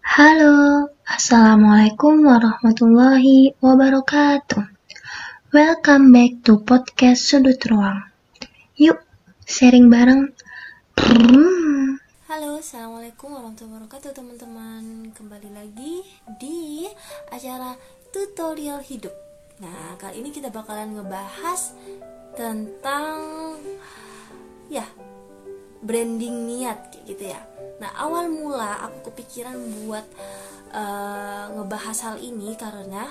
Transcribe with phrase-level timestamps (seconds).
[0.00, 4.64] Halo, Assalamualaikum warahmatullahi wabarakatuh.
[5.52, 8.08] Welcome back to podcast Sudut Ruang.
[8.80, 8.96] Yuk,
[9.44, 10.32] sharing bareng.
[12.32, 15.12] Halo, assalamualaikum warahmatullahi wabarakatuh teman-teman.
[15.12, 16.00] Kembali lagi
[16.40, 16.88] di
[17.28, 17.76] acara
[18.08, 19.12] tutorial hidup.
[19.60, 21.76] Nah, kali ini kita bakalan ngebahas
[22.32, 23.20] tentang
[24.72, 24.88] ya
[25.80, 27.40] branding niat kayak gitu ya.
[27.80, 30.04] Nah, awal mula aku kepikiran buat
[30.76, 33.08] uh, ngebahas hal ini karena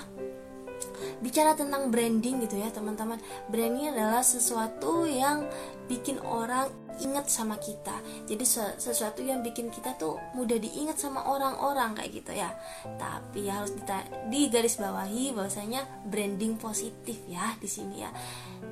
[1.20, 3.18] bicara tentang branding gitu ya teman-teman.
[3.50, 5.44] Branding adalah sesuatu yang
[5.90, 6.70] bikin orang
[7.00, 7.96] ingat sama kita.
[8.28, 8.44] Jadi
[8.76, 12.52] sesuatu yang bikin kita tuh mudah diingat sama orang-orang kayak gitu ya.
[13.00, 13.72] Tapi harus
[14.28, 18.10] di garis bawahi bahwasanya branding positif ya di sini ya.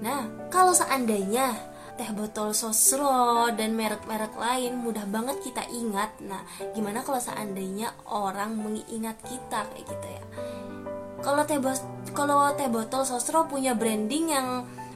[0.04, 1.56] Nah kalau seandainya
[1.98, 6.14] teh botol sosro dan merek-merek lain mudah banget kita ingat.
[6.22, 10.22] Nah gimana kalau seandainya orang mengingat kita kayak gitu ya?
[11.18, 11.58] Kalau teh
[12.14, 14.48] kalau teh botol sosro punya branding yang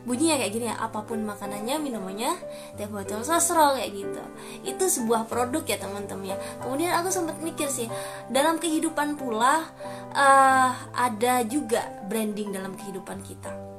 [0.03, 2.39] bunyinya kayak gini ya apa pun makanannya minumannya
[2.79, 4.23] teh botol sosro kayak gitu.
[4.63, 6.37] Itu sebuah produk ya teman-teman ya.
[6.63, 7.91] Kemudian aku sempat mikir sih
[8.31, 9.67] dalam kehidupan pula
[10.15, 13.72] uh, ada juga branding dalam kehidupan kita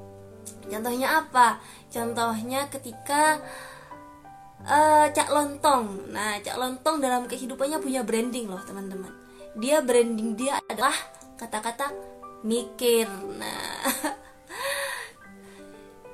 [0.67, 1.59] contohnya apa?
[1.91, 3.39] Contohnya ketika
[4.67, 6.11] uh, cak lontong.
[6.11, 9.11] Nah cak lontong dalam kehidupannya punya branding loh teman-teman.
[9.59, 10.95] Dia branding dia adalah
[11.37, 11.91] kata-kata
[12.47, 13.07] mikir.
[13.37, 13.91] Nah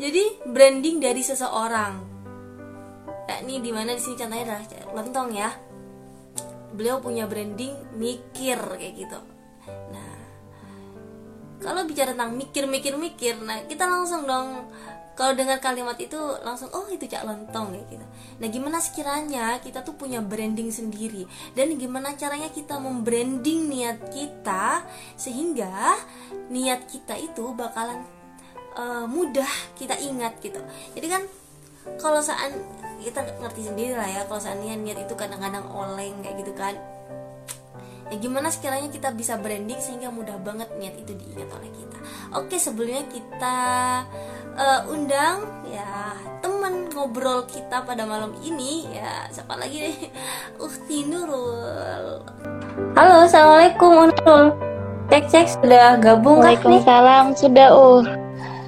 [0.02, 1.94] jadi branding dari seseorang.
[3.30, 4.64] Yakni di mana di sini contohnya adalah
[4.98, 5.50] lontong ya.
[6.74, 9.20] Beliau punya branding mikir kayak gitu.
[9.20, 9.29] nah
[11.60, 14.68] kalau bicara tentang mikir mikir mikir nah kita langsung dong
[15.20, 16.16] kalau dengar kalimat itu
[16.48, 18.06] langsung oh itu cak lontong ya gitu.
[18.40, 21.28] Nah gimana sekiranya kita tuh punya branding sendiri?
[21.52, 24.88] Dan gimana caranya kita membranding niat kita
[25.20, 26.00] sehingga
[26.48, 28.00] niat kita itu bakalan
[28.80, 30.64] uh, mudah kita ingat gitu.
[30.96, 31.28] Jadi kan
[32.00, 32.56] kalau saat
[33.04, 36.80] kita ngerti sendiri lah ya kalau seandainya niat itu kadang-kadang oleng kayak gitu kan
[38.10, 41.98] ya gimana sekiranya kita bisa branding sehingga mudah banget niat itu diingat oleh kita.
[42.34, 43.58] Oke sebelumnya kita
[44.58, 49.98] uh, undang ya teman ngobrol kita pada malam ini ya siapa lagi nih?
[50.66, 52.26] Uhti Nurul.
[52.98, 54.70] Halo assalamualaikum Nurul
[55.10, 58.06] cek cek sudah gabung Waalaikumsalam sudah uh.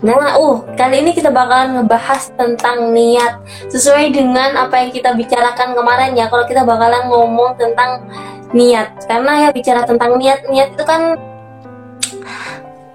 [0.01, 3.37] Nah, uh, kali ini kita bakalan ngebahas tentang niat
[3.69, 6.25] sesuai dengan apa yang kita bicarakan kemarin ya.
[6.25, 8.09] Kalau kita bakalan ngomong tentang
[8.51, 11.15] niat, karena ya bicara tentang niat, niat itu kan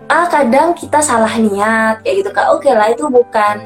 [0.06, 3.56] ah kadang kita salah niat kayak gitu kan oke lah itu bukan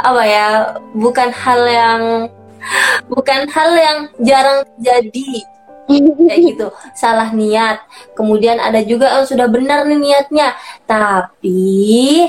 [0.00, 0.48] apa ya
[0.96, 2.02] bukan hal yang
[3.08, 5.44] bukan hal yang jarang terjadi.
[5.88, 7.80] Kayak gitu salah niat.
[8.12, 10.56] Kemudian ada juga oh, sudah benar nih niatnya.
[10.84, 12.28] Tapi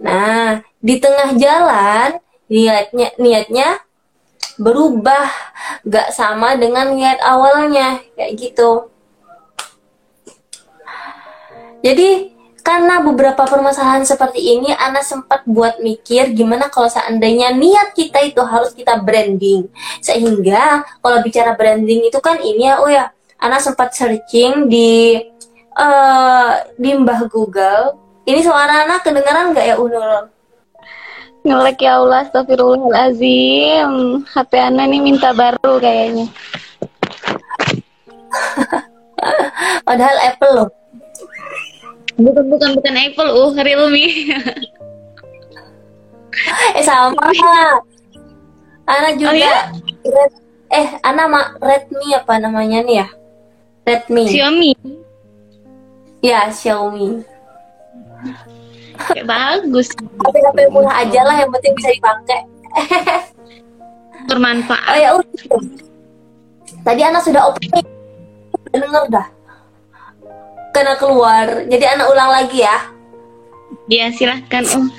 [0.00, 2.18] nah di tengah jalan
[2.48, 3.68] niatnya niatnya
[4.60, 5.26] berubah
[5.84, 8.88] gak sama dengan niat awalnya kayak gitu
[11.84, 12.34] jadi
[12.64, 18.40] karena beberapa permasalahan seperti ini, Ana sempat buat mikir gimana kalau seandainya niat kita itu
[18.40, 19.68] harus kita branding.
[20.00, 25.20] Sehingga kalau bicara branding itu kan ini ya, oh ya, Ana sempat searching di
[25.76, 28.00] uh, di Mbah Google.
[28.24, 30.32] Ini suara Ana kedengaran nggak ya Unul?
[31.44, 34.24] Ngelek ya Allah, astagfirullahaladzim.
[34.24, 36.24] HP Ana nih minta baru kayaknya.
[39.86, 40.72] Padahal Apple loh.
[42.16, 44.00] Bukan bukan bukan Apple, uh Realme.
[46.80, 47.28] eh sama.
[48.88, 49.28] Ana juga.
[49.28, 49.68] Oh, ya?
[50.00, 50.32] Red,
[50.72, 53.08] eh, Ana ma Redmi apa namanya nih ya?
[53.84, 54.32] Redmi.
[54.32, 54.72] Xiaomi.
[56.24, 57.20] Ya, Xiaomi.
[59.14, 59.90] Ya, bagus.
[59.96, 62.40] Tapi HP murah aja lah, yang penting bisa dipakai.
[64.30, 64.88] Bermanfaat.
[64.90, 65.60] Oh ya udah.
[66.84, 67.86] Tadi Ana sudah opening.
[68.74, 69.26] Dengar dah
[70.74, 71.46] kena keluar.
[71.70, 72.76] Jadi anak ulang lagi ya.
[73.86, 74.90] Ya silahkan Om.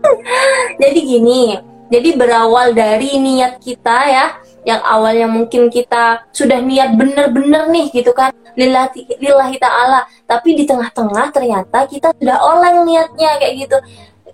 [0.82, 1.58] jadi gini,
[1.90, 4.26] jadi berawal dari niat kita ya,
[4.68, 10.04] yang awalnya mungkin kita sudah niat bener-bener nih gitu kan, lillahi, lillahi ta'ala.
[10.28, 13.78] Tapi di tengah-tengah ternyata kita sudah oleng niatnya kayak gitu.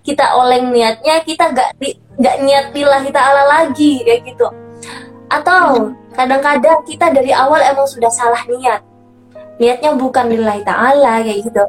[0.03, 1.79] Kita oleng niatnya, kita gak,
[2.19, 4.47] gak niat lillahi ta'ala lagi kayak gitu.
[5.27, 8.81] Atau kadang-kadang kita dari awal emang sudah salah niat
[9.61, 11.63] niatnya bukan lillahi ta'ala kayak gitu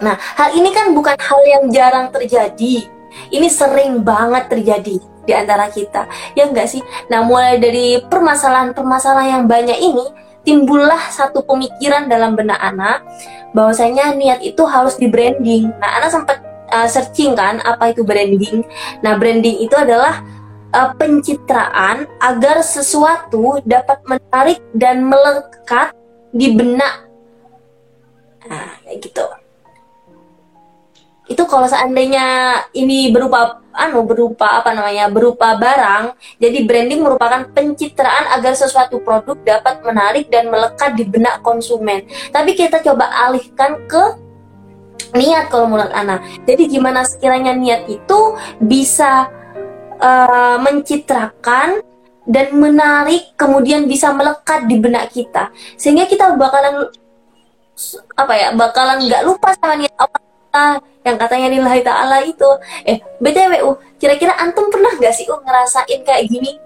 [0.00, 2.86] nah hal ini kan bukan hal yang jarang terjadi
[3.34, 9.44] ini sering banget terjadi di antara kita ya enggak sih nah mulai dari permasalahan-permasalahan yang
[9.46, 13.06] banyak ini timbullah satu pemikiran dalam benak anak
[13.52, 15.70] bahwasanya niat itu harus di branding.
[15.78, 16.38] Nah, anak sempat
[16.70, 18.62] uh, searching kan apa itu branding.
[19.02, 20.22] Nah, branding itu adalah
[20.72, 25.92] uh, pencitraan agar sesuatu dapat menarik dan melekat
[26.30, 27.10] di benak.
[28.46, 29.24] Nah, kayak gitu
[31.30, 38.34] itu kalau seandainya ini berupa anu berupa apa namanya berupa barang jadi branding merupakan pencitraan
[38.34, 42.02] agar sesuatu produk dapat menarik dan melekat di benak konsumen.
[42.34, 44.02] Tapi kita coba alihkan ke
[45.14, 46.18] niat kalau menurut Ana.
[46.50, 49.30] Jadi gimana sekiranya niat itu bisa
[50.02, 51.78] uh, mencitrakan
[52.26, 55.54] dan menarik kemudian bisa melekat di benak kita.
[55.78, 56.90] Sehingga kita bakalan
[58.18, 60.29] apa ya bakalan nggak lupa sama niat awal
[61.06, 62.50] yang katanya lillahi ta'ala itu.
[62.84, 66.58] Eh btw uh, kira-kira antum pernah gak sih uh ngerasain kayak gini?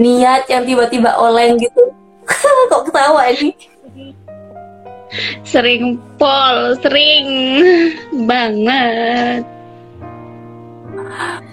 [0.00, 1.82] Niat yang tiba-tiba oleng gitu.
[2.70, 3.54] Kok ketawa ini?
[5.46, 7.26] Sering pol sering
[8.26, 9.46] banget.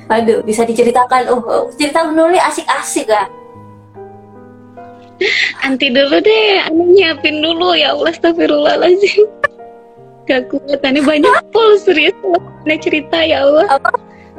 [0.10, 1.30] Aduh bisa diceritakan.
[1.30, 3.30] Uh, uh cerita menulis asik-asik gak?
[5.62, 9.41] Anti dulu deh, anu nyiapin dulu ya Allah astagfirullahaladzim
[10.32, 12.16] gak kuat ini banyak full serius.
[12.64, 13.68] Banyak cerita ya Allah.
[13.76, 13.92] Apa?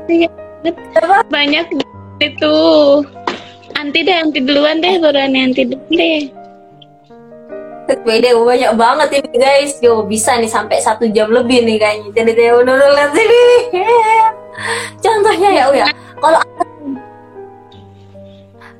[0.08, 0.32] Banyak
[1.28, 1.66] banyak
[2.24, 2.56] itu.
[3.76, 6.32] Anti deh anti duluan deh baru anti dulu deh.
[7.92, 9.76] Beda banyak banget ini guys.
[9.84, 12.08] Yo bisa nih sampai satu jam lebih nih kayaknya.
[12.16, 13.44] Jadi deh udah lihat sini.
[15.04, 15.86] Contohnya ya Uya.
[16.16, 16.40] Kalau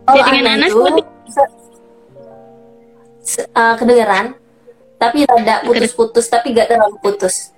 [0.02, 0.80] Kalau dengan anak itu
[3.54, 4.34] uh, kedengeran
[5.02, 7.50] tapi rada putus-putus tapi gak terlalu putus.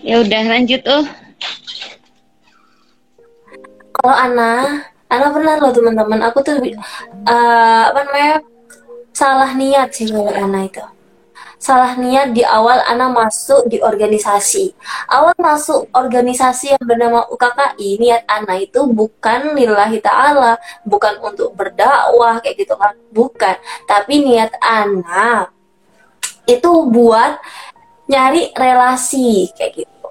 [0.00, 1.04] Ya udah lanjut oh.
[3.92, 4.80] Kalau Ana
[5.12, 6.24] Ana pernah loh teman-teman.
[6.32, 6.56] Aku tuh
[7.28, 8.40] uh, apa namanya
[9.12, 10.80] salah niat sih kalau Ana itu.
[11.60, 14.72] Salah niat di awal Ana masuk di organisasi.
[15.12, 20.56] Awal masuk organisasi yang bernama UKKI niat Ana itu bukan lillahi ta'ala
[20.88, 22.96] bukan untuk berdakwah kayak gitu kan.
[23.12, 23.54] Bukan.
[23.84, 25.52] Tapi niat Ana
[26.46, 27.38] itu buat
[28.10, 30.08] nyari relasi kayak gitu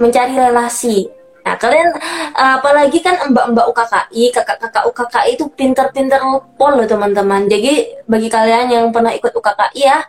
[0.00, 1.08] mencari relasi
[1.42, 1.90] nah kalian
[2.38, 6.22] apalagi kan mbak-mbak UKKI kakak-kakak UKKI itu pinter-pinter
[6.54, 10.06] pol loh teman-teman jadi bagi kalian yang pernah ikut UKKI ya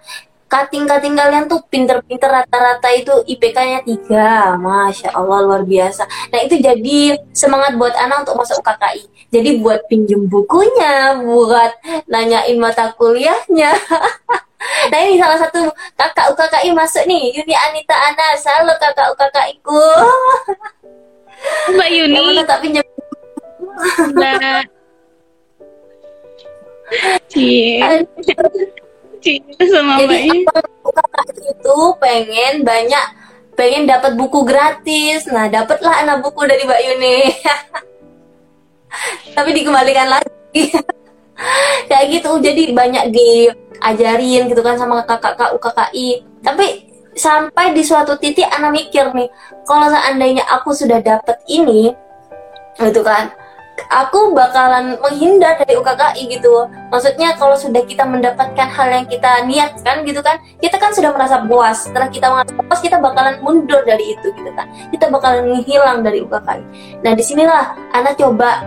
[0.53, 6.05] kating-kating kalian tuh pinter-pinter rata-rata itu IPK-nya tiga, masya Allah luar biasa.
[6.29, 9.33] Nah itu jadi semangat buat anak untuk masuk UKKI.
[9.33, 11.73] Jadi buat pinjem bukunya, buat
[12.05, 13.73] nanyain mata kuliahnya.
[14.92, 15.68] nah ini salah satu
[16.00, 18.27] kakak UKKI masuk nih Yuni Anita Ana.
[18.39, 19.83] Selalu kakak UKKI ku
[21.75, 22.15] Mbak Yuni.
[22.15, 22.86] Yang mana tak pinjam?
[24.15, 24.63] Mbak.
[27.31, 27.80] Cie.
[29.19, 30.48] Cie sama Mbak Yuni.
[30.83, 33.06] UKKI itu pengen banyak
[33.54, 35.30] pengen dapat buku gratis.
[35.30, 37.18] Nah dapatlah anak buku dari Mbak Yuni.
[39.36, 40.63] Tapi dikembalikan lagi.
[41.89, 42.31] Kayak gitu.
[42.39, 43.06] Jadi banyak
[43.83, 49.27] diajarin gitu kan sama kakak-kakak UKKI tapi sampai di suatu titik anak mikir nih
[49.68, 51.91] kalau seandainya aku sudah dapet ini
[52.80, 53.30] gitu kan
[53.89, 56.69] aku bakalan menghindar dari UKKI gitu.
[56.94, 61.41] Maksudnya kalau sudah kita mendapatkan hal yang kita niatkan gitu kan kita kan sudah merasa
[61.41, 61.89] puas.
[61.89, 64.69] Setelah kita merasa puas kita bakalan mundur dari itu gitu kan.
[64.93, 66.62] Kita bakalan menghilang dari UKKI
[67.03, 68.63] nah di sinilah anak coba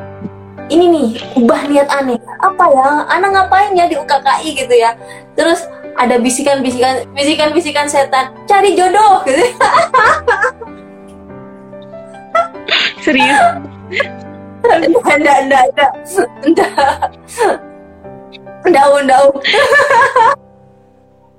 [0.66, 3.06] ini nih ubah niat aneh apa ya?
[3.10, 4.96] Anak ngapain ya di UKKI gitu ya?
[5.38, 8.30] Terus ada bisikan-bisikan bisikan-bisikan setan.
[8.50, 9.40] Cari jodoh gitu.
[13.04, 13.38] Serius?
[14.66, 14.86] Ada
[15.46, 15.86] ada ada
[18.66, 19.34] daun daun.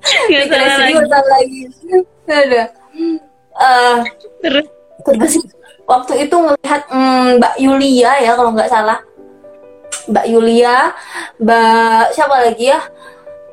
[0.07, 0.96] Nggak salah lagi.
[1.12, 1.67] lagi.
[2.27, 2.67] Ada
[3.57, 3.98] uh,
[4.41, 4.65] terus?
[5.05, 5.34] terus
[5.88, 9.00] waktu itu melihat mm, Mbak Yulia ya kalau nggak salah
[10.06, 10.94] Mbak Yulia,
[11.42, 12.80] Mbak siapa lagi ya?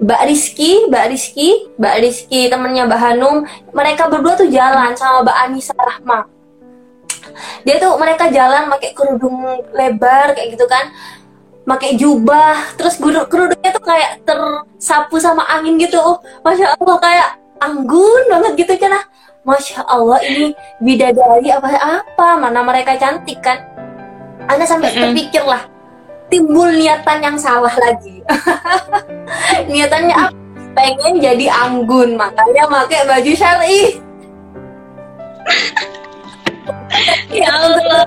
[0.04, 1.48] Mbak Rizky, Mbak Rizky,
[1.78, 3.36] Mbak Rizky temennya Mbak Hanum,
[3.70, 6.26] mereka berdua tuh jalan sama Mbak Anissa Rahma.
[7.64, 10.92] Dia tuh mereka jalan pakai kerudung lebar kayak gitu kan,
[11.64, 15.98] pakai jubah, terus kerudungnya tuh kayak tersapu sama angin gitu.
[16.44, 17.28] Masya Allah kayak
[17.62, 18.98] anggun banget gitu kan.
[19.44, 21.68] Masya Allah ini bidadari apa
[22.02, 23.62] apa mana mereka cantik kan.
[24.44, 25.73] Anda sampai terpikir lah
[26.34, 28.18] timbul niatan yang salah lagi.
[29.70, 30.34] Niatannya apa?
[30.74, 34.02] Pengen jadi anggun, makanya pakai baju syari.
[37.38, 38.02] ya Allah.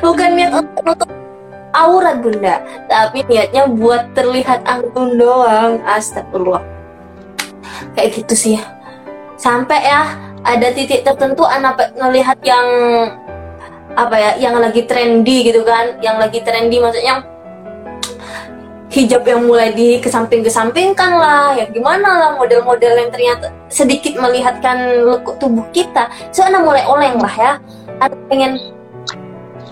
[0.00, 1.12] Bukan niat untuk
[1.76, 2.56] aurat bunda
[2.88, 6.64] tapi niatnya buat terlihat anggun doang astagfirullah
[7.92, 8.56] kayak gitu sih
[9.36, 10.08] sampai ya
[10.40, 12.64] ada titik tertentu anak ngelihat yang
[13.96, 17.24] apa ya yang lagi trendy gitu kan yang lagi trendy maksudnya
[18.96, 25.04] hijab yang mulai di ke samping-kesampingkan lah ya gimana lah model-model yang ternyata sedikit melihatkan
[25.04, 26.08] lekuk tubuh kita.
[26.32, 27.52] So mulai oleng lah ya.
[28.00, 28.56] Ada pengen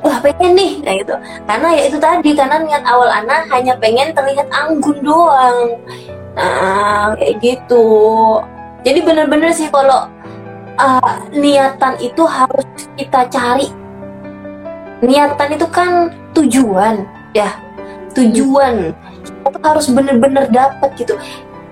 [0.05, 1.15] wah pengen nih kayak gitu.
[1.49, 5.79] Karena ya itu tadi karena niat awal anak hanya pengen terlihat anggun doang.
[6.37, 7.87] Nah kayak gitu.
[8.85, 10.05] Jadi bener-bener sih kalau
[10.77, 12.69] uh, niatan itu harus
[13.01, 13.73] kita cari
[15.05, 17.05] niatan itu kan tujuan.
[17.37, 17.53] Ya
[18.17, 18.97] tujuan.
[19.45, 21.15] Kita harus bener-bener dapat gitu.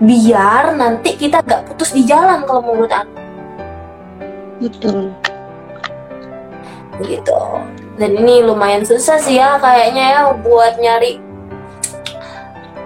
[0.03, 3.17] Biar nanti kita gak putus di jalan kalau menurut aku.
[4.61, 4.99] Betul.
[7.03, 7.41] Gitu.
[7.97, 11.19] Dan ini lumayan susah sih ya kayaknya ya buat nyari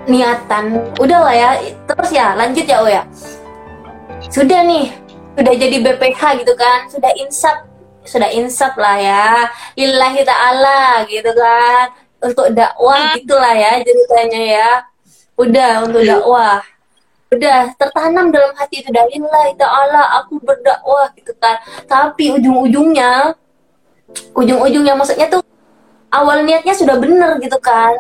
[0.07, 0.95] niatan.
[1.03, 1.51] Udah lah ya
[1.85, 3.03] terus ya lanjut ya oh ya
[4.31, 4.93] sudah nih
[5.39, 7.65] sudah jadi BPH gitu kan sudah insap
[8.07, 9.27] sudah insap lah ya.
[9.75, 11.93] Lillahi ta'ala gitu kan.
[12.23, 14.71] Untuk dakwah gitulah ya ceritanya ya.
[15.37, 16.65] Udah untuk dakwah.
[17.27, 21.59] Udah tertanam dalam hati itu dari lillahi ta'ala aku berdakwah gitu kan.
[21.85, 23.35] Tapi ujung-ujungnya
[24.33, 25.43] ujung-ujungnya maksudnya tuh
[26.15, 27.99] awal niatnya sudah bener gitu kan.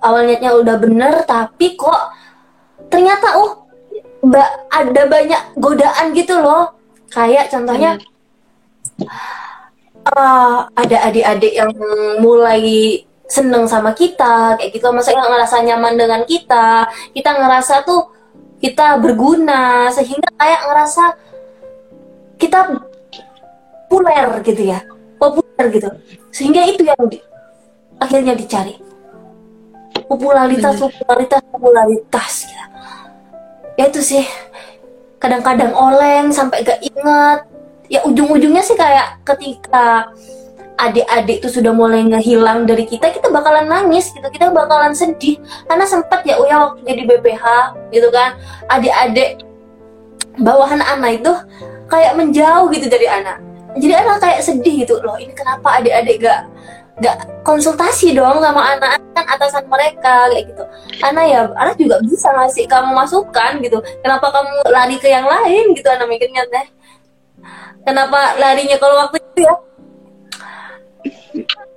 [0.00, 2.14] Awal niatnya udah bener tapi kok
[2.88, 3.66] ternyata oh
[4.70, 6.72] ada banyak godaan gitu loh.
[7.12, 8.00] Kayak contohnya
[10.10, 11.70] uh, ada adik-adik yang
[12.18, 12.62] mulai
[13.32, 14.86] seneng sama kita kayak gitu.
[14.92, 16.90] Maksudnya ngerasa nyaman dengan kita.
[17.16, 18.12] Kita ngerasa tuh
[18.60, 21.04] kita berguna sehingga kayak ngerasa
[22.36, 22.60] kita
[23.88, 24.84] populer gitu ya.
[25.16, 25.88] Populer gitu.
[26.28, 27.18] Sehingga itu yang di,
[27.96, 28.76] akhirnya dicari.
[30.08, 32.64] Popularitas popularitas popularitas gitu.
[33.80, 34.24] ya itu sih.
[35.16, 37.51] Kadang-kadang oleng sampai gak inget
[37.92, 40.08] ya ujung-ujungnya sih kayak ketika
[40.80, 45.36] adik-adik itu sudah mulai ngehilang dari kita, kita bakalan nangis gitu, kita bakalan sedih.
[45.68, 47.44] Karena sempat ya Uya waktu jadi BPH
[47.92, 48.40] gitu kan,
[48.72, 49.44] adik-adik
[50.40, 51.32] bawahan anak itu
[51.92, 53.38] kayak menjauh gitu dari anak.
[53.76, 54.96] Jadi anak kayak sedih gitu.
[55.04, 56.48] Loh, ini kenapa adik-adik gak
[57.00, 60.64] gak konsultasi dong sama anak kan atasan mereka kayak gitu.
[61.04, 63.78] Anak ya anak juga bisa ngasih kamu masukan gitu.
[64.00, 66.81] Kenapa kamu lari ke yang lain gitu anak mikirnya teh
[67.86, 69.54] kenapa larinya kalau waktu itu ya?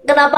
[0.06, 0.38] Kenapa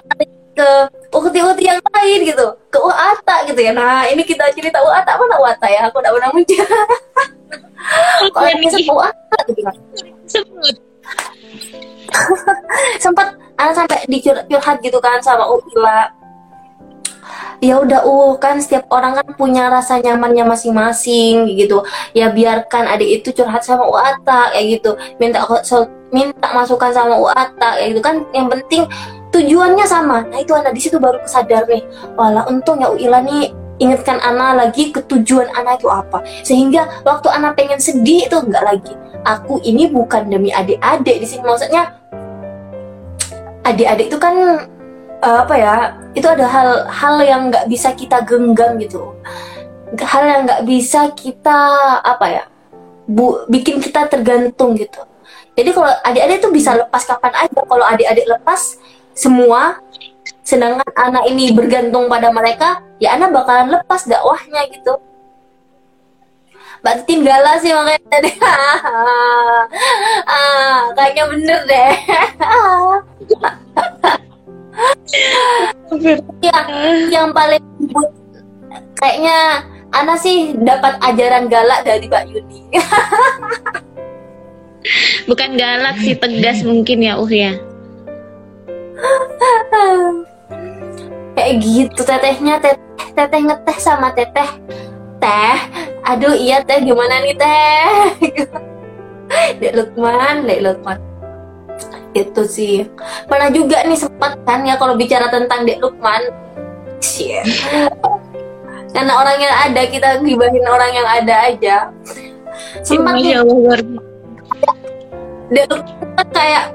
[0.58, 0.70] ke
[1.14, 2.48] ukti-ukti yang lain gitu?
[2.74, 3.72] Ke Uata gitu ya?
[3.76, 5.86] Nah ini kita cerita Uata mana Uata ya?
[5.88, 6.58] Aku udah pernah muncul.
[8.34, 9.62] Kalau ini Uata gitu.
[9.62, 9.76] Kan
[10.26, 10.76] sebut.
[13.04, 16.17] Sempat anak sampai dicurhat gitu kan sama Uila
[17.58, 21.82] ya udah uh kan setiap orang kan punya rasa nyamannya masing-masing gitu.
[22.14, 24.92] Ya biarkan adik itu curhat sama Uata kayak gitu.
[25.18, 25.44] Minta
[26.14, 28.16] minta masukan sama Uata kayak gitu kan.
[28.32, 28.84] Yang penting
[29.34, 30.24] tujuannya sama.
[30.30, 31.84] Nah itu anak di situ baru kesadar nih.
[32.16, 36.22] Wala untung ya Uila nih ingatkan Ana lagi ketujuan Ana itu apa.
[36.46, 38.94] Sehingga waktu Ana pengen sedih itu enggak lagi.
[39.26, 41.44] Aku ini bukan demi adik-adik di sini.
[41.44, 41.94] Maksudnya
[43.68, 44.64] adik-adik itu kan
[45.22, 45.76] uh, apa ya
[46.14, 49.14] itu ada hal-hal yang nggak bisa kita genggam gitu
[49.98, 51.60] hal yang nggak bisa kita
[52.04, 52.44] apa ya
[53.08, 55.00] bu bikin kita tergantung gitu
[55.58, 58.78] jadi kalau adik-adik tuh bisa lepas kapan aja kalau adik-adik lepas
[59.16, 59.80] semua
[60.44, 65.00] sedangkan anak ini bergantung pada mereka ya anak bakalan lepas dakwahnya gitu
[66.78, 68.36] Mbak Tinggala sih makanya deh.
[70.30, 71.92] ah, kayaknya bener deh.
[76.44, 76.58] ya,
[77.10, 77.62] yang paling
[78.98, 79.66] kayaknya
[79.96, 82.60] Ana sih dapat ajaran galak dari Mbak Yuni.
[85.32, 87.56] Bukan galak sih, tegas mungkin ya Uh ya.
[91.38, 94.50] Kayak gitu tetehnya, teteh, teteh ngeteh sama teteh.
[95.18, 95.60] Teh,
[96.04, 97.88] aduh iya teh gimana nih teh?
[99.60, 101.00] Dek Lukman, Dek Lukman
[102.26, 102.76] itu sih.
[103.30, 106.22] Pernah juga nih sempat kan ya kalau bicara tentang Dek Lukman.
[108.94, 111.78] Karena orang yang ada kita gibahin orang yang ada aja.
[112.82, 113.38] Sempat nih.
[115.54, 116.74] Dek Lukman kayak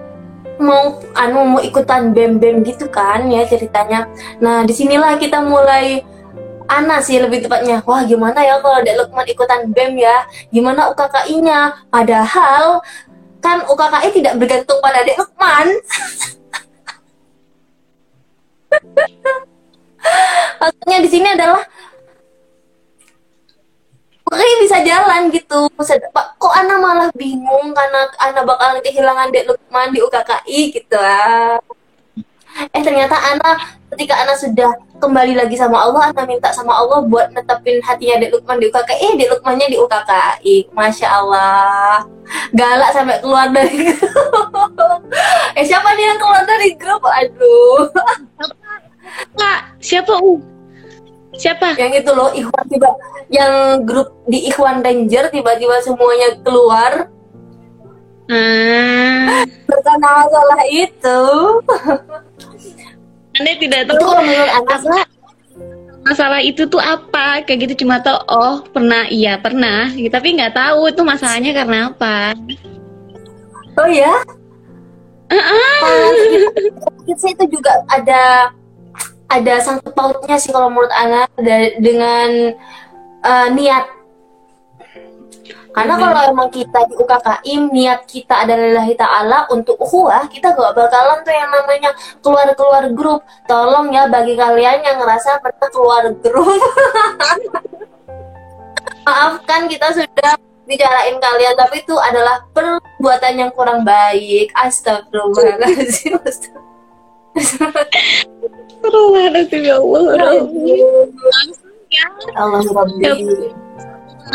[0.63, 4.07] mau anu mau ikutan bem bem gitu kan ya ceritanya.
[4.39, 6.07] Nah di sinilah kita mulai
[6.73, 7.85] Ana sih lebih tepatnya.
[7.85, 10.25] Wah gimana ya kalau Dek Lukman ikutan BEM ya?
[10.49, 12.81] Gimana UKKI-nya padahal
[13.43, 15.67] kan UKKI tidak bergantung pada Dek Lukman
[20.63, 21.63] maksudnya di sini adalah
[24.33, 25.69] Oke bisa jalan gitu.
[25.77, 30.97] Pak, kok Ana malah bingung karena Ana bakalan kehilangan Dek Lukman di UKKI gitu.
[30.97, 31.61] Ah.
[32.73, 33.57] Eh ternyata Ana
[33.93, 38.33] ketika Ana sudah kembali lagi sama Allah, Ana minta sama Allah buat netepin hatinya Dek
[38.39, 40.57] Lukman di UKKI, eh Dek Lukmannya di UKKI.
[40.73, 42.07] Masya Allah.
[42.55, 45.01] Galak sampai keluar dari grup.
[45.59, 47.03] eh siapa nih yang keluar dari grup?
[47.05, 47.91] Aduh.
[49.37, 50.41] Kak, siapa U?
[51.33, 51.77] Siapa?
[51.81, 52.91] Yang itu loh, Ikhwan tiba
[53.33, 57.09] yang grup di Ikhwan Ranger tiba-tiba semuanya keluar.
[58.29, 59.45] Hmm.
[59.67, 61.21] Karena masalah itu.
[63.41, 64.75] Anda tidak tahu kalau menurut apa
[66.03, 67.47] masalah itu tuh apa?
[67.47, 69.07] Kayak gitu cuma tahu oh pernah.
[69.09, 69.89] Iya pernah.
[69.89, 72.37] Tapi nggak tahu itu masalahnya karena apa.
[73.81, 74.13] Oh ya
[75.33, 76.09] uh -uh.
[77.09, 78.53] itu juga ada
[79.33, 81.25] ada sangkut pautnya sih kalau menurut Ana
[81.81, 82.53] dengan
[83.25, 83.89] uh, niat
[85.73, 90.77] karena kalau emang kita di UKKI niat kita adalah lillahi ta'ala untuk ukhuwah, kita gak
[90.77, 93.25] bakalan tuh yang namanya keluar-keluar grup.
[93.49, 96.53] Tolong ya bagi kalian yang ngerasa pernah keluar grup.
[99.09, 100.37] Maafkan kita sudah
[100.69, 104.53] bicarain kalian, tapi itu adalah perbuatan yang kurang baik.
[104.53, 106.21] Astagfirullahaladzim.
[107.33, 110.21] Astagfirullahaladzim ya Allah.
[110.21, 110.53] Langsung
[111.89, 112.13] ya.
[112.37, 112.61] Allah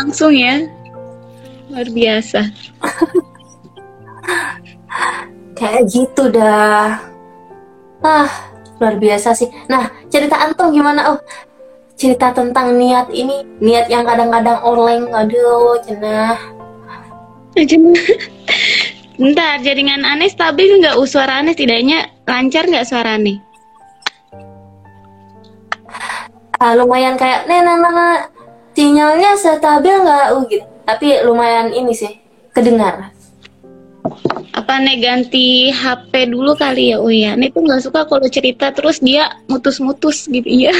[0.02, 0.66] Langsung ya.
[1.68, 2.40] Luar biasa.
[5.58, 6.96] Kayak gitu dah.
[8.00, 8.30] Ah,
[8.80, 9.52] luar biasa sih.
[9.68, 11.12] Nah, cerita antum gimana?
[11.12, 11.20] Oh,
[11.98, 15.12] cerita tentang niat ini, niat yang kadang-kadang oleng.
[15.12, 16.40] Aduh, cenah.
[19.18, 20.94] Bentar, jaringan aneh stabil nggak?
[21.04, 23.42] Suara aneh tidaknya lancar nggak suara aneh?
[26.58, 28.22] Ah, lumayan kayak, nah,
[28.78, 30.26] sinyalnya stabil nggak?
[30.32, 30.77] Uh, gitu.
[30.88, 32.16] Tapi lumayan ini sih,
[32.56, 33.12] kedengar.
[34.56, 37.36] Apa nih ganti HP dulu kali ya, Uya?
[37.36, 40.72] Nih tuh nggak suka kalau cerita terus dia mutus-mutus gitu ya.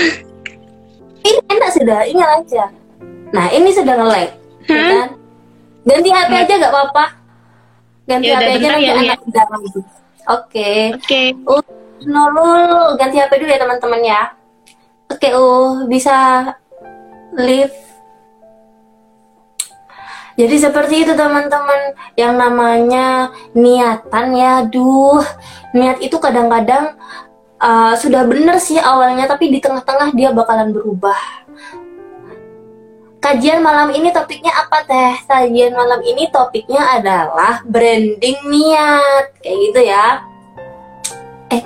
[1.20, 2.72] Ini enak sudah, ini aja.
[3.36, 4.30] Nah, ini sudah nge-lag.
[4.64, 5.08] Ya kan?
[5.84, 7.18] Ganti HP aja nggak apa-apa
[8.08, 9.44] ganti ya, HP aja nanti ya, anak ya.
[9.44, 9.84] Oke.
[10.28, 10.80] Okay.
[10.96, 11.22] Oke.
[11.44, 11.64] Uh,
[12.08, 14.22] Nurul ganti HP dulu ya teman-teman ya.
[15.12, 16.16] Oke, okay, uh bisa
[17.36, 17.87] live.
[20.38, 25.26] Jadi seperti itu teman-teman yang namanya niatan ya, duh
[25.74, 26.94] niat itu kadang-kadang
[27.58, 31.18] uh, sudah benar sih awalnya tapi di tengah-tengah dia bakalan berubah
[33.18, 35.12] Kajian malam ini topiknya apa teh?
[35.26, 40.22] Kajian malam ini topiknya adalah branding niat, kayak gitu ya.
[41.50, 41.62] Eh,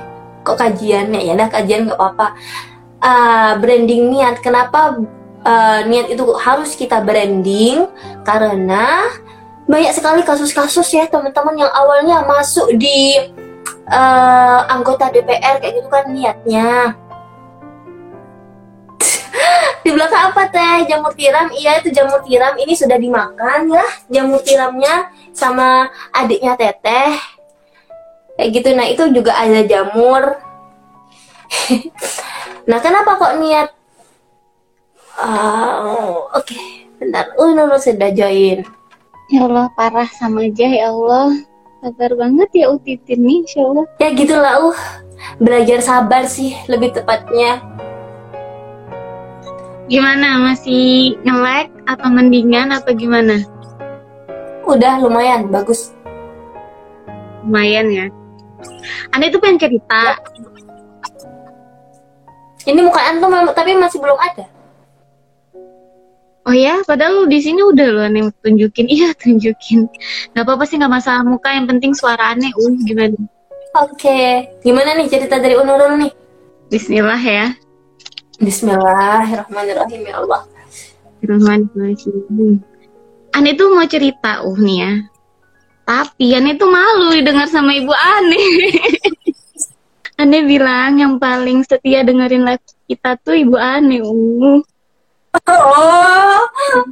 [0.49, 1.37] kok kajiannya ya?
[1.37, 2.27] Dah kajian nggak apa-apa.
[3.05, 4.97] Uh, branding niat, kenapa
[5.47, 7.87] uh, niat itu harus kita branding?
[8.27, 9.07] Karena
[9.67, 13.19] banyak sekali kasus-kasus ya teman-teman yang awalnya masuk di
[13.87, 16.99] uh, anggota DPR kayak gitu kan niatnya.
[19.83, 20.87] Di belakang apa teh?
[20.87, 21.51] Jamur tiram?
[21.51, 22.55] Iya itu jamur tiram.
[22.55, 27.19] Ini sudah dimakan ya jamur tiramnya sama adiknya teteh.
[28.39, 28.69] Kayak gitu.
[28.79, 30.39] Nah itu juga ada jamur.
[32.63, 33.75] Nah kenapa kok niat
[35.19, 36.89] uh, oke okay.
[37.01, 38.65] bentar uh Nurul sudah join
[39.29, 41.37] ya Allah parah sama aja ya Allah
[41.83, 44.81] sabar banget ya Utitin nih Insya Allah ya gitulah uh
[45.43, 47.61] belajar sabar sih lebih tepatnya
[49.93, 50.41] Gimana?
[50.41, 53.45] Masih nge-lag atau mendingan atau gimana?
[54.65, 55.93] Udah lumayan, bagus.
[57.45, 58.07] Lumayan ya.
[59.13, 60.17] Anda itu pengen cerita.
[62.65, 64.49] Ini muka antum tapi masih belum ada.
[66.43, 68.91] Oh ya, padahal di sini udah loh aneh tunjukin.
[68.95, 69.87] Iya, tunjukin.
[70.35, 71.55] Gak apa-apa sih, gak masalah muka.
[71.55, 72.51] Yang penting suara aneh.
[72.59, 73.15] Uh, gimana?
[73.79, 74.03] Oke.
[74.03, 74.29] Okay.
[74.67, 76.13] Gimana nih cerita dari Unurul nih?
[76.67, 77.47] Bismillah ya.
[78.43, 80.43] Bismillahirrahmanirrahim ya Allah.
[81.23, 82.59] Bismillahirrahmanirrahim.
[83.33, 84.93] Ane tuh mau cerita uh nih ya.
[85.87, 88.43] Tapi Ane tuh malu didengar sama ibu Ane.
[90.21, 94.03] Ane bilang yang paling setia dengerin live kita tuh ibu Ane.
[94.03, 94.59] Uh.
[95.33, 96.45] Oh,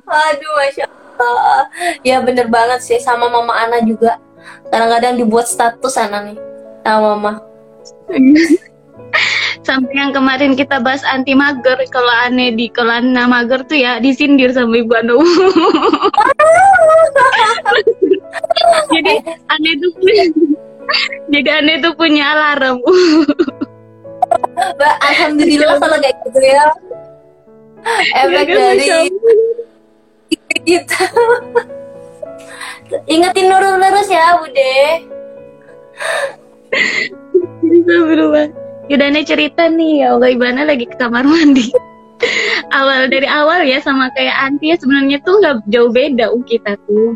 [0.09, 1.68] aduh masya Allah.
[2.00, 4.16] Ya bener banget sih sama mama Ana juga.
[4.72, 6.38] Kadang-kadang dibuat status Ana nih
[6.81, 7.33] sama mama.
[9.61, 13.98] sampai yang kemarin kita bahas anti mager kalau aneh di kalau aneh mager tuh ya
[14.00, 15.20] disindir sama ibu Anu
[18.94, 19.12] jadi
[19.50, 20.24] aneh tuh punya
[21.35, 22.81] jadi aneh tuh punya alarm
[24.81, 26.64] Alhamdulillah kalau kayak gitu ya.
[27.84, 28.86] Efek ya, dari
[30.64, 31.02] kita.
[33.12, 34.74] Ingetin Nurul terus ya, Bude.
[37.60, 38.46] Astagfirullah.
[38.90, 41.70] Yaudah nih cerita nih, ya Allah Ibana lagi ke kamar mandi.
[42.78, 46.74] awal dari awal ya sama kayak Anti ya sebenarnya tuh nggak jauh beda uh kita
[46.84, 47.14] tuh.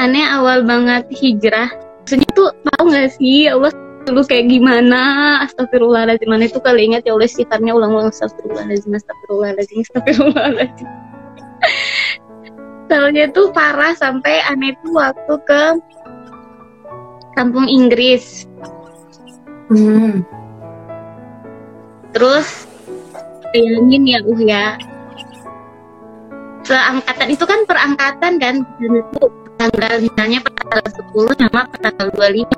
[0.00, 1.68] Aneh awal banget hijrah.
[2.02, 3.72] Maksudnya tuh tahu nggak sih ya Allah
[4.08, 5.00] dulu kayak gimana?
[5.44, 6.32] Astagfirullahaladzim.
[6.32, 8.08] Aneh tuh kali ingat ya Allah sifatnya ulang-ulang.
[8.08, 10.88] Astagfirullahaladzim astagfirullahaladzim astagfirullahaladzim.
[12.88, 15.62] Soalnya tuh parah sampai aneh tuh waktu ke
[17.36, 18.48] kampung Inggris.
[19.68, 20.24] Hmm.
[22.16, 22.64] terus
[23.52, 24.66] bayangin ya uh ya.
[26.64, 28.64] Seangkatan itu kan perangkatan kan?
[28.64, 29.22] Dan itu
[29.60, 32.48] tanggal misalnya tanggal 10 sama tanggal 25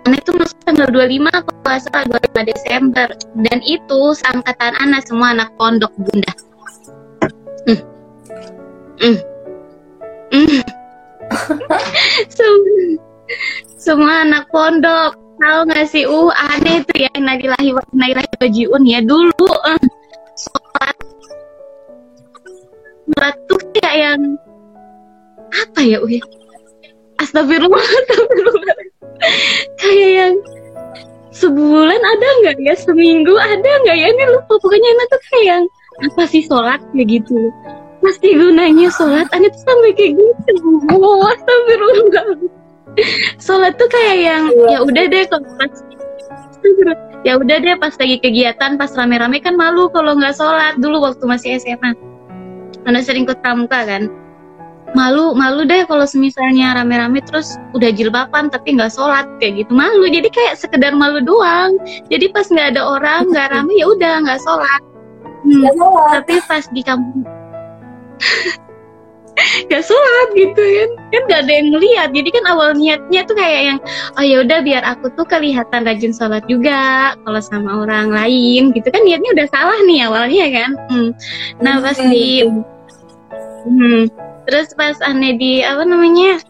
[0.00, 3.08] karena itu masuk tanggal 25 atau puasa 25 Desember.
[3.44, 6.32] Dan itu seangkatan anak semua anak pondok bunda.
[7.68, 7.80] Hmm.
[8.98, 9.18] Hmm.
[10.32, 10.62] Hmm.
[13.84, 15.20] semua, anak pondok.
[15.42, 16.06] Tahu nggak sih?
[16.06, 19.00] Uh aneh tuh ya nadilahi nadilahi bajiun ya.
[19.02, 19.82] Dulu uh,
[20.38, 20.96] sholat.
[23.10, 24.22] Sholat tuh kayak yang
[25.52, 26.41] apa ya uh
[27.22, 28.76] astagfirullah astagfirullah
[29.78, 30.34] kayak yang
[31.32, 32.74] sebulan ada nggak ya?
[32.76, 34.06] Seminggu ada nggak ya?
[34.12, 34.52] Ini lupa.
[34.60, 35.62] Pokoknya ini tuh kayak yang
[36.04, 37.38] apa sih sholat kayak gitu.
[38.02, 40.52] Pasti gunanya sholat aneh tuh sampai kayak gitu.
[40.92, 42.26] Oh astagfirullah
[43.40, 45.72] sholat tuh kayak yang ya udah deh kalau pas
[47.24, 50.76] ya udah deh pas lagi kegiatan pas rame-rame kan malu kalau nggak sholat.
[50.78, 51.96] Dulu waktu masih SMA
[52.82, 54.10] mana sering ikut pramuka kan
[54.92, 59.72] malu malu deh kalau semisalnya rame-rame terus udah jilbaban tapi nggak sholat kayak gitu.
[59.72, 61.80] Malu jadi kayak sekedar malu doang.
[62.12, 64.80] Jadi pas nggak ada orang nggak rame ya udah nggak sholat.
[65.42, 65.66] Hmm,
[66.22, 67.26] tapi pas di kampung
[69.70, 70.90] gak sholat gitu kan.
[71.12, 73.78] Kan gak ada yang melihat jadi kan awal niatnya tuh kayak yang
[74.20, 78.70] oh ya udah biar aku tuh kelihatan rajin sholat juga kalau sama orang lain.
[78.76, 80.70] Gitu kan niatnya udah salah nih awalnya kan.
[80.92, 81.10] Hmm.
[81.58, 82.46] nah pas di
[83.66, 84.02] hmm,
[84.48, 86.42] terus pas aneh di apa namanya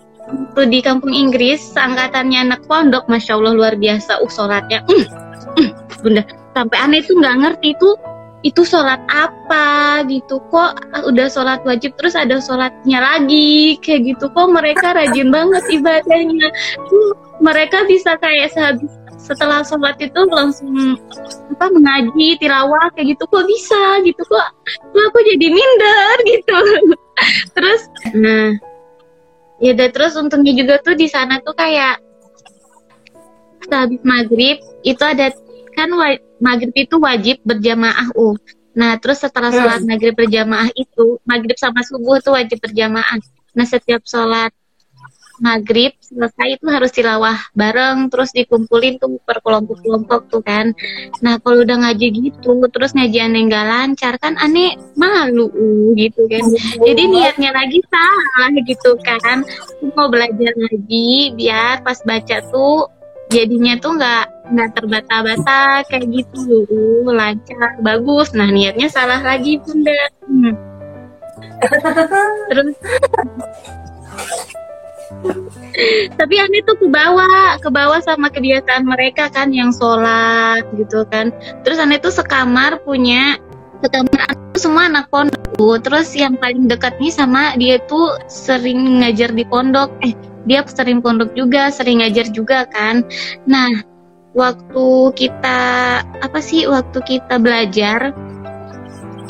[0.57, 4.22] tuh di kampung Inggris angkatannya anak pondok masya Allah luar biasa.
[4.22, 5.07] Uh sholatnya hmm,
[5.59, 5.70] hmm,
[6.01, 6.22] bunda.
[6.53, 7.96] Sampai aneh tuh nggak ngerti tuh
[8.42, 10.42] itu sholat apa gitu.
[10.51, 14.31] Kok udah sholat wajib terus ada sholatnya lagi kayak gitu.
[14.31, 16.48] Kok mereka rajin banget ibadahnya.
[17.42, 20.98] Mereka bisa kayak sehabis setelah sholat itu langsung
[21.54, 26.58] apa mengaji tilawah kayak gitu kok bisa gitu kok kok aku jadi minder gitu
[27.54, 27.82] terus
[28.18, 28.50] nah
[29.62, 32.02] ya udah terus untungnya juga tuh di sana tuh kayak
[33.62, 35.30] sehabis maghrib itu ada
[35.78, 35.88] kan
[36.42, 38.37] maghrib itu wajib berjamaah uh.
[38.72, 39.58] Nah, terus setelah hmm.
[39.61, 43.20] sholat maghrib berjamaah itu, maghrib sama subuh itu wajib berjamaah.
[43.52, 44.48] Nah, setiap sholat
[45.40, 50.77] maghrib selesai itu harus tilawah bareng, terus dikumpulin tuh per kelompok-kelompok tuh kan.
[51.25, 55.49] Nah, kalau udah ngaji gitu, terus ngaji aneh nggak lancar kan aneh malu
[55.97, 56.45] gitu kan.
[56.83, 59.47] Jadi niatnya lagi salah gitu kan.
[59.97, 62.90] Mau belajar ngaji biar pas baca tuh
[63.33, 66.68] jadinya tuh nggak nggak terbata-bata kayak gitu
[67.09, 69.97] lancar bagus nah niatnya salah lagi bunda
[70.29, 70.55] hmm.
[72.53, 72.77] terus
[76.20, 81.31] tapi aneh tuh ke bawah ke bawah sama kebiasaan mereka kan yang sholat gitu kan.
[81.62, 83.38] Terus aneh tuh sekamar punya
[83.83, 85.83] sekamar tuh semua anak pondok.
[85.83, 89.90] Terus yang paling dekat nih sama dia tuh sering ngajar di pondok.
[90.03, 90.14] Eh
[90.46, 93.07] dia sering pondok juga, sering ngajar juga kan.
[93.46, 93.70] Nah,
[94.33, 95.61] waktu kita
[96.03, 98.16] apa sih waktu kita belajar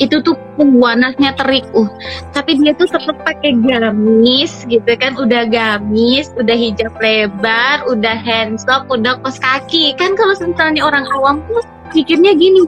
[0.01, 1.89] itu tuh panasnya terik uh.
[2.33, 5.13] Tapi dia tuh tetap pakai gamis gitu kan.
[5.17, 9.93] Udah gamis udah hijab lebar udah handsop udah kos kaki.
[9.97, 11.61] Kan kalau misalnya orang awam tuh
[11.93, 12.65] pikirnya gini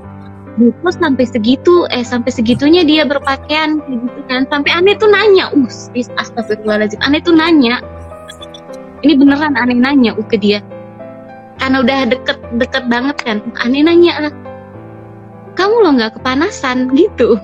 [0.56, 1.84] kok sampai segitu?
[1.92, 4.48] Eh sampai segitunya dia berpakaian gitu kan.
[4.48, 5.70] Sampai aneh tuh nanya uh
[6.22, 7.02] astagfirullahaladzim.
[7.04, 7.82] Aneh tuh nanya
[9.04, 10.64] ini beneran aneh nanya uh, ke dia.
[11.60, 13.38] Karena udah deket deket banget kan.
[13.66, 14.32] Aneh nanya
[15.56, 17.40] kamu lo nggak kepanasan gitu.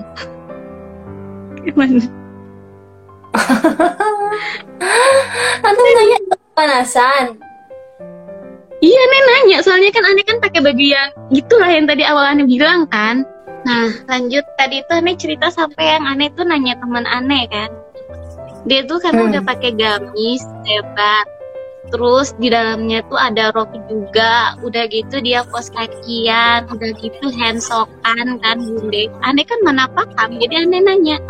[1.64, 2.04] Gimana?
[5.66, 7.24] Aneh nanya kepanasan?
[8.82, 9.58] Iya aneh nanya.
[9.64, 13.24] Soalnya kan aneh kan pakai baju yang gitulah yang tadi awal aneh bilang kan.
[13.64, 14.44] Nah lanjut.
[14.60, 17.72] Tadi tuh aneh cerita sampai yang aneh tuh nanya teman aneh kan.
[18.68, 19.32] Dia tuh kan hmm.
[19.32, 21.26] udah pakai gamis lebar
[21.92, 24.56] terus di dalamnya tuh ada rok juga.
[24.64, 29.12] Udah gitu dia kos kakian udah gitu handsokan kan bunda.
[29.20, 31.20] Aneh kan mana paham jadi aneh nanya.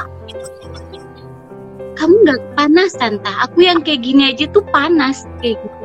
[1.99, 3.29] Kamu nggak panas tante?
[3.51, 5.85] Aku yang kayak gini aja tuh panas kayak gitu.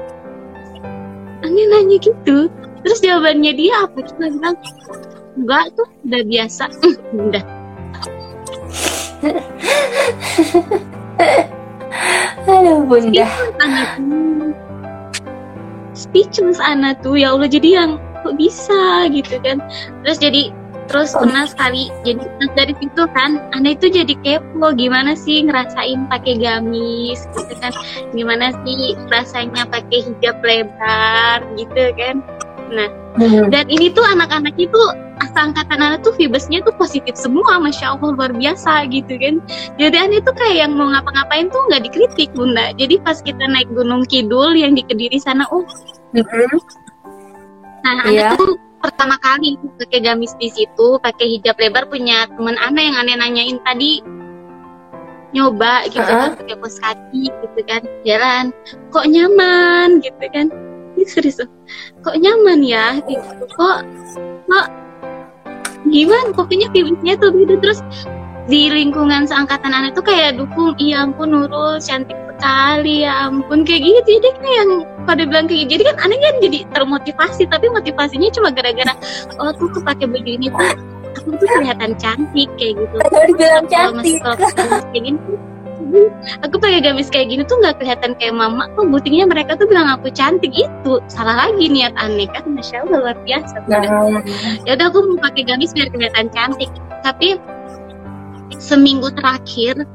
[1.42, 2.48] Aneh nanya gitu.
[2.86, 4.00] Terus jawabannya dia apa?
[4.06, 4.56] Cuma bilang
[5.36, 6.63] enggak tuh udah biasa.
[7.28, 7.44] Udah.
[12.48, 13.26] Aduh bunda
[15.97, 17.17] speechless anak tuh.
[17.17, 19.57] Ya Allah jadi yang kok bisa gitu kan.
[20.05, 20.53] Terus jadi
[20.88, 22.23] terus pernah sekali jadi
[22.55, 27.73] dari situ kan anak itu jadi kepo gimana sih ngerasain pakai gamis gitu kan.
[28.13, 32.21] Gimana sih rasanya pakai hijab lebar gitu kan
[32.71, 33.49] nah hmm.
[33.49, 34.82] dan ini tuh anak-anak itu
[35.38, 39.38] angkatan anak tuh vibesnya tuh positif semua masya allah luar biasa gitu kan
[39.77, 43.69] jadi aneh tuh kayak yang mau ngapa-ngapain tuh nggak dikritik bunda jadi pas kita naik
[43.71, 45.63] gunung kidul yang di kediri sana oh
[46.17, 46.58] mm-hmm.
[47.86, 48.34] nah yeah.
[48.34, 53.15] tuh pertama kali pakai gamis di situ pakai hijab lebar punya teman aneh yang aneh
[53.17, 54.01] nanyain tadi
[55.36, 56.34] nyoba gitu uh-huh.
[56.34, 58.45] kan pakai pos kaki gitu kan jalan
[58.89, 60.47] kok nyaman gitu kan
[61.05, 61.43] serius.
[62.01, 62.97] Kok nyaman ya?
[63.03, 63.83] Gitu kok
[64.47, 64.67] kok
[65.91, 66.29] gimana?
[66.33, 67.60] Pokoknya pilihnya tuh gitu.
[67.62, 67.79] Terus
[68.47, 73.83] di lingkungan seangkatan anak tuh kayak dukung iya ampun Nurul cantik sekali ya ampun kayak
[73.83, 74.21] gitu.
[74.21, 74.71] Jadi kayak yang
[75.03, 75.71] pada bilang kayak gitu.
[75.77, 78.93] Jadi kan aneh kan jadi termotivasi tapi motivasinya cuma gara-gara
[79.41, 80.69] oh tuh tuh pakai baju ini tuh
[81.17, 82.97] aku tuh kelihatan cantik kayak gitu.
[83.27, 84.21] Dibilang cantik.
[84.23, 85.19] kayak gini
[86.43, 88.67] aku pakai gamis kayak gini tuh nggak kelihatan kayak mama.
[88.76, 90.52] Kok buktinya mereka tuh bilang aku cantik?
[90.52, 92.45] Itu salah lagi niat aneh kan?
[92.54, 93.56] Masya allah luar biasa.
[93.67, 93.84] Nah.
[94.67, 96.71] ya udah aku mau pakai gamis biar kelihatan cantik.
[97.02, 97.38] Tapi
[98.58, 99.86] seminggu terakhir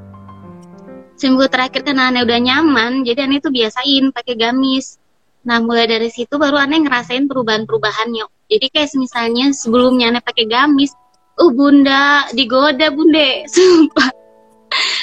[1.17, 4.99] seminggu terakhir kan aneh udah nyaman jadi aneh tuh biasain pakai gamis.
[5.43, 8.27] Nah mulai dari situ baru aneh ngerasain perubahan-perubahannya.
[8.53, 10.93] Jadi kayak misalnya sebelumnya aneh pakai gamis
[11.41, 14.22] oh bunda digoda bunde sumpah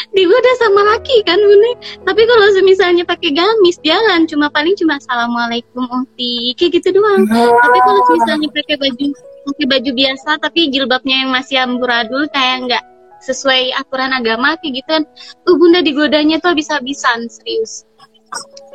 [0.09, 5.85] digoda sama laki kan bunda tapi kalau misalnya pakai gamis jangan cuma paling cuma assalamualaikum
[5.85, 7.29] uhti kayak gitu doang.
[7.29, 9.05] Tapi kalau misalnya pakai baju
[9.53, 12.83] pakai baju biasa tapi jilbabnya yang masih amburadul kayak nggak
[13.21, 15.03] sesuai aturan agama kayak gitu kan
[15.45, 17.85] uh bunda digodanya tuh bisa-bisan serius.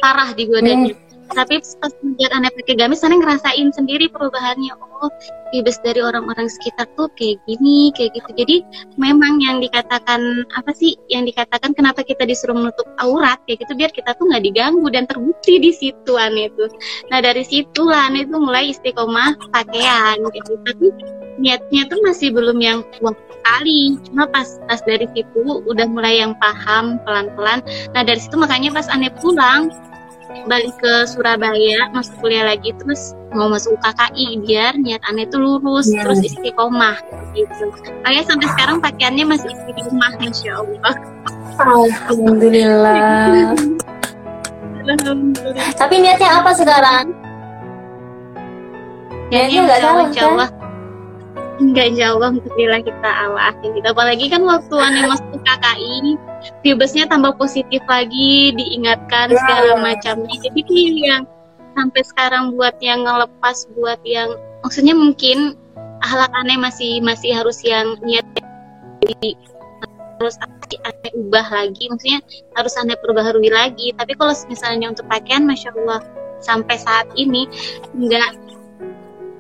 [0.02, 0.94] Parah digodanya.
[0.94, 4.76] Hmm tapi pas melihat aneh pakai gamis aneh ngerasain sendiri perubahannya.
[5.00, 5.08] Oh
[5.54, 8.30] bebas dari orang-orang sekitar tuh kayak gini kayak gitu.
[8.34, 8.56] Jadi
[8.98, 10.20] memang yang dikatakan
[10.58, 14.42] apa sih yang dikatakan kenapa kita disuruh menutup aurat kayak gitu biar kita tuh nggak
[14.42, 16.68] diganggu dan terbukti di situ aneh tuh.
[17.08, 20.52] Nah dari situ lah aneh mulai istiqomah pakaian kayak gitu.
[20.66, 20.86] Tapi
[21.38, 23.98] niatnya tuh masih belum yang kuat sekali.
[24.10, 27.62] Cuma pas pas dari situ udah mulai yang paham pelan-pelan.
[27.94, 29.70] Nah dari situ makanya pas aneh pulang
[30.50, 35.90] balik ke Surabaya masuk kuliah lagi terus mau masuk KKI biar niat aneh itu lurus
[35.90, 36.02] yeah.
[36.02, 36.98] terus istiqomah
[37.34, 37.70] gitu.
[38.02, 40.94] Kayak sampai sekarang pakaiannya masih istiqomah masya Allah.
[41.58, 43.54] Alhamdulillah.
[45.78, 47.04] Tapi niatnya apa sekarang?
[49.30, 50.63] Niatnya nggak tahu kan?
[51.62, 53.86] Enggak insya Allah untuk bila kita Allah gitu.
[53.86, 56.18] Apalagi kan waktu aneh masuk KKI
[56.64, 59.38] vibesnya tambah positif lagi diingatkan yeah.
[59.40, 61.22] segala macamnya jadi kayak yang
[61.74, 65.58] sampai sekarang buat yang ngelepas buat yang maksudnya mungkin
[66.04, 68.24] ahlak aneh masih masih harus yang niat
[69.04, 69.36] jadi
[70.20, 72.20] harus aneh ubah lagi maksudnya
[72.54, 76.00] harus aneh perbaharui lagi tapi kalau misalnya untuk pakaian masya Allah
[76.44, 77.48] sampai saat ini
[77.96, 78.43] nggak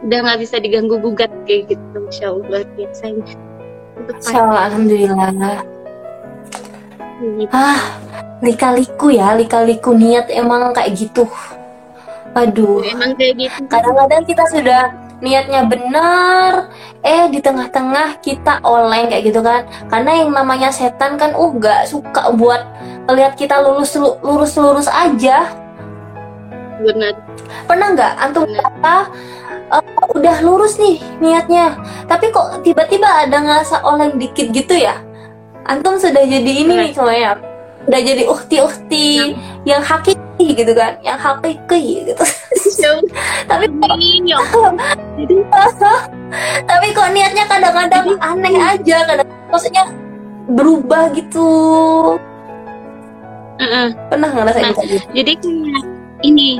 [0.04, 3.24] udah nggak bisa diganggu gugat kayak gitu masya Allah biasanya.
[3.96, 5.64] Untuk alhamdulillah.
[7.48, 7.80] Ah
[8.44, 9.96] lika-liku ya lika-liku.
[9.96, 11.24] Niat emang kayak gitu.
[12.36, 12.84] Aduh.
[12.84, 13.64] Emang kayak gitu.
[13.72, 14.82] Kadang-kadang kita sudah
[15.24, 16.68] niatnya benar
[17.00, 19.64] eh di tengah-tengah kita oleng kayak gitu kan.
[19.88, 22.60] Karena yang namanya setan kan uh gak suka buat
[23.08, 25.48] lihat kita lurus lurus lurus aja.
[26.84, 27.16] Benar.
[27.64, 28.12] Pernah nggak?
[28.20, 29.08] Antum kata
[29.72, 29.84] uh,
[30.16, 31.78] udah lurus nih niatnya.
[32.10, 35.00] Tapi kok tiba-tiba ada ngerasa oleng dikit gitu ya?
[35.64, 37.40] Antum sudah jadi ini nih semuanya
[37.84, 39.36] udah jadi ukti-ukti
[39.68, 42.12] yang hakiki gitu kan yang hakiki gitu.
[43.50, 43.64] Tapi
[46.68, 49.84] tapi kok niatnya kadang-kadang aneh aja kadang maksudnya
[50.50, 51.48] berubah gitu.
[53.54, 53.86] Uh -uh.
[54.10, 54.98] pernah ngerasain nah, gitu?
[55.14, 55.32] jadi
[56.26, 56.58] ini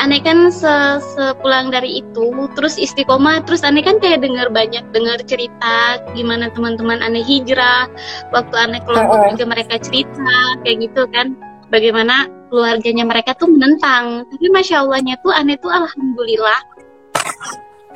[0.00, 0.72] aneh kan se
[1.14, 7.04] sepulang dari itu terus istiqomah terus aneh kan kayak dengar banyak dengar cerita gimana teman-teman
[7.04, 7.84] aneh hijrah
[8.32, 11.36] waktu aneh kelompok juga mereka cerita kayak gitu kan.
[11.70, 14.26] Bagaimana keluarganya mereka tuh menentang.
[14.26, 16.60] Tapi masya allahnya tuh aneh tuh alhamdulillah.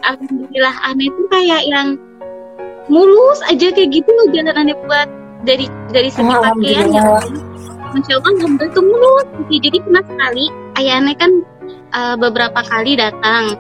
[0.07, 1.99] Alhamdulillah aneh tuh kayak yang
[2.87, 5.11] mulus aja kayak gitu jalan aneh buat
[5.43, 7.03] dari dari segi pakaian ya
[7.97, 9.27] masya allah alhamdulillah tuh mulus.
[9.51, 10.45] Jadi pernah sekali
[10.79, 11.31] ayah aneh kan
[11.95, 13.57] uh, beberapa kali datang.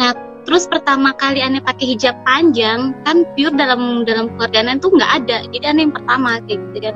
[0.00, 4.92] Nah terus pertama kali aneh pakai hijab panjang kan pure dalam dalam keluarga aneh tuh
[4.92, 5.36] nggak ada.
[5.52, 6.94] Jadi aneh yang pertama kayak gitu kan.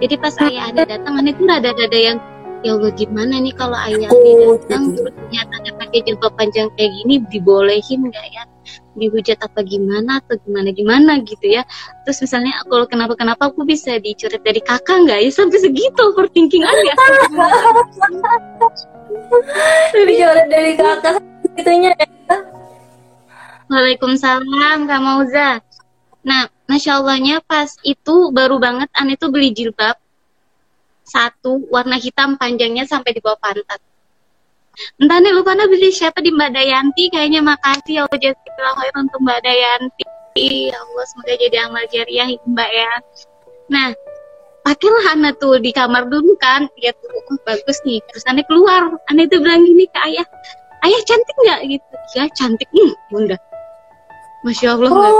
[0.00, 2.18] Jadi pas ayah aneh datang aneh tuh rada-rada yang
[2.60, 4.20] ya Allah gimana nih kalau ayah oh,
[4.60, 4.92] datang?
[4.92, 5.08] gitu.
[5.08, 8.44] ternyata ada pakai jilbab panjang kayak gini dibolehin nggak ya?
[9.00, 11.64] Dihujat apa gimana atau gimana gimana gitu ya.
[12.04, 15.30] Terus misalnya kalau kenapa kenapa aku bisa dicoret dari kakak nggak ya?
[15.32, 16.92] Sampai segitu overthinking aja
[20.06, 22.36] dicoret dari kakak segitunya ya.
[23.70, 25.62] Waalaikumsalam Kak Mauza
[26.20, 29.98] nah Masya Allahnya pas itu baru banget Ane tuh beli jilbab.
[31.02, 33.82] Satu warna hitam panjangnya sampai di bawah pantat.
[35.02, 37.10] Entah nih lupa nih beli siapa di Mbak Dayanti.
[37.10, 40.06] Kayaknya makasih ya Allah jazakallahu untuk Mbak Dayanti.
[40.70, 42.92] Ya Allah semoga jadi amal jariah Mbak ya.
[43.66, 43.88] Nah
[44.70, 46.70] pakailah Ana tuh di kamar dulu kan.
[46.78, 47.98] Ya tuh oh, bagus nih.
[48.06, 48.94] Terus Ana keluar.
[49.10, 50.26] Ana itu bilang gini ke ayah
[50.86, 51.60] ayah cantik nggak?
[51.66, 51.94] Gitu.
[52.14, 52.68] Ya cantik.
[52.70, 53.36] Hmm bunda
[54.46, 55.10] Masya Allah oh,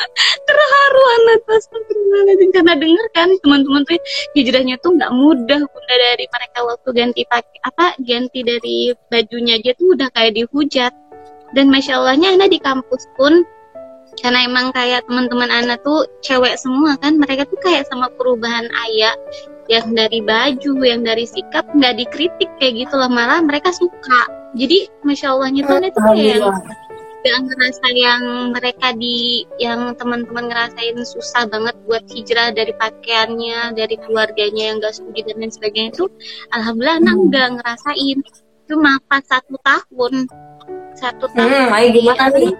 [0.48, 2.50] terharu anak astagfirullahaladzim.
[2.52, 3.96] Karena denger kan teman-teman tuh
[4.36, 5.60] hijrahnya tuh nggak mudah.
[5.64, 10.92] Bunda dari mereka waktu ganti pakai apa ganti dari bajunya aja tuh udah kayak dihujat.
[11.50, 13.42] Dan masya Allahnya anak di kampus pun
[14.20, 19.16] karena emang kayak teman-teman anak tuh cewek semua kan mereka tuh kayak sama perubahan ayah
[19.72, 24.28] yang dari baju yang dari sikap nggak dikritik kayak gitu lah malah mereka suka.
[24.58, 26.42] Jadi masya Allahnya tuh anak tuh kayak
[27.20, 28.22] gak ngerasa yang
[28.56, 34.96] mereka di yang teman-teman ngerasain susah banget buat hijrah dari pakaiannya dari keluarganya yang gak
[34.96, 36.04] setuju dan lain sebagainya itu
[36.56, 37.26] alhamdulillah anak hmm.
[37.28, 38.18] udah ngerasain.
[38.66, 40.26] Cuma pas satu tahun
[40.96, 42.54] satu tahun hmm, ayo gimana nih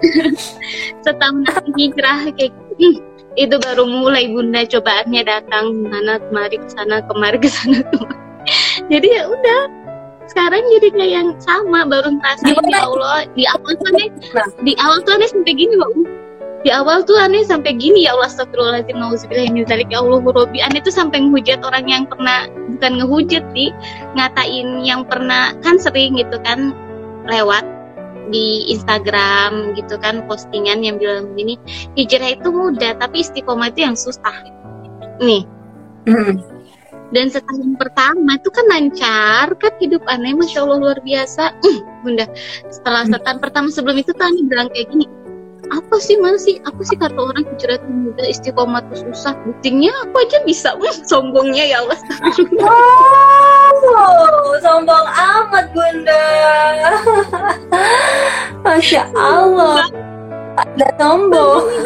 [1.04, 1.44] setahun
[1.76, 2.96] hijrah kayak hmm,
[3.38, 4.64] itu baru mulai bunda.
[4.66, 7.80] Cobaannya datang mana kemari ke sana kemari ke sana
[8.92, 9.60] jadi ya udah
[10.30, 13.26] sekarang jadi kayak yang sama baru ngerasain ya Allah.
[13.34, 14.48] Di awal tuh aneh nah.
[14.62, 15.94] di awal tuh aneh sampai gini bang.
[16.60, 20.60] Di awal tuh aneh sampai gini ya Allah astagfirullahaladzim nauzubillah ini zalik ya Allah Robi
[20.60, 23.72] aneh tuh sampai ngehujat orang yang pernah bukan ngehujat sih
[24.14, 26.76] ngatain yang pernah kan sering gitu kan
[27.26, 27.64] lewat
[28.28, 31.56] di Instagram gitu kan postingan yang bilang begini
[31.96, 34.36] hijrah itu mudah tapi istiqomah itu yang susah.
[35.24, 35.48] Nih.
[37.10, 41.58] Dan setahun pertama itu kan lancar kan hidup aneh masya allah luar biasa.
[41.66, 42.26] Uh, bunda
[42.70, 43.12] setelah hmm.
[43.18, 45.06] setahun pertama sebelum itu tuh aneh bilang kayak gini
[45.70, 46.58] apa sih mana sih?
[46.66, 49.38] Apa sih kata orang hijrah itu mudah istiqomah itu susah?
[49.46, 50.74] Buktinya aku aja bisa.
[50.74, 51.98] Uh, sombongnya ya Allah.
[53.86, 56.24] Oh, sombong amat bunda.
[58.66, 59.86] Masya Allah.
[60.58, 61.64] Ada sombong.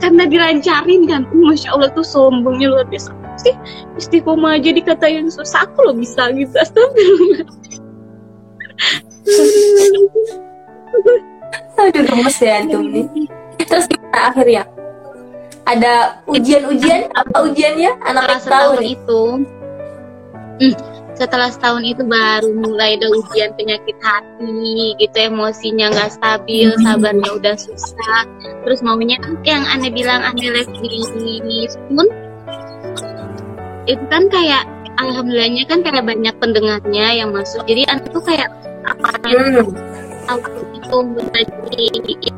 [0.00, 1.26] Karena dilancarin kan.
[1.34, 3.10] Masya allah tuh sombongnya luar biasa.
[3.34, 3.54] Sih?
[3.98, 6.54] Istiqomah aja dikata yang susah aku loh bisa gitu.
[6.54, 7.50] Astagfirullah
[11.78, 13.06] aduh gemes ya antum nih
[13.64, 14.64] terus gimana akhirnya?
[15.64, 17.08] Ada ujian-ujian?
[17.16, 17.96] Apa ujiannya?
[18.04, 19.22] Anak tahu itu.
[20.60, 27.30] Hmm setelah setahun itu baru mulai ada ujian penyakit hati gitu emosinya nggak stabil sabarnya
[27.38, 28.22] udah susah.
[28.66, 32.06] Terus maunya yang aneh bilang aneh les di pun
[33.84, 34.66] itu kan kayak
[34.98, 37.62] alhamdulillahnya kan kayak banyak pendengarnya yang masuk.
[37.70, 38.50] Jadi aneh tuh kayak
[38.84, 39.70] apa yang
[40.28, 41.72] aku itu belajar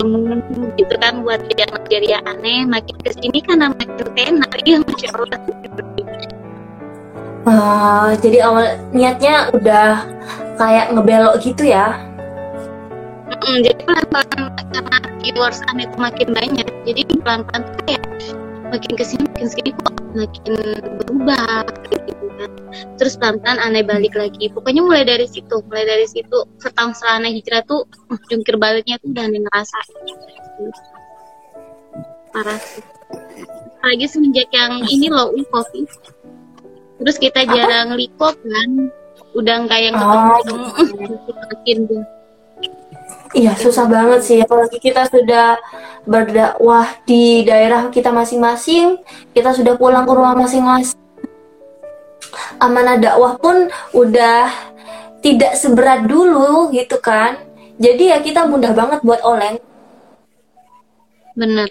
[0.01, 0.37] ilmu
[0.77, 2.66] gitu kan buat yang jadi aneh.
[2.66, 5.40] Makin ke sini karena makin tenar ya masya Allah.
[7.46, 10.03] Uh, jadi awal niatnya udah
[10.59, 11.94] kayak ngebelok gitu ya?
[13.31, 18.03] Mm, jadi pelan-pelan karena viewers itu makin banyak, jadi pelan-pelan kayak
[18.75, 20.53] makin ke sini makin ke sini kok makin
[20.99, 21.62] berubah.
[21.87, 22.25] gitu
[22.96, 24.49] Terus pelan-pelan aneh balik lagi.
[24.53, 29.00] Pokoknya mulai dari situ, mulai dari situ setahun setelah aneh hijrah tuh uh, jungkir baliknya
[29.00, 29.79] tuh udah aneh ngerasa.
[32.33, 32.85] Parah sih.
[33.81, 35.87] Apalagi semenjak yang ini loh, kopi.
[36.96, 38.71] Terus kita jarang likop kan
[39.37, 42.04] udah nggak yang ketemu oh.
[43.37, 44.38] Iya susah banget sih.
[44.40, 45.60] Apalagi kita sudah
[46.06, 49.02] berdakwah di daerah kita masing-masing
[49.35, 51.06] kita sudah pulang ke rumah masing-masing
[52.60, 54.50] amanah dakwah pun udah
[55.20, 57.40] tidak seberat dulu gitu kan.
[57.76, 59.60] Jadi ya kita mudah banget buat oleng.
[61.37, 61.68] Bener.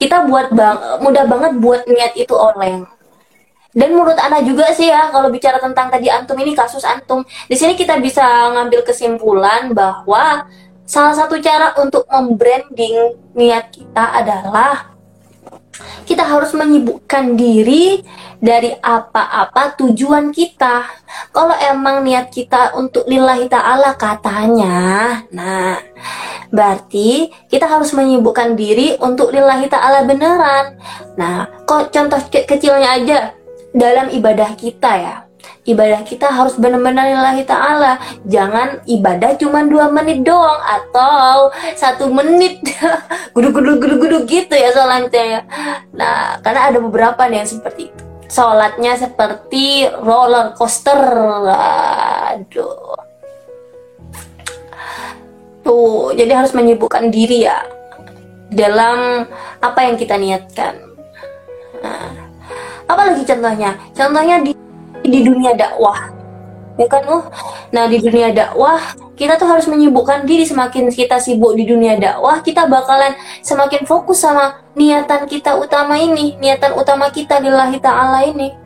[0.00, 2.88] Kita buat bang mudah banget buat niat itu oleng.
[3.70, 7.54] Dan menurut Ana juga sih ya, kalau bicara tentang tadi antum ini kasus antum, di
[7.54, 10.42] sini kita bisa ngambil kesimpulan bahwa
[10.82, 14.89] salah satu cara untuk membranding niat kita adalah
[16.04, 18.02] kita harus menyibukkan diri
[18.42, 20.84] dari apa-apa tujuan kita.
[21.30, 25.78] Kalau emang niat kita untuk lillahi ta'ala katanya, nah
[26.50, 30.74] berarti kita harus menyibukkan diri untuk lillahi ta'ala beneran.
[31.14, 33.18] Nah, kok contoh ke kecilnya aja
[33.70, 35.29] dalam ibadah kita ya
[35.68, 38.00] ibadah kita harus benar-benar lillahi ta'ala.
[38.26, 42.60] Jangan ibadah cuma dua menit doang atau satu menit.
[43.36, 45.40] Guduk guduk guduk guduk gitu ya sholatnya ya.
[45.94, 48.02] Nah karena ada beberapa nih yang seperti itu.
[48.30, 50.98] Sholatnya seperti roller coaster.
[52.34, 52.98] Aduh.
[55.60, 57.60] Tuh jadi harus menyibukkan diri ya
[58.50, 59.28] dalam
[59.62, 60.74] apa yang kita niatkan.
[61.84, 62.10] Nah
[62.90, 63.78] apalagi contohnya?
[63.94, 64.52] Contohnya di
[65.04, 66.12] di dunia dakwah.
[66.80, 67.28] Ya kan oh
[67.76, 68.80] nah di dunia dakwah
[69.12, 70.48] kita tuh harus menyibukkan diri.
[70.48, 73.12] Semakin kita sibuk di dunia dakwah kita bakalan
[73.44, 78.56] semakin fokus sama niatan kita utama ini niatan utama kita lillahi ta'ala ini.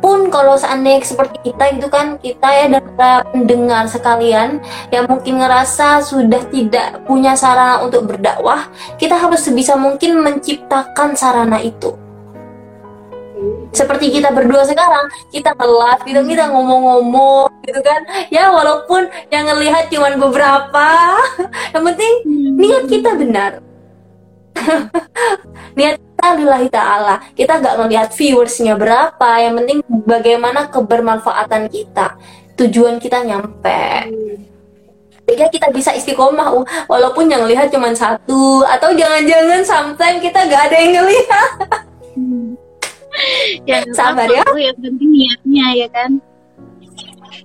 [0.00, 2.82] Pun kalau seandainya seperti kita itu kan kita ya dan
[3.30, 4.58] pendengar sekalian
[4.88, 8.64] yang mungkin ngerasa sudah tidak punya sarana untuk berdakwah
[8.96, 11.92] kita harus sebisa mungkin menciptakan sarana itu
[13.70, 18.00] seperti kita berdua sekarang kita live gitu kita ngomong-ngomong gitu kan?
[18.28, 20.88] Ya walaupun yang ngelihat cuma beberapa.
[21.74, 22.12] Yang penting
[22.58, 23.52] niat kita benar.
[25.78, 27.16] Niat kita lillahi ta'ala.
[27.32, 29.30] Kita gak ngelihat viewersnya berapa.
[29.40, 32.18] Yang penting bagaimana kebermanfaatan kita.
[32.58, 34.10] Tujuan kita nyampe.
[35.24, 38.66] Sehingga kita bisa istiqomah walaupun yang lihat cuma satu.
[38.66, 41.50] Atau jangan-jangan sometimes kita gak ada yang ngelihat
[43.68, 44.44] ya sabar ya.
[44.56, 46.10] yang penting niatnya ya kan?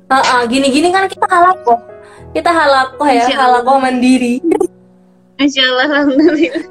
[0.05, 1.81] Uh, uh, gini-gini kan kita halako
[2.35, 4.43] kita halako ya halako mandiri.
[5.39, 6.67] Masya Allah Alhamdulillah.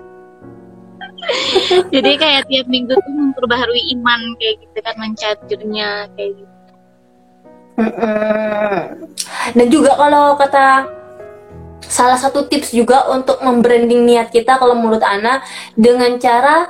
[1.88, 6.54] Jadi kayak tiap minggu tuh memperbaharui iman kayak gitu kan mencaturnya kayak gitu.
[9.56, 10.84] Dan juga kalau kata
[11.80, 15.40] salah satu tips juga untuk membranding niat kita kalau menurut Ana
[15.72, 16.68] dengan cara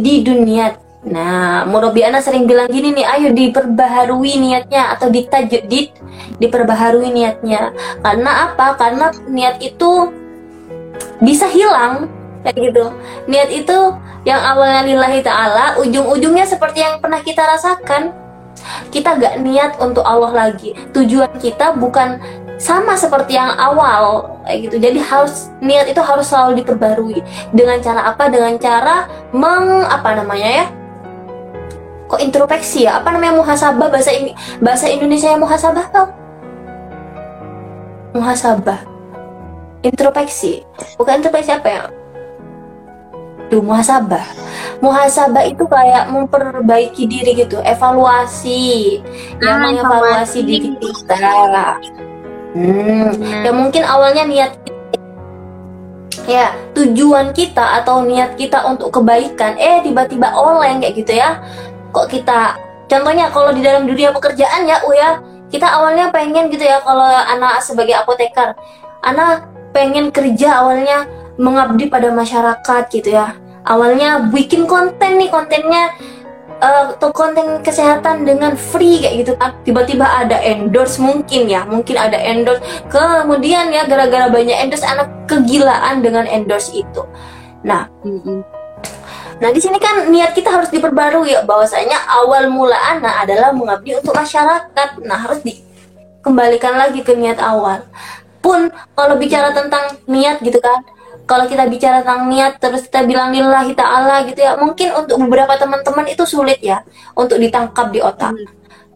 [0.00, 0.72] di dunia
[1.06, 5.94] Nah, Murabi Ana sering bilang gini nih, ayo diperbaharui niatnya atau ditajdid,
[6.42, 7.70] diperbaharui niatnya.
[8.02, 8.74] Karena apa?
[8.74, 10.10] Karena niat itu
[11.22, 12.10] bisa hilang
[12.42, 12.84] kayak gitu.
[13.30, 13.78] Niat itu
[14.26, 18.10] yang awalnya lillahi taala, ujung-ujungnya seperti yang pernah kita rasakan.
[18.90, 20.74] Kita gak niat untuk Allah lagi.
[20.90, 22.18] Tujuan kita bukan
[22.56, 24.76] sama seperti yang awal kayak gitu.
[24.82, 27.22] Jadi harus niat itu harus selalu diperbarui.
[27.54, 28.26] Dengan cara apa?
[28.26, 30.66] Dengan cara meng apa namanya ya?
[32.06, 33.02] Kok introspeksi ya?
[33.02, 33.88] Apa namanya muhasabah?
[33.90, 34.32] Bahasa ini
[34.62, 36.06] bahasa Indonesia yang muhasabah tau
[38.16, 38.80] muhasabah.
[39.84, 40.64] Introspeksi
[40.96, 41.82] bukan introspeksi apa ya?
[43.46, 44.24] Tuh muhasabah.
[44.82, 47.62] Muhasabah itu kayak memperbaiki diri gitu.
[47.62, 48.98] Evaluasi.
[49.38, 51.16] Yang ah, mengevaluasi diri kita.
[52.56, 53.44] Hmm, hmm.
[53.44, 54.52] ya mungkin awalnya niat
[56.24, 61.38] ya tujuan kita atau niat kita untuk kebaikan eh tiba-tiba oleng kayak gitu ya
[61.96, 66.84] kok kita contohnya kalau di dalam dunia pekerjaan ya Uya kita awalnya pengen gitu ya
[66.84, 68.52] kalau anak sebagai apoteker
[69.00, 73.36] anak pengen kerja awalnya mengabdi pada masyarakat gitu ya.
[73.66, 75.90] Awalnya bikin konten nih kontennya
[76.62, 79.32] uh, atau konten kesehatan dengan free kayak gitu.
[79.36, 82.62] Kan tiba-tiba ada endorse mungkin ya mungkin ada endorse.
[82.88, 87.04] Kemudian ya gara-gara banyak endorse anak kegilaan dengan endorse itu.
[87.66, 88.55] Nah mm -hmm
[89.36, 93.92] Nah, di sini kan niat kita harus diperbarui ya bahwasanya awal mula anak adalah mengabdi
[94.00, 95.04] untuk masyarakat.
[95.04, 97.84] Nah, harus dikembalikan lagi ke niat awal.
[98.40, 100.80] Pun kalau bicara tentang niat gitu kan,
[101.28, 105.52] kalau kita bicara tentang niat terus kita bilang lillahi ta'ala gitu ya, mungkin untuk beberapa
[105.60, 106.80] teman-teman itu sulit ya
[107.12, 108.32] untuk ditangkap di otak.
[108.32, 108.48] Hmm.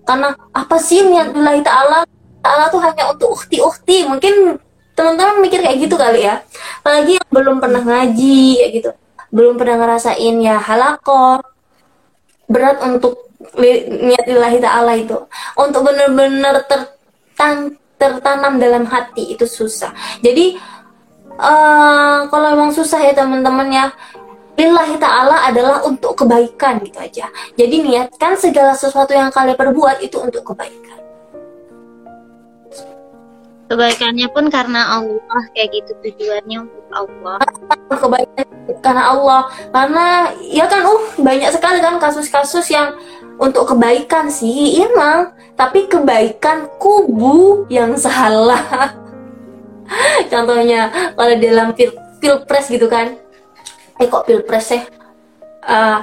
[0.09, 2.09] Karena apa sih niat lillahi ta'ala?
[2.41, 4.09] Ta'ala tuh hanya untuk ukti-ukti.
[4.09, 4.57] Mungkin
[4.97, 6.41] teman-teman mikir kayak gitu kali ya.
[6.80, 8.91] Apalagi yang belum pernah ngaji kayak gitu
[9.31, 11.39] belum pernah ngerasain ya halako
[12.51, 15.16] berat untuk niat lillahi ta'ala itu.
[15.57, 19.93] Untuk benar-benar tertan tertanam dalam hati itu susah.
[20.20, 20.59] Jadi
[21.39, 23.87] uh, kalau emang susah ya teman-teman ya.
[24.61, 27.33] Lillahi ta'ala adalah untuk kebaikan gitu aja.
[27.57, 30.99] Jadi niatkan segala sesuatu yang kalian perbuat itu untuk kebaikan
[33.70, 37.38] kebaikannya pun karena Allah kayak gitu tujuannya untuk Allah.
[37.86, 38.46] Kebaikan
[38.82, 39.40] karena Allah.
[39.70, 40.06] Karena
[40.42, 42.98] ya kan uh banyak sekali kan kasus-kasus yang
[43.38, 45.30] untuk kebaikan sih emang.
[45.54, 48.90] Tapi kebaikan kubu yang salah.
[50.32, 53.14] Contohnya kalau dalam pil pilpres gitu kan.
[54.02, 54.99] Eh kok pilpres ya
[55.64, 56.00] uh,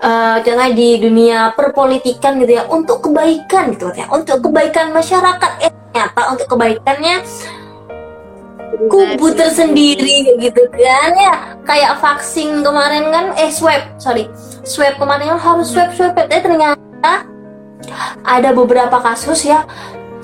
[0.00, 5.50] uh, contohnya di dunia perpolitikan gitu ya untuk kebaikan gitu ya untuk kebaikan masyarakat.
[5.64, 7.16] Eh ternyata untuk kebaikannya
[8.90, 11.34] kubu tersendiri gitu kan ya.
[11.64, 14.28] Kayak vaksin kemarin kan eh swab sorry.
[14.64, 17.24] Swab kemarin kan harus swab swab eh ternyata
[18.24, 19.68] ada beberapa kasus ya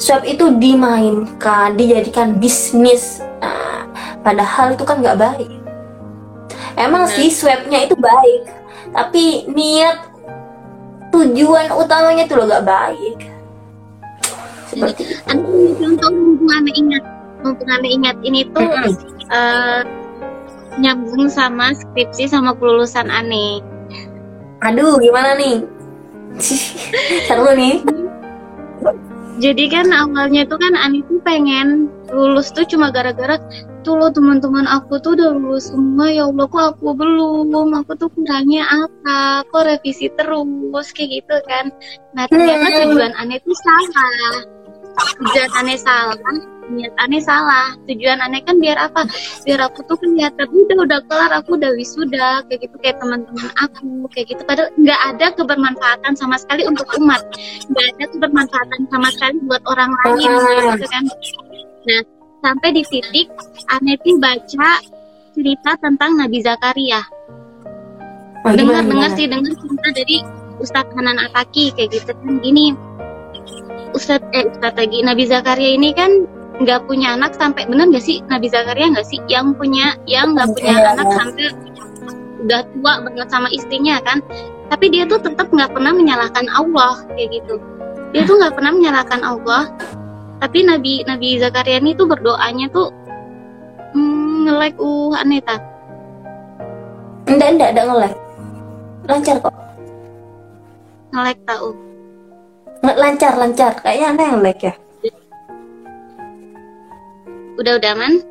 [0.01, 3.21] swab itu dimainkan dijadikan bisnis.
[3.41, 3.85] Nah,
[4.25, 5.51] padahal itu kan nggak baik.
[6.81, 7.13] Emang nah.
[7.13, 8.60] sih swabnya itu baik
[8.91, 10.11] tapi niat
[11.11, 13.19] tujuan utamanya itu loh gak baik
[14.71, 15.27] seperti itu.
[16.71, 17.05] Ingat
[17.43, 18.71] mumpung anda ingat ini tuh
[19.33, 19.83] uh,
[20.79, 23.59] nyambung sama skripsi sama kelulusan Ane.
[24.63, 25.65] Aduh, gimana nih?
[27.27, 27.83] Seru nih.
[29.41, 33.41] Jadi kan awalnya tuh kan Ani tuh pengen lulus tuh cuma gara-gara
[33.83, 36.09] tuh lo teman-teman aku tuh udah lulus semua.
[36.13, 37.69] Ya Allah kok aku belum?
[37.85, 39.45] Aku tuh kurangnya apa?
[39.49, 40.87] Kok revisi terus?
[40.95, 41.73] Kayak gitu kan.
[42.17, 44.35] Nah ternyata tujuan Ani tuh salah.
[45.19, 46.17] Tujuan Ani salah.
[46.71, 47.75] Niat aneh salah.
[47.91, 49.03] Tujuan aneh kan biar apa?
[49.43, 52.47] Biar aku tuh kelihatan udah udah kelar aku udah wisuda.
[52.47, 54.43] Kayak gitu kayak teman-teman aku kayak gitu.
[54.47, 57.27] Padahal nggak ada kebermanfaatan sama sekali untuk umat.
[57.75, 60.31] Nggak ada kebermanfaatan sama sekali buat orang lain
[60.79, 61.05] gitu kan.
[61.91, 62.01] Nah
[62.41, 63.29] sampai di titik
[63.71, 64.71] aneh tuh baca
[65.37, 67.01] cerita tentang Nabi Zakaria.
[68.45, 70.17] Oh, dengar dengar sih dengar cerita dari
[70.61, 72.41] Ustadz Hanan Ataki kayak gitu kan.
[72.41, 72.73] Gini
[73.93, 76.25] Ustadz eh Ustadz lagi Nabi Zakaria ini kan
[76.61, 79.21] nggak punya anak sampai bener nggak sih Nabi Zakaria nggak sih?
[79.29, 81.17] Yang punya yang nggak punya yeah, anak yeah.
[81.17, 81.47] sampai
[82.41, 84.19] udah tua banget sama istrinya kan.
[84.71, 87.61] Tapi dia tuh tetap nggak pernah menyalahkan Allah kayak gitu.
[88.17, 89.63] Dia tuh nggak pernah menyalahkan Allah
[90.41, 92.89] tapi Nabi Nabi Zakaria ini tuh berdoanya tuh
[93.93, 95.57] hmm, nge-like uh Aneta
[97.29, 98.19] enggak enggak enggak nge-like
[99.07, 99.55] lancar kok
[101.13, 101.69] nge-like tau
[102.81, 104.75] lancar lancar kayaknya aneh yang like ya
[107.61, 108.25] Udah udah man?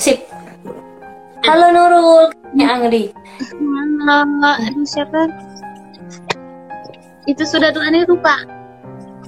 [0.00, 0.24] Sip.
[1.44, 3.12] Halo Nurul, ya Angri.
[4.00, 5.28] Halo, aduh siapa?
[7.28, 8.40] Itu sudah tuh aneh lupa.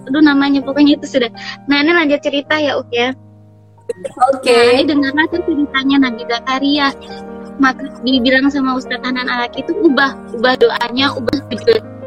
[0.09, 1.31] Aduh namanya pokoknya itu sudah.
[1.69, 3.13] Nah ini lanjut cerita ya Uk ya.
[4.33, 4.45] Oke.
[4.45, 4.85] Okay.
[4.85, 6.89] Nah, dengarlah tuh ceritanya Nabi Zakaria.
[7.59, 11.98] Maka dibilang sama Ustadz Hanan Alaki itu ubah, ubah doanya, ubah tujuan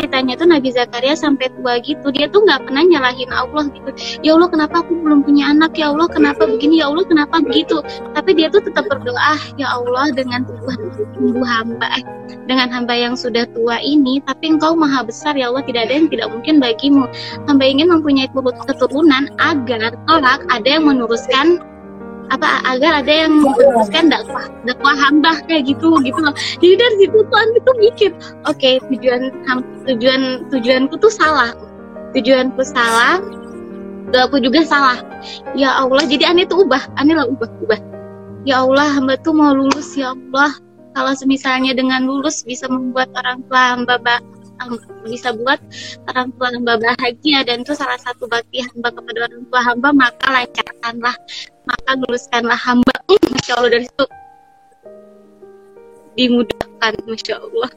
[0.00, 2.08] ceritanya tuh Nabi Zakaria sampai tua gitu.
[2.08, 3.90] Dia tuh nggak pernah nyalahin Allah gitu.
[4.24, 5.76] Ya Allah kenapa aku belum punya anak?
[5.76, 6.80] Ya Allah kenapa begini?
[6.80, 7.84] Ya Allah kenapa begitu?
[8.16, 10.78] Tapi dia tuh tetap berdoa ya Allah dengan Tuhan
[11.20, 12.04] tubuh hamba eh,
[12.48, 16.08] dengan hamba yang sudah tua ini tapi engkau maha besar ya Allah tidak ada yang
[16.08, 17.04] tidak mungkin bagimu.
[17.44, 18.32] Hamba ingin mempunyai
[18.66, 21.60] keturunan agar kelak ada yang meneruskan
[22.30, 26.34] apa agar ada yang meneruskan dakwah dakwah hamba kayak gitu gitu loh.
[26.62, 28.10] Jadi dari situ Tuhan itu mikir
[28.46, 29.34] oke okay, tujuan
[29.90, 30.22] tujuan
[30.54, 31.50] tujuanku tuh salah.
[32.14, 33.18] Tujuanku salah
[34.10, 34.98] doaku juga salah.
[35.54, 37.80] Ya Allah jadi aneh tuh ubah aneh lah ubah ubah.
[38.46, 40.54] Ya Allah hamba tuh mau lulus ya Allah.
[40.90, 43.94] Kalau semisalnya dengan lulus bisa membuat orang tua hamba
[45.06, 45.58] bisa buat
[46.10, 50.26] orang tua hamba bahagia dan itu salah satu bakti hamba kepada orang tua hamba maka
[50.28, 51.16] lancarkanlah
[51.64, 52.94] maka luluskanlah hamba.
[53.08, 54.06] Masya Allah dari situ
[56.18, 57.70] dimudahkan masya Allah.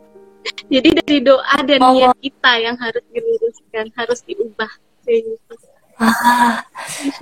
[0.67, 1.95] Jadi dari doa dan oh.
[1.95, 4.71] niat kita yang harus diluruskan harus diubah
[6.01, 6.59] ah,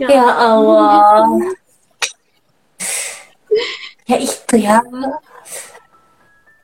[0.01, 1.37] ya Allah.
[4.09, 4.79] Ya itu ya.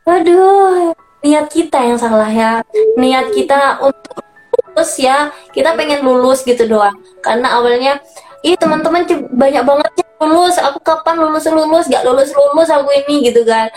[0.07, 0.91] Aduh,
[1.25, 2.61] niat kita yang salah ya.
[2.97, 4.21] Niat kita untuk
[4.53, 5.33] lulus ya.
[5.53, 6.93] Kita pengen lulus gitu doang.
[7.21, 8.01] Karena awalnya
[8.45, 10.55] ih teman-teman banyak banget yang lulus.
[10.61, 11.85] Aku kapan lulus lulus?
[11.89, 13.69] Gak lulus lulus aku ini gitu kan.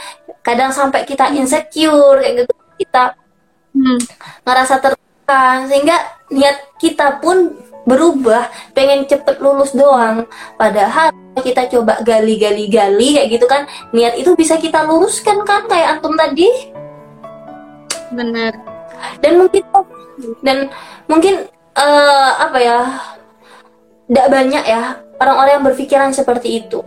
[0.45, 2.53] Kadang sampai kita insecure kayak gitu.
[2.81, 3.17] Kita
[3.77, 3.99] hmm.
[4.45, 5.97] ngerasa tertekan sehingga
[6.33, 7.57] niat kita pun
[7.89, 8.53] berubah.
[8.77, 10.29] Pengen cepet lulus doang.
[10.61, 13.65] Padahal kita coba gali-gali-gali kayak gitu kan.
[13.97, 16.77] Niat itu bisa kita luruskan kan kayak antum tadi
[18.11, 18.53] benar
[19.25, 19.63] dan mungkin
[20.45, 20.59] dan
[21.09, 21.35] mungkin
[21.75, 22.79] uh, apa ya
[24.11, 24.83] tidak banyak ya
[25.21, 26.83] orang-orang yang berpikiran seperti itu.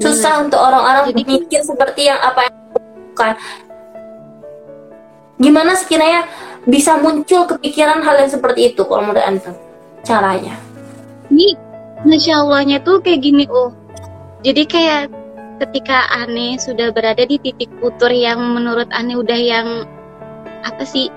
[0.00, 3.32] Susah untuk orang-orang berpikir seperti yang apa yang bukan.
[5.40, 6.24] Gimana sekiranya
[6.64, 9.56] bisa muncul kepikiran hal yang seperti itu kalau menurut antum
[10.04, 10.56] caranya?
[11.32, 11.56] Ini
[12.04, 13.72] masya allahnya tuh kayak gini oh.
[14.40, 15.12] Jadi kayak
[15.60, 19.84] ketika aneh sudah berada di titik putur yang menurut aneh udah yang
[20.60, 21.08] apa sih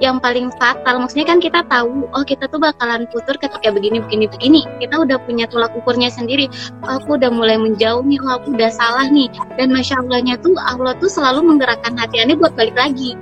[0.00, 1.00] yang paling fatal.
[1.00, 4.60] Maksudnya kan kita tahu oh kita tuh bakalan putur ketika begini begini begini.
[4.80, 6.52] Kita udah punya tolak ukurnya sendiri.
[6.84, 8.20] Oh, aku udah mulai menjauh nih.
[8.20, 9.32] Oh aku udah salah nih.
[9.56, 13.16] Dan masya allahnya tuh Allah tuh selalu menggerakkan hati aneh buat balik lagi.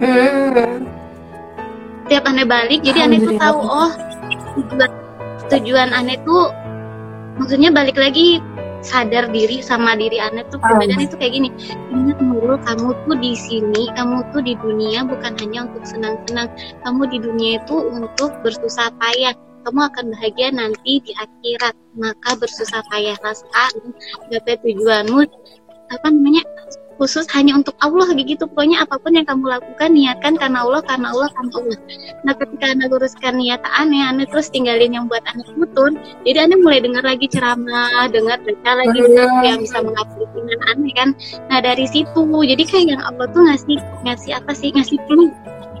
[0.00, 0.88] Hmm.
[2.08, 3.92] tiap aneh balik jadi aneh tuh tahu oh
[4.56, 4.90] tujuan
[5.52, 6.48] tujuan aneh tuh
[7.36, 8.40] maksudnya balik lagi
[8.80, 11.48] sadar diri sama diri anak tuh perbedaan itu kayak gini.
[11.92, 16.48] Ingat Nurul kamu tuh di sini kamu tuh di dunia bukan hanya untuk senang-senang.
[16.84, 19.36] Kamu di dunia itu untuk bersusah payah.
[19.68, 21.76] Kamu akan bahagia nanti di akhirat.
[21.96, 23.92] Maka bersusah payahlah sekarang.
[24.32, 25.20] Gapai tujuanmu
[25.90, 26.46] apa namanya
[27.00, 28.44] khusus hanya untuk Allah gitu.
[28.44, 31.78] Pokoknya apa pun yang kamu lakukan niatkan karena Allah karena Allah karena Allah.
[32.28, 35.96] Nah ketika anda luruskan niat aneh aneh terus tinggalin yang buat anak putus
[36.28, 39.40] jadi aneh mulai dengar lagi ceramah dengar baca lagi hmm.
[39.40, 41.08] yang bisa mengabdi dengan aneh kan?
[41.48, 44.68] Nah dari situ jadi kayak yang Allah tuh ngasih ngasih apa sih?
[44.76, 45.32] Ngasih clue.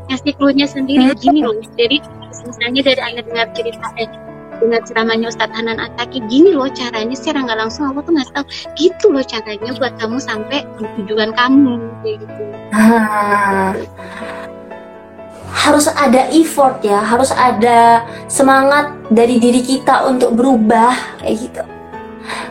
[0.08, 1.12] Ngasih clue-nya sendiri.
[1.12, 1.20] Hmm.
[1.20, 2.00] gini loh jadi
[2.48, 4.29] misalnya dari aneh dengar cerita eh
[4.60, 8.46] dengan ceramahnya Ustadz Hanan Ataki gini loh caranya secara nggak langsung aku tuh ngasih tahu
[8.76, 10.68] gitu loh caranya buat kamu sampai
[11.00, 12.42] tujuan kamu kayak gitu.
[15.50, 21.62] Harus ada effort ya harus ada semangat dari diri kita untuk berubah kayak gitu.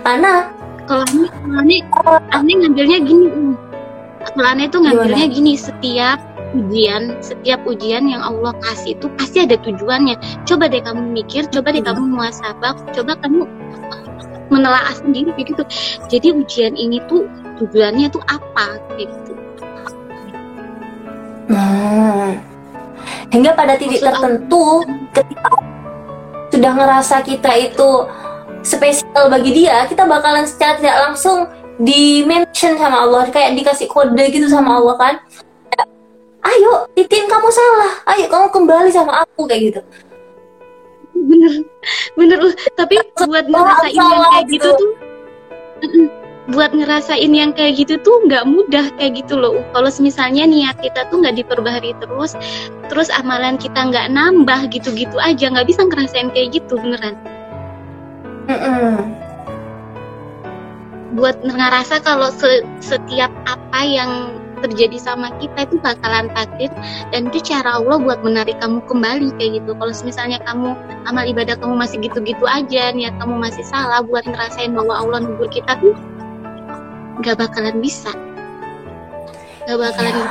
[0.03, 0.51] Karena
[0.83, 1.07] kalau
[1.63, 3.27] ini kalau ini, ini ngambilnya gini
[4.35, 6.19] kalau ini tuh ngambilnya gini setiap
[6.55, 10.17] ujian, setiap ujian yang Allah kasih itu pasti ada tujuannya.
[10.45, 13.45] Coba deh kamu mikir, coba deh kamu muasabah, coba kamu
[14.49, 15.63] menelaah sendiri kayak gitu.
[16.09, 17.29] Jadi ujian ini tuh
[17.61, 19.33] tujuannya tuh apa gitu.
[21.49, 22.37] Hmm.
[23.29, 24.65] Hingga pada titik Maksud tertentu
[25.13, 25.53] ketika
[26.49, 27.89] sudah ngerasa kita itu
[28.65, 31.45] spesial bagi dia, kita bakalan secara tidak langsung
[31.79, 35.15] di mention sama Allah kayak dikasih kode gitu sama Allah kan
[36.43, 37.91] ayo titin kamu salah.
[38.15, 39.81] Ayo kamu kembali sama aku kayak gitu.
[41.13, 41.53] Bener
[42.15, 42.39] bener
[42.79, 42.95] tapi
[43.27, 44.69] buat ngerasain yang kayak gitu, gitu.
[44.79, 44.91] tuh
[46.49, 49.61] buat ngerasain yang kayak gitu tuh nggak mudah kayak gitu loh.
[49.75, 52.33] Kalau misalnya niat kita tuh nggak diperbaharui terus
[52.89, 57.15] terus amalan kita nggak nambah gitu-gitu aja nggak bisa ngerasain kayak gitu beneran.
[58.49, 58.95] Mm -mm.
[61.09, 66.71] buat ngerasa kalau se setiap apa yang terjadi sama kita itu bakalan takdir
[67.11, 70.75] dan itu cara Allah buat menarik kamu kembali kayak gitu kalau misalnya kamu
[71.07, 75.47] amal ibadah kamu masih gitu-gitu aja niat kamu masih salah buat ngerasain bahwa Allah nubur
[75.51, 75.95] kita tuh
[77.19, 78.11] nggak bakalan bisa
[79.67, 80.27] nggak bakalan ya.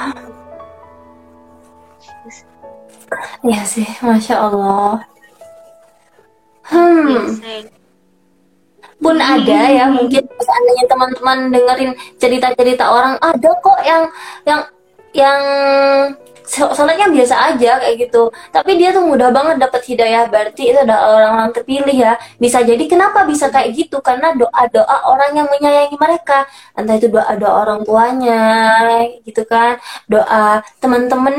[2.26, 2.44] bisa
[3.40, 5.00] Iya sih, masya Allah.
[6.68, 7.08] Hmm.
[7.40, 7.64] Ya,
[8.98, 14.02] pun ada ya mungkin seandainya teman-teman dengerin cerita-cerita orang ada kok yang
[14.42, 14.60] yang
[15.14, 15.40] yang
[16.48, 18.32] soalnya biasa aja kayak gitu.
[18.48, 22.12] Tapi dia tuh mudah banget dapat hidayah berarti itu ada orang-orang terpilih ya.
[22.40, 24.00] Bisa jadi kenapa bisa kayak gitu?
[24.00, 26.48] Karena doa-doa orang yang menyayangi mereka.
[26.72, 28.40] Entah itu doa-doa orang tuanya
[29.28, 29.76] gitu kan.
[30.08, 31.36] Doa teman-teman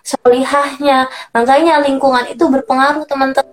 [0.00, 1.12] solihahnya.
[1.36, 3.52] Makanya lingkungan itu berpengaruh teman-teman.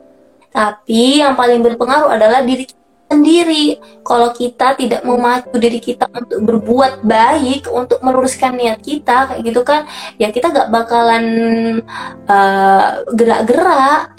[0.53, 2.82] Tapi yang paling berpengaruh adalah diri kita
[3.13, 3.77] sendiri.
[4.01, 9.61] Kalau kita tidak memacu diri kita untuk berbuat baik untuk meluruskan niat kita kayak gitu
[9.61, 9.85] kan
[10.17, 11.25] ya kita gak bakalan
[12.25, 14.17] uh, gerak-gerak.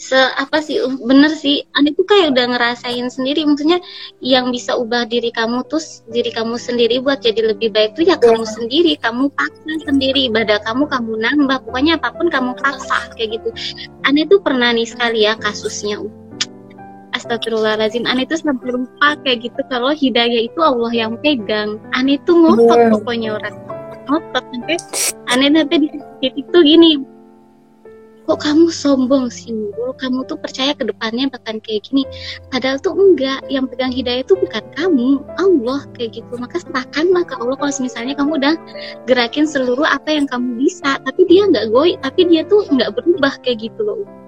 [0.00, 1.60] Se apa sih bener sih.
[1.76, 3.44] Aneh tuh kayak udah ngerasain sendiri.
[3.44, 3.84] Maksudnya
[4.24, 8.16] yang bisa ubah diri kamu tuh diri kamu sendiri buat jadi lebih baik tuh ya
[8.16, 8.96] kamu sendiri.
[8.96, 10.32] Kamu paksa sendiri.
[10.32, 11.58] Ibadah kamu kamu nambah.
[11.68, 13.48] Pokoknya apa pun kamu paksa kayak gitu.
[14.08, 16.00] Aneh tuh pernah nih sekali ya kasusnya
[17.20, 18.08] Astagfirullahaladzim.
[18.08, 21.76] Ani tuh sampai lupa kayak gitu kalau hidayah itu Allah yang pegang.
[21.92, 22.90] Ani tuh ngotot yeah.
[22.96, 23.54] pokoknya orang.
[24.08, 24.76] Ngotot sampai
[25.28, 25.88] Ani sampai di
[26.24, 27.04] titik tuh gini.
[28.28, 32.08] Kok kamu sombong sih Nurul kamu tuh percaya ke depannya bahkan kayak gini.
[32.48, 33.44] Padahal tuh enggak.
[33.52, 35.20] Yang pegang hidayah itu bukan kamu.
[35.36, 36.32] Allah kayak gitu.
[36.40, 38.54] Maka serahkanlah ke Allah kalau misalnya kamu udah
[39.04, 40.96] gerakin seluruh apa yang kamu bisa.
[41.04, 44.19] Tapi dia nggak goy tapi dia tuh nggak berubah kayak gitu loh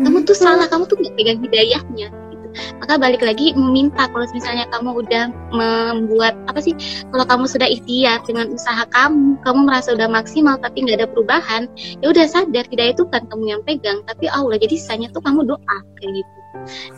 [0.00, 2.46] kamu tuh salah kamu tuh nggak pegang hidayahnya gitu.
[2.80, 6.74] maka balik lagi meminta kalau misalnya kamu udah membuat apa sih
[7.12, 11.68] kalau kamu sudah ikhtiar dengan usaha kamu kamu merasa udah maksimal tapi nggak ada perubahan
[12.00, 15.44] ya udah sadar hidayah itu kan kamu yang pegang tapi Allah jadi sisanya tuh kamu
[15.44, 16.42] doa kayak gitu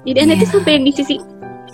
[0.04, 0.28] jadi yeah.
[0.28, 1.16] nanti sampai di sisi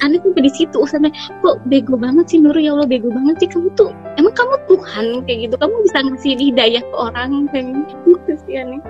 [0.01, 1.13] aneh tuh di situ sampai
[1.45, 3.49] kok bego banget sih Nurul ya Allah bego banget sih.
[3.49, 5.07] Kamu tuh emang kamu Tuhan?
[5.25, 5.55] Kayak gitu.
[5.61, 8.33] Kamu bisa ngasih hidayah ke orang kayak gitu.
[8.47, 8.81] Sih aneh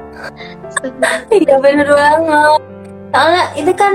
[1.42, 2.61] iya bener banget.
[3.11, 3.94] Soalnya itu kan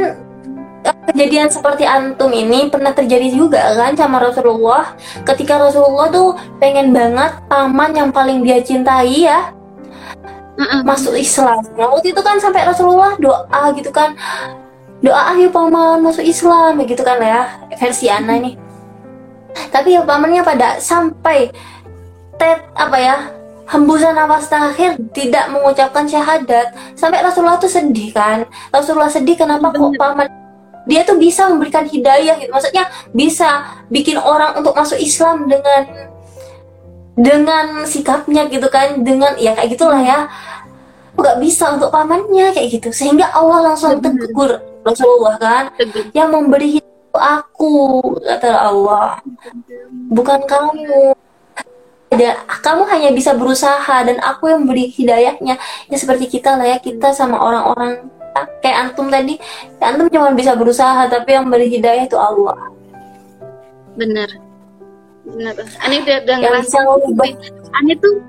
[1.14, 4.94] kejadian seperti antum ini pernah terjadi juga kan sama Rasulullah.
[5.24, 9.54] Ketika Rasulullah tuh pengen banget paman yang paling dia cintai ya
[10.84, 11.62] masuk Islam.
[11.76, 14.16] Nah waktu itu kan sampai Rasulullah doa gitu kan
[15.06, 18.58] doa ayo paman masuk Islam gitu kan ya versi Ana nih.
[19.70, 21.54] Tapi ya pamannya pada sampai
[22.42, 23.16] tet apa ya
[23.70, 26.74] hembusan nafas terakhir tidak mengucapkan syahadat.
[26.98, 28.50] Sampai Rasulullah tuh sedih kan.
[28.74, 30.28] Rasulullah sedih kenapa kok paman
[30.90, 32.50] dia tuh bisa memberikan hidayah gitu.
[32.50, 36.10] Maksudnya bisa bikin orang untuk masuk Islam dengan
[37.16, 40.26] dengan sikapnya gitu kan dengan ya kayak gitulah ya.
[41.16, 42.90] Nggak bisa untuk pamannya kayak gitu.
[42.90, 45.64] Sehingga Allah langsung tegur Rasulullah kan
[46.14, 47.74] yang memberi hidup aku
[48.22, 49.18] kata Allah.
[50.14, 51.18] Bukan kamu.
[52.16, 55.58] Dan kamu hanya bisa berusaha dan aku yang beri hidayahnya.
[55.90, 58.08] Ya seperti kita lah ya kita sama orang-orang.
[58.62, 59.40] Kayak antum tadi
[59.80, 62.56] ya antum cuma bisa berusaha tapi yang beri hidayah itu Allah.
[63.96, 64.46] Bener
[65.26, 66.78] bener aneh udah, udah ngerasa
[67.82, 68.22] aneh tuh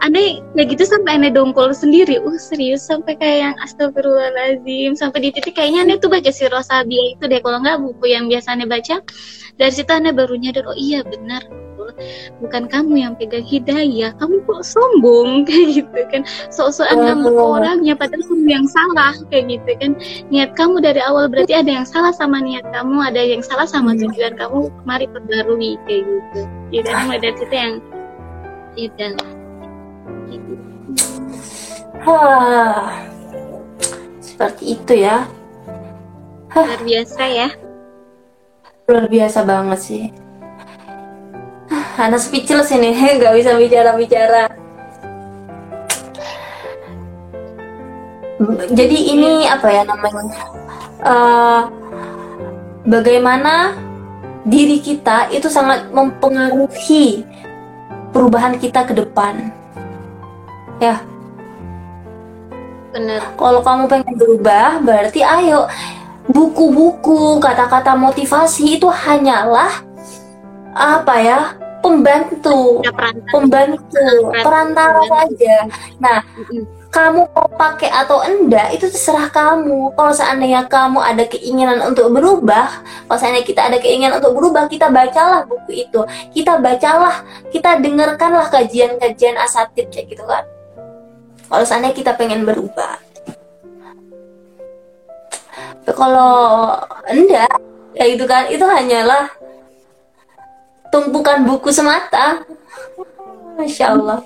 [0.00, 2.22] aneh kayak gitu sampai aneh dongkol sendiri.
[2.22, 4.96] Uh serius sampai kayak yang astagfirullahaladzim.
[4.96, 7.40] Sampai di titik kayaknya aneh tuh baca si Rosabia itu deh.
[7.44, 9.04] Kalau nggak buku yang biasa aneh baca
[9.60, 11.44] dari situ aneh baru nyadar oh iya benar
[12.40, 15.42] bukan kamu yang pegang hidayah kamu kok sombong?
[15.46, 16.22] Kayak gitu kan.
[16.50, 17.04] Sok-sokan oh.
[17.06, 19.92] kamu orangnya padahal kamu yang salah kayak gitu kan.
[20.32, 23.94] Niat kamu dari awal berarti ada yang salah sama niat kamu ada yang salah sama
[23.94, 24.08] iya.
[24.08, 26.40] tujuan kamu mari perbarui kayak gitu.
[26.72, 27.74] Ya dan mulai dari situ yang
[32.02, 32.98] Wah,
[34.18, 35.24] seperti itu ya.
[36.52, 37.48] Luar biasa ya.
[38.90, 40.04] Luar biasa banget sih.
[41.96, 44.44] Anak speechless ini nggak bisa bicara-bicara.
[48.74, 50.42] Jadi ini apa ya namanya?
[51.02, 51.62] Uh,
[52.86, 53.78] bagaimana
[54.42, 57.22] diri kita itu sangat mempengaruhi
[58.10, 59.54] perubahan kita ke depan
[60.82, 60.96] ya.
[62.92, 65.70] Benar kalau kamu pengen berubah berarti ayo.
[66.22, 69.82] Buku-buku kata-kata motivasi itu hanyalah
[70.74, 71.40] apa ya?
[71.82, 72.78] Pembantu.
[73.32, 74.06] Pembantu.
[74.30, 75.02] Perantara.
[75.02, 75.66] Saja
[75.98, 76.22] nah
[76.92, 79.96] kamu mau pakai atau enggak itu terserah kamu.
[79.96, 82.68] Kalau seandainya kamu ada keinginan untuk berubah
[83.08, 86.04] kalau seandainya kita ada keinginan untuk berubah kita bacalah buku itu.
[86.36, 90.44] Kita bacalah kita dengarkanlah kajian-kajian asatid kayak gitu kan
[91.52, 92.96] kalau seandainya kita pengen berubah.
[95.84, 96.72] Tapi kalau
[97.12, 97.52] enggak
[97.92, 99.28] kayak gitu kan itu hanyalah
[100.88, 102.40] tumpukan buku semata.
[103.60, 104.24] Masya Allah.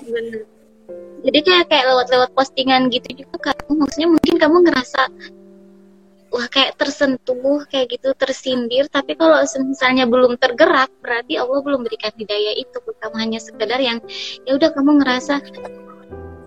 [1.27, 5.11] Jadi kayak kayak lewat-lewat postingan gitu juga kan maksudnya mungkin kamu ngerasa
[6.31, 8.87] wah kayak tersentuh kayak gitu tersindir.
[8.87, 13.15] Tapi kalau misalnya belum tergerak berarti Allah belum berikan hidayah itu kamu.
[13.19, 13.99] Hanya sekedar yang
[14.47, 15.43] ya udah kamu ngerasa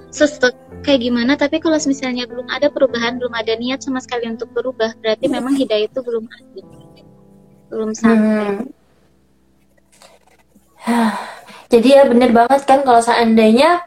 [0.08, 4.50] sesek kayak gimana tapi kalau misalnya belum ada perubahan belum ada niat sama sekali untuk
[4.52, 6.62] berubah berarti memang hidayah itu belum ada.
[7.70, 8.66] Belum sampai.
[10.80, 11.12] Hmm.
[11.70, 13.86] Jadi ya bener banget kan kalau seandainya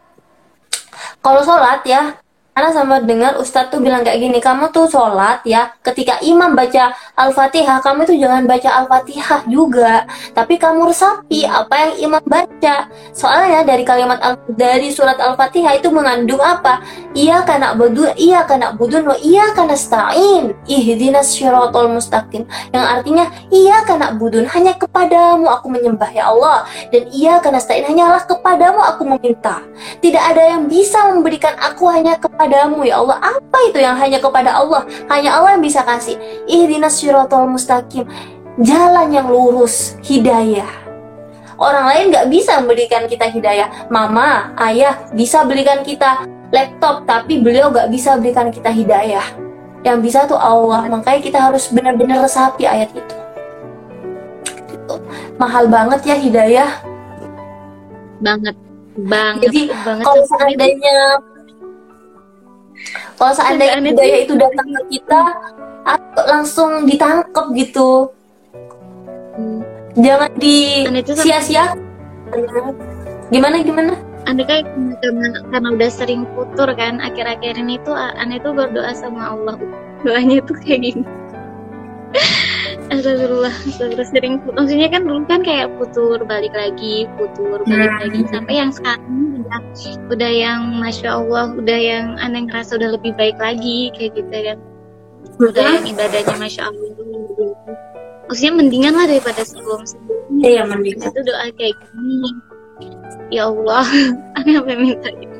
[1.19, 2.22] kalau sholat ya
[2.53, 6.93] karena sama dengar Ustadz tuh bilang kayak gini, kamu tuh sholat ya, ketika imam baca
[7.17, 10.05] Al-Fatihah, kamu tuh jangan baca Al-Fatihah juga,
[10.37, 12.85] tapi kamu resapi apa yang imam baca.
[13.17, 16.85] Soalnya dari kalimat al dari surat Al-Fatihah itu mengandung apa?
[17.17, 22.45] Iya karena bodu, iya karena budun, iya karena stain, ihdinas syiratul mustaqim.
[22.69, 27.81] Yang artinya iya karena budun, hanya kepadamu aku menyembah ya Allah, dan iya karena stain
[27.81, 29.65] hanyalah kepadamu aku meminta.
[30.05, 33.17] Tidak ada yang bisa memberikan aku hanya kepada kepadamu ya Allah.
[33.23, 34.83] Apa itu yang hanya kepada Allah?
[35.07, 36.19] Hanya Allah yang bisa kasih.
[36.43, 38.03] Ihdinas syiratul mustaqim.
[38.59, 40.67] Jalan yang lurus hidayah.
[41.55, 43.87] Orang lain nggak bisa memberikan kita hidayah.
[43.87, 49.23] Mama ayah bisa berikan kita laptop tapi beliau nggak bisa berikan kita hidayah.
[49.87, 50.83] Yang bisa tuh Allah.
[50.91, 53.15] Makanya kita harus benar-benar resapi ayat itu.
[54.67, 54.95] Gitu.
[55.39, 56.71] mahal banget ya hidayah.
[58.19, 58.55] Banget.
[58.93, 59.61] Banget jadi
[60.03, 61.17] kalau seandainya
[63.17, 65.21] kalau seandainya budaya itu datang ke kita
[66.27, 68.11] langsung ditangkap gitu.
[69.93, 71.77] Jangan di sia-sia.
[73.29, 73.93] Gimana gimana?
[74.23, 74.71] Anda kayak
[75.03, 79.59] karena, karena udah sering putur kan akhir-akhir ini tuh aneh tuh berdoa sama Allah.
[80.03, 81.22] Doanya tuh kayak gini
[82.93, 84.09] Astagfirullah, astagfirullah.
[84.13, 88.01] Sering maksudnya kan dulu kan kayak putur balik lagi, putur balik hmm.
[88.05, 88.21] lagi.
[88.29, 89.61] Sampai yang sekarang udah
[90.13, 94.57] udah yang masya Allah, udah yang aneh ngerasa udah lebih baik lagi kayak gitu kan.
[95.41, 96.89] udah yang ibadahnya masya allah.
[98.29, 101.09] Maksudnya mendingan lah daripada sebelum sebelumnya iya mendingan.
[101.09, 102.29] Itu doa kayak gini.
[103.33, 103.87] Ya Allah
[104.37, 105.09] aku sampai minta.
[105.09, 105.37] Gitu.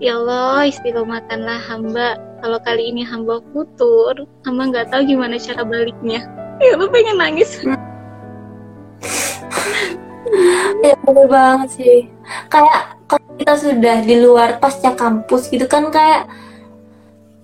[0.00, 6.24] ya Allah istiqomahkanlah hamba kalau kali ini hamba futur hamba nggak tahu gimana cara baliknya.
[6.60, 7.60] Ya lu pengen nangis.
[10.80, 12.06] Ya bener banget sih.
[12.46, 16.30] Kayak kalau kita sudah di luar pasca kampus gitu kan kayak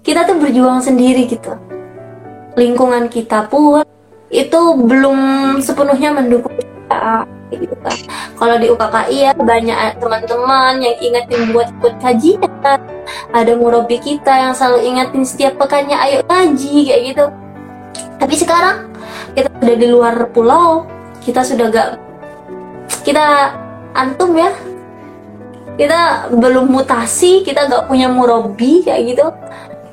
[0.06, 1.58] kita tuh berjuang sendiri gitu.
[2.54, 3.82] Lingkungan kita pun
[4.30, 5.18] itu belum
[5.58, 7.96] sepenuhnya mendukung kita gitu kan
[8.36, 12.82] kalau di UKKI ya banyak teman-teman yang ingetin buat ikut kajian
[13.32, 17.26] ada murabi kita yang selalu ingetin setiap pekannya ayo ngaji kayak gitu.
[18.16, 18.76] Tapi sekarang
[19.36, 20.88] kita sudah di luar pulau
[21.22, 21.90] kita sudah gak
[23.02, 23.54] kita
[23.94, 24.50] antum ya.
[25.76, 29.26] Kita belum mutasi kita gak punya murabi kayak gitu.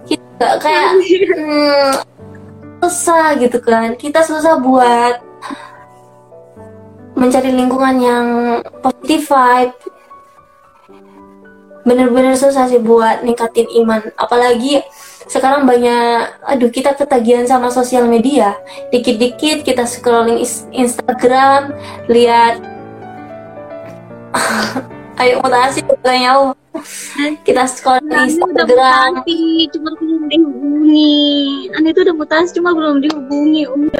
[0.07, 0.87] Kita gak kayak
[1.35, 1.91] hmm,
[2.79, 3.99] susah gitu kan.
[3.99, 5.19] Kita susah buat
[7.13, 8.25] mencari lingkungan yang
[8.81, 9.75] positif vibe.
[11.83, 14.01] Bener-bener susah sih buat ningkatin iman.
[14.15, 14.79] Apalagi
[15.27, 18.55] sekarang banyak aduh kita ketagihan sama sosial media.
[18.91, 20.39] Dikit-dikit kita scrolling
[20.71, 21.75] Instagram
[22.07, 22.63] lihat.
[25.21, 26.55] Ayo mutasi katanya
[27.45, 29.21] kita scrolling Instagram.
[29.21, 31.69] mutasi, cuma belum dihubungi.
[31.77, 33.69] Anda itu udah mutasi cuma belum dihubungi.
[33.69, 33.91] Um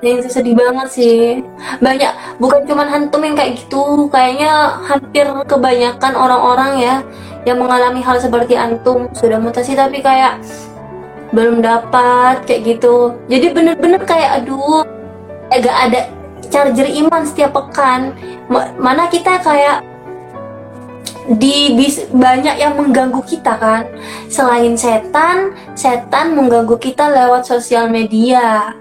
[0.00, 1.44] ya itu sedih banget sih.
[1.80, 4.08] Banyak, bukan cuma hantum yang kayak gitu.
[4.08, 6.96] Kayaknya hampir kebanyakan orang-orang ya
[7.48, 10.40] yang mengalami hal seperti antum sudah mutasi tapi kayak
[11.30, 13.14] belum dapat kayak gitu.
[13.30, 14.82] Jadi bener-bener kayak aduh,
[15.52, 16.00] agak ada
[16.50, 18.16] charger iman setiap pekan.
[18.80, 19.86] Mana kita kayak
[21.38, 23.86] di bis, banyak yang mengganggu kita kan.
[24.26, 28.74] Selain setan, setan mengganggu kita lewat sosial media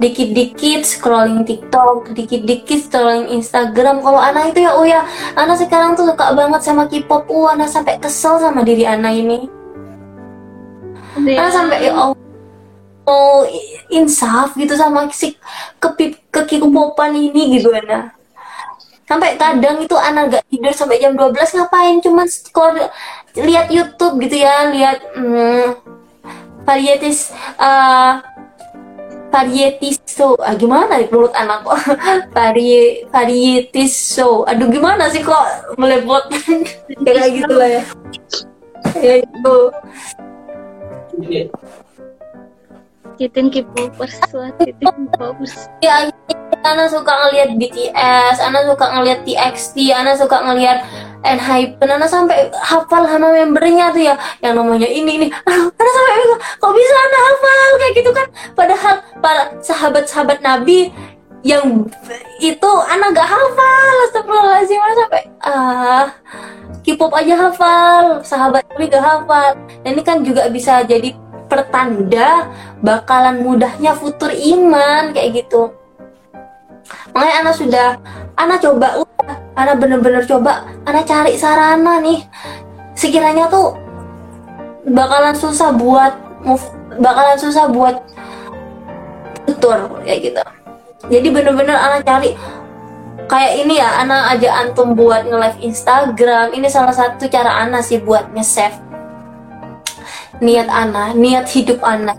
[0.00, 4.00] dikit-dikit scrolling TikTok, dikit-dikit scrolling Instagram.
[4.00, 5.04] Kalau anak itu ya, oh ya,
[5.36, 7.28] anak sekarang tuh suka banget sama K-pop.
[7.28, 9.38] Uh, anak sampai kesel sama diri anak ini.
[11.16, 12.18] Anak sampai ya Allah,
[13.04, 13.44] oh
[13.92, 15.36] insaf gitu sama si
[15.76, 15.88] ke
[16.32, 18.16] ke K-popan ini gitu anak.
[19.04, 22.00] Sampai kadang itu anak gak tidur sampai jam 12 ngapain?
[22.00, 22.80] Cuman scroll
[23.36, 25.76] lihat YouTube gitu ya, lihat hmm,
[26.64, 27.28] varieties
[27.60, 28.24] uh,
[29.32, 31.80] variety show ah, gimana nih menurut anak kok?
[32.36, 36.28] Vari variety show aduh gimana sih kok melepot
[37.04, 37.82] kayak gitu lah ya.
[39.00, 39.56] Ya itu
[43.16, 44.16] Citin K-popers
[44.60, 45.54] Citin K-popers.
[45.80, 46.12] Ya
[46.62, 50.86] Ana suka ngelihat BTS, Ana suka ngelihat TXT, Ana suka ngelihat
[51.22, 55.26] Enhypen, Ana sampai hafal sama membernya tuh ya, yang namanya ini ini.
[55.30, 57.68] Ana sampai bingung, kok bisa Ana hafal?
[57.78, 58.26] Kayak gitu kan?
[58.58, 60.90] Padahal para sahabat-sahabat Nabi
[61.46, 61.86] yang
[62.42, 66.06] itu Ana gak hafal, astagfirullahaladzim, Ana sampai ah
[66.82, 69.54] K-pop aja hafal, sahabat Nabi gak hafal.
[69.86, 71.14] Dan ini kan juga bisa jadi
[71.46, 72.50] pertanda
[72.82, 75.70] bakalan mudahnya futur iman kayak gitu.
[77.14, 77.88] Makanya anak sudah
[78.34, 82.24] anak coba udah anak bener-bener coba anak cari sarana nih.
[82.96, 83.76] Sekiranya tuh
[84.88, 86.64] bakalan susah buat move
[87.00, 87.96] bakalan susah buat
[89.48, 90.42] tutur kayak gitu.
[91.10, 92.36] Jadi bener-bener anak cari
[93.26, 96.52] kayak ini ya anak aja antum buat nge-live Instagram.
[96.54, 98.76] Ini salah satu cara anak sih buat nge-save
[100.42, 102.18] niat anak niat hidup anak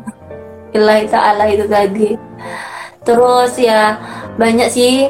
[0.74, 2.18] Ilahi ta'ala itu tadi.
[3.06, 4.00] Terus ya
[4.42, 5.06] banyak sih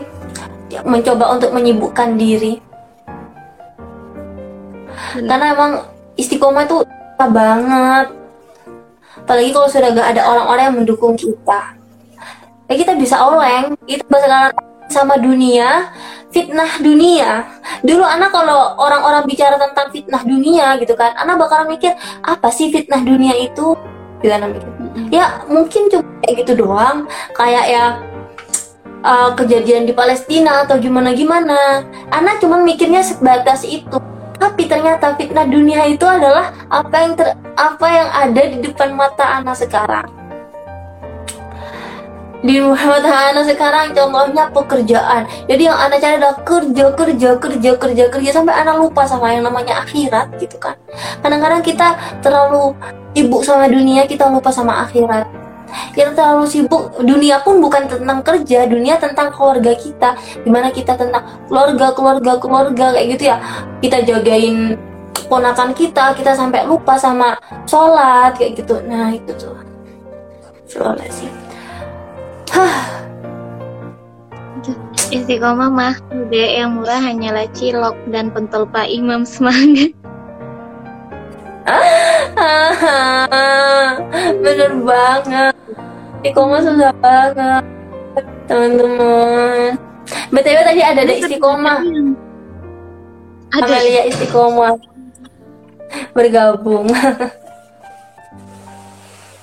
[0.81, 2.57] mencoba untuk menyibukkan diri.
[4.93, 5.29] Hmm.
[5.29, 5.71] karena emang
[6.17, 8.07] istiqomah itu susah banget.
[9.23, 11.77] Apalagi kalau sudah gak ada orang-orang yang mendukung kita.
[12.65, 13.77] Ya kita bisa oleng.
[13.85, 14.49] Kita bakalan
[14.89, 15.93] sama dunia
[16.33, 17.45] fitnah dunia.
[17.85, 21.93] Dulu anak kalau orang-orang bicara tentang fitnah dunia gitu kan anak bakalan mikir
[22.25, 23.77] apa sih fitnah dunia itu?
[24.19, 24.69] Gitu mikir?
[25.13, 27.05] Ya mungkin cuma kayak gitu doang.
[27.37, 27.85] Kayak ya
[29.03, 33.99] uh, kejadian di Palestina atau gimana gimana anak cuma mikirnya sebatas itu.
[34.33, 39.39] Tapi ternyata fitnah dunia itu adalah apa yang ter, apa yang ada di depan mata
[39.39, 40.07] anak sekarang.
[42.43, 45.23] Di mata anak sekarang contohnya pekerjaan.
[45.47, 49.47] Jadi yang anak cari adalah kerja kerja kerja kerja kerja sampai anak lupa sama yang
[49.47, 50.75] namanya akhirat gitu kan.
[51.23, 52.75] Kadang-kadang kita terlalu
[53.15, 55.42] sibuk sama dunia kita lupa sama akhirat
[55.93, 56.93] kita terlalu sibuk.
[57.01, 60.15] Dunia pun bukan tentang kerja dunia tentang keluarga kita.
[60.41, 63.37] Di mana kita tentang keluarga keluarga keluarga kayak gitu ya.
[63.81, 64.77] Kita jagain
[65.13, 68.79] keponakan kita kita sampai lupa sama sholat kayak gitu.
[68.85, 69.57] Nah itu tuh.
[70.69, 71.29] Sholat sih.
[72.53, 73.01] Hah.
[75.13, 79.27] Istiqomah mah udah yang murah hanyalah cilok dan pentol Pak Imam.
[79.27, 79.93] Semangat.
[84.43, 85.55] bener banget.
[86.23, 87.63] Istiqomah susah banget
[88.47, 89.75] teman-teman.
[90.31, 91.79] Btw tadi ada ada istiqomah.
[93.53, 93.67] Ada.
[93.67, 94.73] Amalia istiqomah.
[96.15, 96.87] Bergabung.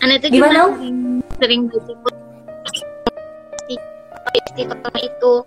[0.00, 0.72] Anda tuh Gimana,
[1.36, 1.92] sering baca
[4.32, 5.44] istiqomah itu?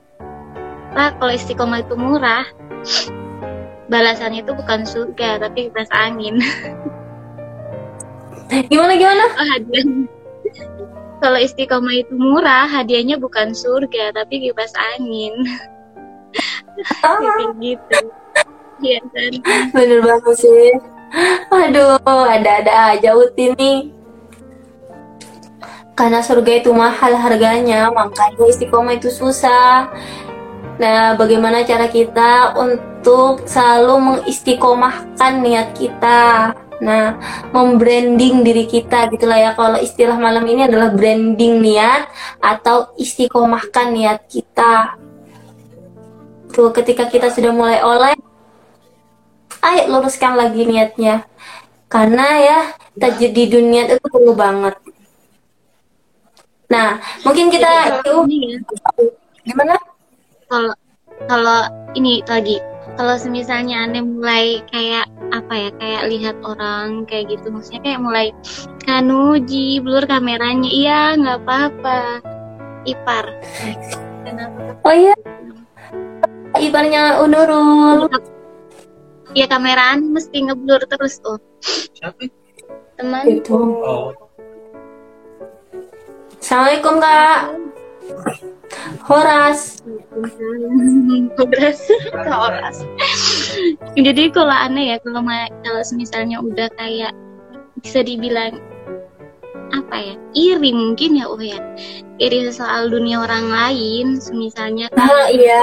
[0.93, 2.45] Pak, kalau istiqomah itu murah.
[3.89, 6.39] Balasannya itu bukan surga tapi kipas angin
[8.70, 9.24] gimana gimana?
[9.34, 9.86] Oh, hadiah.
[11.24, 15.34] Kalau istiqomah itu murah hadiahnya bukan surga tapi kipas angin.
[17.01, 17.97] Kayak gitu.
[18.84, 19.32] Iya kan?
[19.72, 20.70] Bener banget sih.
[21.54, 23.93] Aduh ada-ada aja Uti nih
[25.93, 29.93] karena surga itu mahal harganya makanya istiqomah itu susah.
[30.82, 36.51] Nah bagaimana cara kita untuk selalu mengistiqomahkan niat kita
[36.82, 37.20] nah
[37.54, 39.52] membranding diri kita gitulah ya.
[39.54, 42.10] Kalau istilah malam ini adalah branding niat
[42.42, 44.98] atau istiqomahkan niat kita.
[46.54, 48.14] Tuh ketika kita sudah mulai oleh
[49.64, 51.26] ayo luruskan lagi niatnya.
[51.90, 52.60] Karena ya
[52.98, 54.74] tajid di dunia itu perlu banget.
[56.74, 58.60] Nah mungkin kita Ini ya.
[59.46, 59.78] gimana?
[60.50, 60.74] Kalau
[61.30, 61.60] kalau
[61.94, 62.58] ini lagi
[62.94, 68.28] kalau semisalnya aneh mulai kayak apa ya kayak lihat orang kayak gitu maksudnya kayak mulai
[68.86, 70.70] kanuji blur kameranya.
[70.70, 72.22] Iya nggak apa-apa.
[72.84, 73.26] Ipar.
[74.28, 75.16] Kenapa oh iya.
[76.60, 78.12] Ibarnya unurul.
[79.34, 81.42] Ya kameraan mesti ngeblur terus tuh.
[83.00, 83.24] Teman.
[83.26, 83.82] Itu.
[86.38, 87.40] Assalamualaikum kak
[89.04, 89.84] Horas.
[91.38, 91.80] Horas.
[92.28, 92.78] Horas.
[93.98, 95.24] Jadi kalau aneh ya kalau
[95.64, 97.14] kalau misalnya udah kayak
[97.84, 98.58] bisa dibilang
[99.74, 101.60] apa ya iri mungkin ya oh ya.
[102.22, 105.62] Iri soal dunia orang lain misalnya ah iya.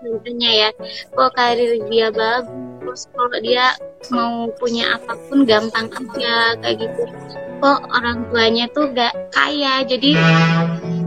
[0.00, 0.68] Contohnya ya
[1.14, 3.76] kok karir dia bagus kalau dia
[4.10, 7.04] mau punya apa pun gampang aja kayak gitu.
[7.60, 10.16] Kok orang tuanya tuh gak kaya jadi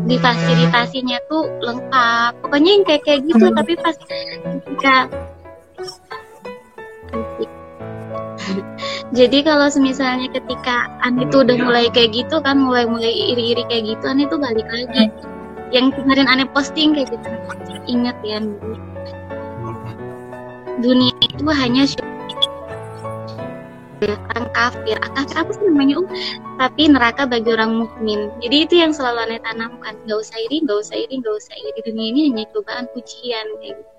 [0.07, 2.31] difasilitasinya tuh lengkap.
[2.43, 3.55] Pokoknya yang kayak kayak gitu Hmm.
[3.55, 4.97] tapi pas ketika
[9.13, 13.95] jadi kalau misalnya ketika Ani tuh udah mulai kayak gitu kan mulai mulai iri-iri kayak
[13.95, 15.07] gitu Ani tuh balik lagi.
[15.69, 17.27] Yang kemarin Ani posting kayak gitu.
[17.87, 18.75] Ingat ya dulu
[20.83, 22.12] dunia itu hanya sy-
[24.11, 24.97] orang kafir.
[24.99, 26.07] Kafir apa sih namanya um
[26.59, 28.29] tapi neraka bagi orang mukmin.
[28.43, 29.95] Jadi itu yang selalu aneh tanamkan.
[30.03, 31.79] Nggak usah iri nggak usah iri nggak usah iri.
[31.83, 33.91] Dunia ini hanya cobaan ujian kayak gitu.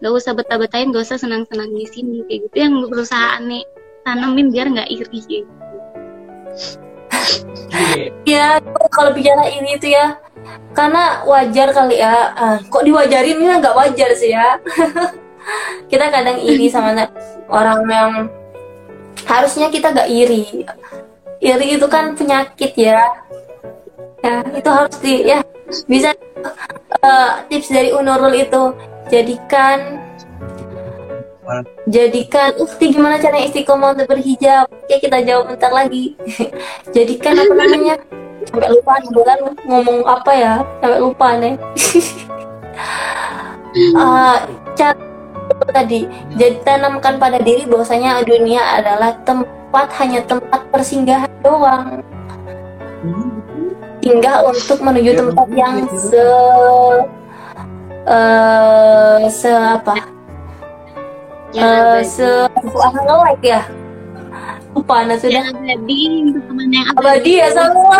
[0.00, 2.56] Nggak usah betah-betahin nggak usah senang-senang di sini kayak gitu.
[2.56, 3.62] Yang berusaha aneh
[4.04, 5.48] tanamin biar nggak iri gitu.
[8.24, 8.62] ya
[8.94, 10.16] kalau bicara ini itu ya
[10.74, 12.34] karena wajar kali ya.
[12.34, 13.38] Ah, kok diwajarin?
[13.40, 14.58] Ini nggak wajar sih ya.
[15.90, 17.06] Kita kadang iri sama
[17.52, 18.12] orang yang
[19.22, 20.66] harusnya kita gak iri.
[21.38, 23.00] Iri itu kan penyakit ya.
[24.24, 25.44] Ya itu harus di ya
[25.86, 26.10] bisa
[27.04, 28.74] eh, tips dari Unurul itu.
[29.12, 30.00] Jadikan
[31.92, 34.64] jadikan ukti gimana cara istiqomah untuk berhijab?
[34.66, 36.16] Oke kita jawab bentar lagi.
[36.96, 37.94] Jadikan apa namanya?
[38.44, 39.38] Sampai lupa nih bulan
[39.68, 40.54] ngomong apa ya?
[40.80, 41.54] Sampai lupa nih.
[43.74, 44.38] Eh,
[44.78, 44.94] cara
[45.74, 46.06] tadi.
[46.38, 52.00] Jadi tanamkan pada diri bahwasanya dunia adalah tempat hanya tempat persinggahan doang.
[54.04, 56.26] Hingga untuk menuju tempat yang se
[58.04, 59.96] eh se apa?
[61.54, 62.28] Yang Eh, se
[62.74, 63.62] ngelek ya?
[64.74, 65.38] Lupa anda sudah.
[65.38, 67.32] Yang abadi untuk teman yang abadi.
[67.38, 67.98] Ya semua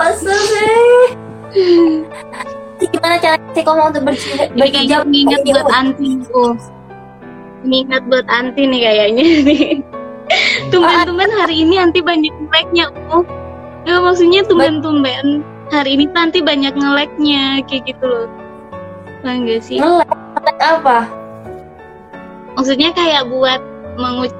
[0.00, 2.02] Masa sih
[2.90, 4.02] gimana cara istiqomah untuk
[4.56, 6.52] berhijab mengingat buat anti tuh.
[7.62, 9.66] Mengingat buat anti nih kayaknya nih.
[10.72, 12.88] Tumben-tumben hari ini anti banyak nge-like-nya.
[13.12, 13.22] Oh.
[13.84, 18.26] Ya, maksudnya tumben-tumben hari ini tuh anti banyak nge-like-nya kayak gitu loh.
[19.22, 19.78] Bang gak sih?
[19.78, 21.06] ngelek apa
[22.58, 23.62] Maksudnya kayak buat
[23.96, 24.34] menguc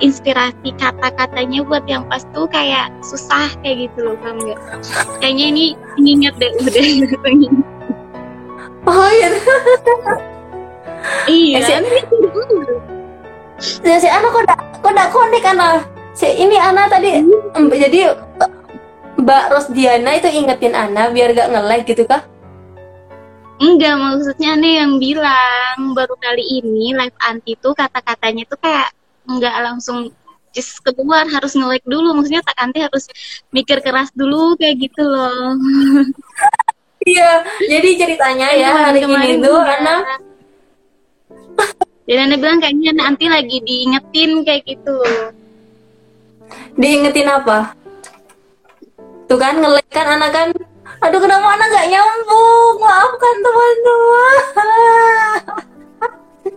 [0.00, 4.60] inspirasi kata-katanya buat yang pas tuh kayak susah kayak gitu loh paham nggak?
[5.20, 5.64] Kayaknya ini
[6.00, 6.86] ingat deh udah
[8.86, 9.28] oh iya
[11.26, 11.74] Iya, Eh, si-
[13.82, 14.46] ya si Ana kok
[14.82, 15.82] kok konek Ana
[16.14, 17.70] si ini Ana tadi hmm.
[17.70, 18.14] jadi
[19.22, 22.26] Mbak Rosdiana itu ingetin Ana biar gak nge-like gitu kah?
[23.62, 28.90] Enggak, maksudnya nih yang bilang baru kali ini live anti tuh kata-katanya tuh kayak
[29.30, 30.10] enggak langsung
[30.50, 32.18] just keluar harus nge-like dulu.
[32.18, 33.06] Maksudnya tak anti harus
[33.54, 35.54] mikir keras dulu kayak gitu loh.
[37.02, 37.30] Iya,
[37.66, 40.06] jadi ceritanya ya hari ini tuh Ana
[42.02, 44.96] dan Ana bilang kayaknya nanti lagi diingetin kayak gitu.
[46.74, 47.72] Diingetin apa?
[49.30, 50.48] Tuh kan ngelek kan anak kan?
[51.02, 52.74] Aduh kenapa anak gak nyambung?
[52.82, 54.42] Maafkan teman-teman.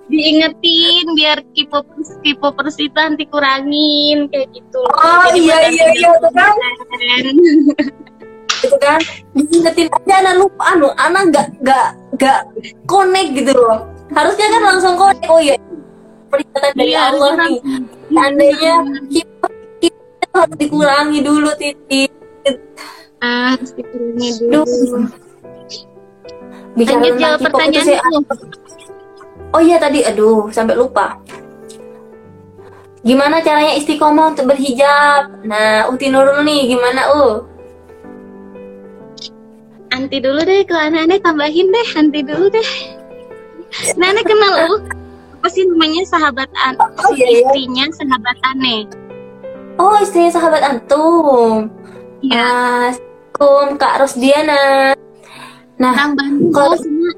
[0.11, 4.81] Diingetin biar kipopers kipopers itu nanti kurangin kayak gitu.
[4.81, 6.53] Oh Jadi iya iya iya tuh kan
[8.65, 8.99] Itu kan.
[9.37, 10.63] Diingetin aja anak lupa.
[10.73, 11.87] Anu Anak gak gak
[12.17, 12.41] gak
[12.89, 13.85] connect gitu loh.
[14.11, 15.29] Harusnya kan langsung connect.
[15.29, 15.55] Oh iya
[16.33, 17.57] Peringatan dari iya, Allah nih.
[18.09, 18.73] Seandainya
[19.13, 19.47] kita,
[19.79, 22.11] kita harus dikurangi dulu titik
[23.23, 24.65] ah dikurangi dulu.
[26.75, 28.45] Bicara Lanjut jawab pertanyaan itu
[29.55, 29.99] oh iya tadi.
[30.03, 31.15] Aduh sampai lupa.
[33.05, 35.45] Gimana caranya istiqomah untuk berhijab?
[35.45, 37.54] Nah Uti Nurul nih gimana uh
[39.93, 42.69] anti dulu deh ke anak-anak tambahin deh anti dulu deh
[43.99, 44.81] nenek kenal uh
[45.45, 47.39] apa sih namanya sahabat an oh, iya, iya.
[47.45, 48.81] istrinya sahabat aneh
[49.77, 51.69] oh istrinya sahabat antum
[52.25, 52.89] Ya.
[52.89, 54.63] Assalamualaikum Kak Rosdiana.
[55.77, 57.09] Nah, orang Bandung kalau cuma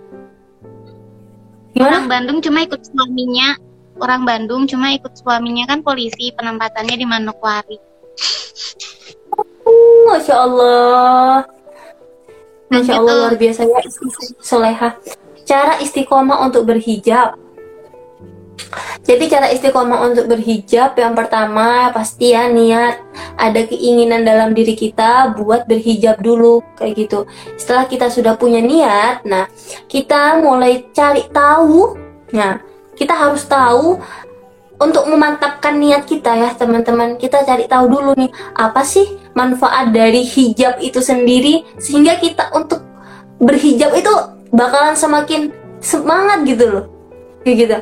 [1.80, 3.50] orang Bandung cuma ikut suaminya.
[3.98, 7.80] Orang Bandung cuma ikut suaminya kan polisi penempatannya di Manokwari.
[9.64, 11.48] Oh, Masya Allah.
[12.68, 13.80] Masya Allah luar biasa ya
[14.44, 14.90] Soleha.
[15.48, 17.40] Cara istiqomah untuk berhijab
[19.08, 23.00] jadi cara istiqomah untuk berhijab yang pertama pasti ya niat
[23.40, 27.20] ada keinginan dalam diri kita buat berhijab dulu kayak gitu.
[27.56, 29.48] Setelah kita sudah punya niat, nah
[29.88, 31.96] kita mulai cari tahu.
[32.36, 32.60] Nah,
[33.00, 34.02] kita harus tahu
[34.78, 37.18] untuk memantapkan niat kita ya teman-teman.
[37.18, 42.82] Kita cari tahu dulu nih apa sih manfaat dari hijab itu sendiri sehingga kita untuk
[43.42, 44.14] berhijab itu
[44.54, 46.86] bakalan semakin semangat gitu loh.
[47.46, 47.78] Kayak gitu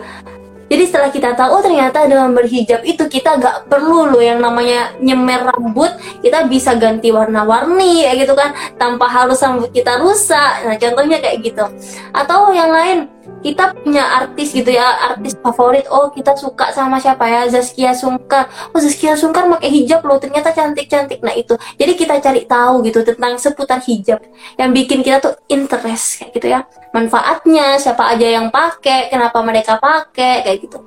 [0.65, 4.97] jadi setelah kita tahu oh ternyata dengan berhijab itu kita gak perlu loh yang namanya
[4.97, 5.93] nyemer rambut,
[6.25, 8.49] kita bisa ganti warna-warni ya gitu kan,
[8.81, 10.65] tanpa harus rambut kita rusak.
[10.65, 11.65] Nah contohnya kayak gitu.
[12.09, 13.05] Atau yang lain,
[13.45, 15.85] kita punya artis gitu ya, artis favorit.
[15.93, 18.49] Oh kita suka sama siapa ya, Zaskia Sungkar.
[18.73, 21.21] Oh Zaskia Sungkar pakai hijab loh, ternyata cantik-cantik.
[21.21, 24.17] Nah itu, jadi kita cari tahu gitu tentang seputar hijab.
[24.57, 26.65] Yang bikin kita tuh interest kayak gitu ya.
[26.89, 30.81] Manfaatnya siapa aja yang pakai kenapa mereka pakai kayak gitu.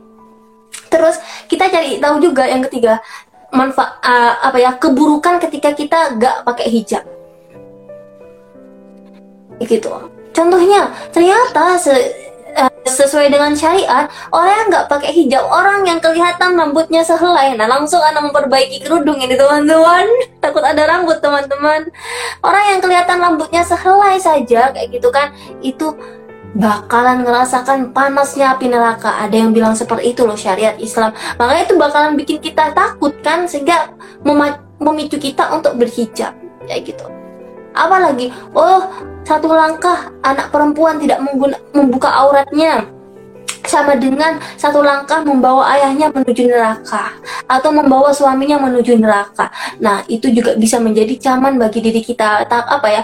[0.91, 1.15] Terus
[1.47, 2.99] kita cari tahu juga yang ketiga
[3.55, 7.07] manfaat uh, apa ya keburukan ketika kita gak pakai hijab.
[9.63, 9.95] Gitu.
[10.35, 11.79] Contohnya ternyata
[12.59, 17.55] uh, sesuai dengan syariat orang yang nggak pakai hijab orang yang kelihatan rambutnya sehelai.
[17.55, 20.07] Nah langsung anak memperbaiki kerudung ini teman-teman.
[20.45, 21.87] Takut ada rambut teman-teman.
[22.43, 25.31] Orang yang kelihatan rambutnya sehelai saja kayak gitu kan
[25.63, 25.95] itu
[26.59, 29.23] bakalan ngerasakan panasnya api neraka.
[29.23, 31.15] Ada yang bilang seperti itu loh syariat Islam.
[31.39, 33.95] Makanya itu bakalan bikin kita takut kan sehingga
[34.83, 36.35] memicu kita untuk berhijab.
[36.69, 37.18] Kayak gitu
[37.79, 38.83] apalagi oh
[39.23, 41.23] satu langkah anak perempuan tidak
[41.71, 42.83] membuka auratnya
[43.69, 47.13] sama dengan satu langkah membawa ayahnya menuju neraka
[47.45, 49.53] atau membawa suaminya menuju neraka.
[49.77, 53.03] Nah, itu juga bisa menjadi caman bagi diri kita tak apa ya?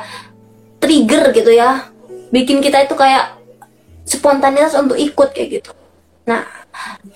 [0.80, 1.88] trigger gitu ya.
[2.32, 3.40] Bikin kita itu kayak
[4.04, 5.70] spontanitas untuk ikut kayak gitu.
[6.28, 6.44] Nah,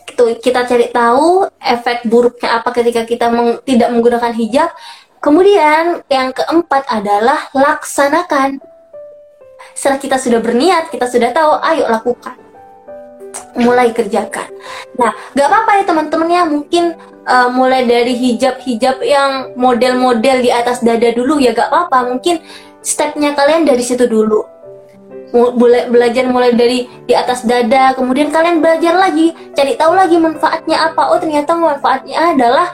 [0.09, 4.71] itu kita cari tahu efek buruknya apa ketika kita meng, tidak menggunakan hijab.
[5.19, 8.63] Kemudian yang keempat adalah laksanakan
[9.75, 12.35] setelah kita sudah berniat, kita sudah tahu, ayo lakukan.
[13.59, 14.51] Mulai kerjakan.
[14.99, 16.85] Nah, gak apa-apa ya teman-teman ya, mungkin
[17.27, 22.15] uh, mulai dari hijab-hijab yang model-model di atas dada dulu ya gak apa-apa.
[22.15, 22.43] Mungkin
[22.83, 24.43] stepnya kalian dari situ dulu.
[25.29, 30.89] Mulai belajar mulai dari di atas dada, kemudian kalian belajar lagi, cari tahu lagi manfaatnya
[30.89, 31.13] apa.
[31.13, 32.73] Oh, ternyata manfaatnya adalah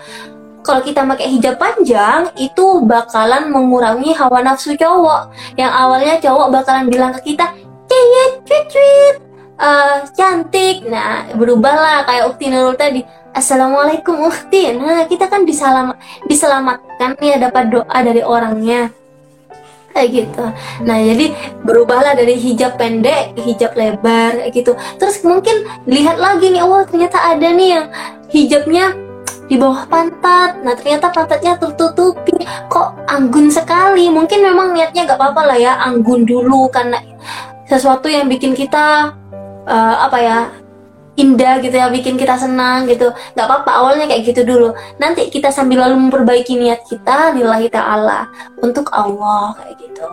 [0.65, 5.29] kalau kita pakai hijab panjang itu bakalan mengurangi hawa nafsu cowok.
[5.61, 7.53] Yang awalnya cowok bakalan bilang ke kita
[7.85, 9.15] cewek cuit
[9.61, 10.89] uh, cantik.
[10.89, 13.05] Nah berubahlah kayak Ukti Nurul tadi.
[13.37, 14.73] Assalamualaikum Ukti.
[14.73, 15.93] Nah kita kan disalam
[16.25, 18.89] diselamatkan ya dapat doa dari orangnya.
[19.95, 20.45] Kayak gitu.
[20.83, 21.27] Nah jadi
[21.63, 24.73] berubahlah dari hijab pendek ke hijab lebar kayak gitu.
[24.97, 27.87] Terus mungkin lihat lagi nih oh ternyata ada nih yang
[28.33, 29.05] hijabnya
[29.49, 30.61] di bawah pantat.
[30.65, 32.37] Nah ternyata pantatnya tertutupi.
[32.69, 34.09] Kok anggun sekali?
[34.09, 36.69] Mungkin memang niatnya gak apa-apa lah ya anggun dulu.
[36.73, 37.01] Karena
[37.69, 39.13] sesuatu yang bikin kita
[39.69, 40.39] uh, apa ya
[41.15, 43.15] indah gitu ya bikin kita senang gitu.
[43.39, 44.69] Nggak apa-apa awalnya kayak gitu dulu.
[44.99, 48.27] Nanti kita sambil lalu memperbaiki niat kita lillahi ta'ala
[48.59, 50.11] untuk Allah kayak gitu.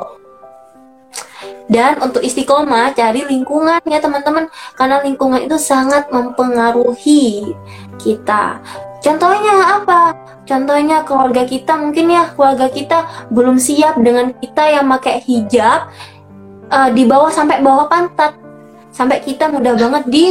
[1.72, 4.46] Dan untuk istiqomah cari lingkungan ya teman-teman.
[4.78, 7.56] Karena lingkungan itu sangat mempengaruhi
[7.98, 8.62] kita
[9.02, 10.16] contohnya apa?
[10.46, 15.90] Contohnya keluarga kita mungkin ya keluarga kita belum siap dengan kita yang pakai hijab
[16.70, 18.38] uh, di bawah sampai bawah pantat.
[18.92, 20.26] Sampai kita mudah banget di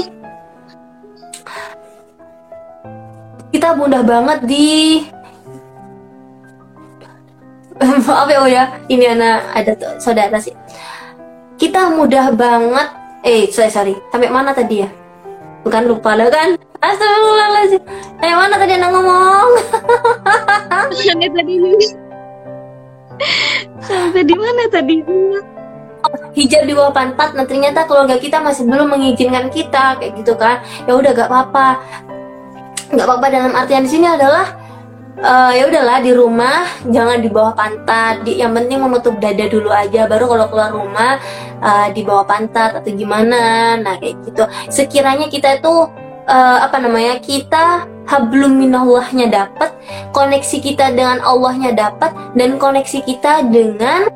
[3.50, 5.02] kita mudah banget di
[8.06, 8.64] maaf ya oh ya.
[8.92, 10.52] Ini anak ada saudara sih.
[11.56, 12.88] Kita mudah banget
[13.24, 13.94] eh sorry sorry.
[14.12, 14.99] Sampai mana tadi ya
[15.62, 16.58] bukan lupa lah kan?
[16.80, 17.82] Astagfirullahaladzim.
[18.16, 19.50] Sampai mana tadi anak ngomong?
[20.96, 21.54] Sampai tadi
[23.90, 24.96] sampai di mana tadi?
[26.32, 30.62] Hijab di bawah pantat nah ternyata keluarga kita masih belum mengizinkan kita kayak gitu kan.
[30.88, 31.68] Ya udah gak apa-apa.
[32.90, 34.50] Nggak apa-apa dalam artian di sini adalah
[35.18, 38.22] uh, ya udahlah di rumah jangan di bawah pantat.
[38.22, 41.18] Di, yang penting menutup dada dulu aja baru kalau keluar rumah
[41.58, 43.74] uh, di bawah pantat atau gimana.
[43.82, 44.42] Nah kayak gitu.
[44.70, 45.74] Sekiranya kita itu
[46.30, 49.70] uh, apa namanya kita hablum minallahnya dapat
[50.10, 54.10] koneksi kita dengan Allahnya dapat dan koneksi kita dengan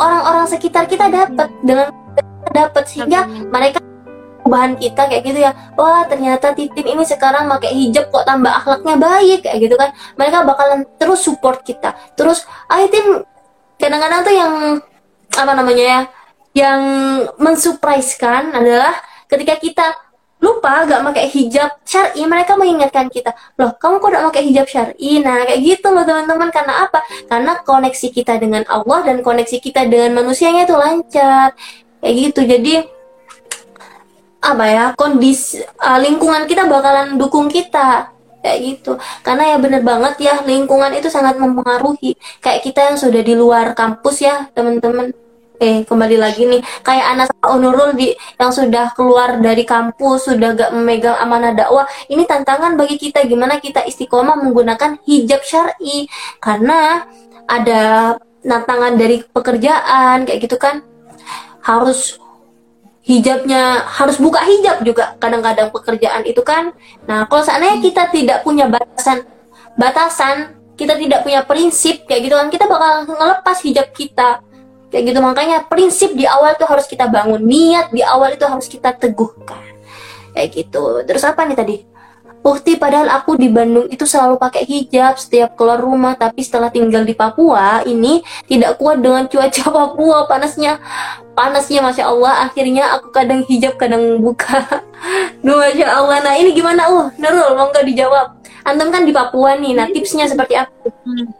[0.00, 1.92] orang-orang uh, sekitar kita dapat dengan
[2.56, 3.89] dapat sehingga mereka
[4.46, 5.52] bahan kita kayak gitu ya.
[5.76, 9.90] Wah ternyata titin ini sekarang pakai hijab kok tambah akhlaknya baik kayak gitu kan.
[10.16, 11.96] Mereka bakalan terus support kita.
[12.14, 13.24] Terus ah tim
[13.80, 14.52] kadang-kadang tuh yang
[15.30, 16.00] apa namanya ya
[16.50, 16.80] yang
[17.38, 18.98] mensurprisekan adalah
[19.30, 19.86] ketika kita
[20.40, 25.20] lupa gak pakai hijab syari mereka mengingatkan kita loh kamu kok gak pakai hijab syari?
[25.20, 26.48] Nah kayak gitu loh teman-teman.
[26.48, 27.04] Karena apa?
[27.28, 31.52] Karena koneksi kita dengan Allah dan koneksi kita dengan manusianya itu lancar.
[32.00, 32.40] Kayak gitu.
[32.48, 32.74] Jadi
[34.40, 38.12] apa ya kondisi uh, lingkungan kita bakalan dukung kita.
[38.40, 38.92] Kayak gitu.
[39.20, 42.16] Karena ya bener banget ya lingkungan itu sangat mempengaruhi.
[42.40, 45.12] Kayak kita yang sudah di luar kampus ya teman-teman.
[45.60, 50.72] Eh kembali lagi nih kayak anak Onurul di yang sudah keluar dari kampus sudah gak
[50.72, 53.28] memegang amanah dakwah ini tantangan bagi kita.
[53.28, 56.08] Gimana kita istiqomah menggunakan hijab syari?
[56.40, 57.04] Karena
[57.44, 60.80] ada tantangan dari pekerjaan kayak gitu kan.
[61.60, 62.16] Harus
[63.10, 65.18] hijabnya harus buka hijab juga.
[65.18, 66.70] Kadang-kadang pekerjaan itu kan.
[67.10, 69.26] Nah kalau seandainya kita tidak punya batasan
[69.74, 74.46] batasan kita tidak punya prinsip kayak gitu kan kita bakal ngelepas hijab kita.
[74.90, 77.42] Kayak gitu makanya prinsip di awal itu harus kita bangun.
[77.42, 79.62] Niat di awal itu harus kita teguhkan.
[80.34, 81.02] Kayak gitu.
[81.06, 81.76] Terus apa nih tadi?
[82.40, 87.04] Bukti padahal aku di Bandung itu selalu pakai hijab setiap keluar rumah, tapi setelah tinggal
[87.04, 90.80] di Papua ini tidak kuat dengan cuaca Papua panasnya.
[91.34, 94.66] Panasnya Masya Allah, akhirnya aku kadang hijab, kadang buka.
[95.44, 96.90] Duh Masya Allah, nah ini gimana?
[96.90, 98.26] Uh, Nurul, mau nggak dijawab?
[98.66, 100.72] Antum kan di Papua nih, nah tipsnya seperti apa?
[101.06, 101.32] Hmm.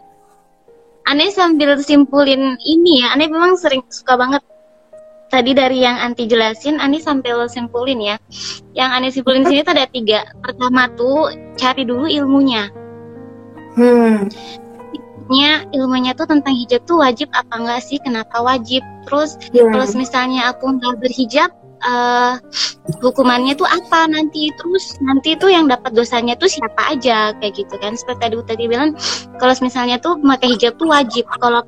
[1.11, 4.41] Aneh sambil simpulin ini ya, Aneh memang sering suka banget
[5.31, 8.17] tadi dari yang anti jelasin, Ani sampai lo simpulin ya.
[8.75, 10.27] Yang Ani simpulin sini tuh ada tiga.
[10.43, 12.69] Pertama tuh cari dulu ilmunya.
[13.79, 14.27] Hmm.
[15.31, 18.03] Ilmunya, ilmunya tuh tentang hijab tuh wajib apa enggak sih?
[18.03, 18.83] Kenapa wajib?
[19.07, 19.71] Terus yeah.
[19.71, 21.55] kalau misalnya aku nggak berhijab,
[21.87, 22.35] uh,
[22.99, 24.51] hukumannya tuh apa nanti?
[24.59, 27.31] Terus nanti tuh yang dapat dosanya tuh siapa aja?
[27.39, 27.95] Kayak gitu kan?
[27.95, 28.99] Seperti tadi tadi bilang
[29.39, 31.23] kalau misalnya tuh pakai hijab tuh wajib.
[31.39, 31.63] Kalau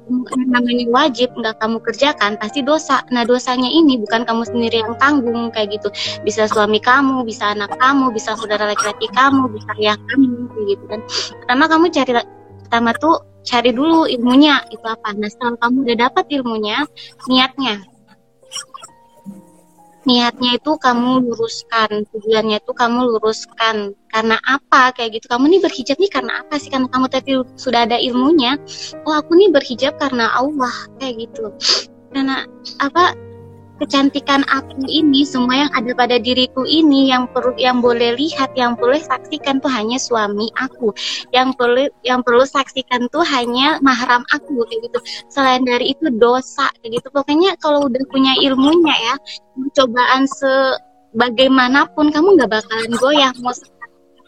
[0.51, 3.07] namanya wajib nggak kamu kerjakan pasti dosa.
[3.15, 5.87] Nah dosanya ini bukan kamu sendiri yang tanggung kayak gitu.
[6.27, 10.85] Bisa suami kamu bisa anak kamu bisa saudara laki-laki kamu bisa ayah kamu kayak gitu
[10.91, 11.01] kan.
[11.47, 12.13] Pertama kamu cari
[12.67, 15.15] pertama tuh cari dulu ilmunya itu apa.
[15.15, 16.87] Nah setelah kamu udah dapat ilmunya
[17.27, 17.83] niatnya.
[20.03, 23.95] Niatnya itu kamu luruskan tujuannya itu kamu luruskan.
[24.11, 24.91] Karena apa?
[24.91, 25.27] Kayak gitu.
[25.31, 26.75] Kamu nih berhijab nih karena apa sih?
[26.75, 28.59] Karena kamu tadi sudah ada ilmunya.
[29.07, 30.75] Oh aku nih berhijab karena Allah.
[30.99, 31.55] Kayak gitu.
[32.11, 32.43] Karena
[32.83, 33.15] apa
[33.83, 38.79] kecantikan aku ini semua yang ada pada diriku ini yang perlu yang boleh lihat yang
[38.79, 40.95] boleh saksikan tuh hanya suami aku.
[41.35, 44.99] Yang perlu yang perlu saksikan tuh hanya mahram aku kayak gitu.
[45.27, 47.09] Selain dari itu dosa kayak gitu.
[47.11, 49.15] Pokoknya kalau udah punya ilmunya ya
[49.75, 53.53] cobaan sebagaimanapun kamu nggak bakalan goyah mau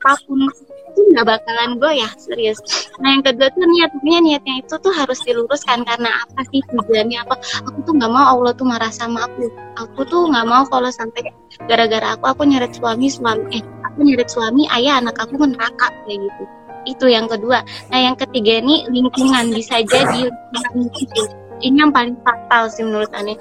[0.04, 0.52] apa pun
[0.94, 2.58] tuh nggak bakalan gue ya serius.
[3.02, 7.34] Nah yang kedua tuh niatnya niatnya itu tuh harus diluruskan karena apa sih tujuannya apa
[7.66, 9.50] aku tuh nggak mau Allah tuh marah sama aku.
[9.78, 11.34] Aku tuh nggak mau kalau sampai
[11.66, 16.18] gara-gara aku aku nyeret suami suami eh aku nyeret suami ayah anak aku neraka kayak
[16.30, 16.44] gitu.
[16.84, 17.64] Itu yang kedua.
[17.90, 21.22] Nah yang ketiga ini lingkungan bisa jadi lingkungan itu
[21.64, 23.38] ini yang paling fatal sih menurut aneh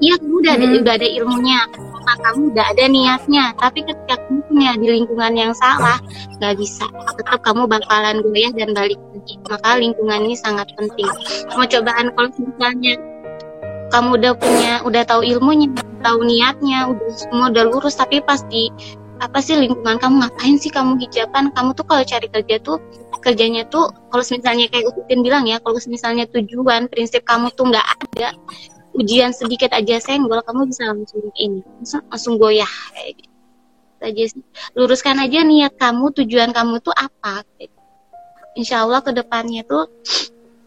[0.00, 0.80] Iya, kamu udah ada, Hmm.
[0.80, 1.60] udah ada ilmunya,
[2.04, 3.44] nah, kamu udah ada niatnya.
[3.56, 5.96] Tapi ketika kamu punya di lingkungan yang salah,
[6.40, 6.84] nggak bisa.
[7.16, 9.34] Tetap kamu bakalan goyah dan balik lagi.
[9.48, 11.08] Maka lingkungan ini sangat penting.
[11.56, 12.94] Mau cobaan kalau misalnya
[13.90, 15.68] kamu udah punya, udah tahu ilmunya,
[16.04, 18.70] tahu niatnya, udah semua udah lurus, tapi pasti
[19.20, 21.52] apa sih lingkungan kamu ngapain sih kamu hijaban?
[21.52, 22.80] Kamu tuh kalau cari kerja tuh
[23.20, 27.84] kerjanya tuh kalau misalnya kayak Utin bilang ya, kalau misalnya tujuan prinsip kamu tuh nggak
[27.84, 28.32] ada,
[29.00, 33.30] ujian sedikit aja senggol kamu bisa langsung ini langsung, langsung goyah kayak gitu.
[34.00, 34.44] Aja sih.
[34.76, 37.76] Luruskan aja niat kamu tujuan kamu tuh apa gitu.
[38.56, 39.88] Insya Allah ke depannya tuh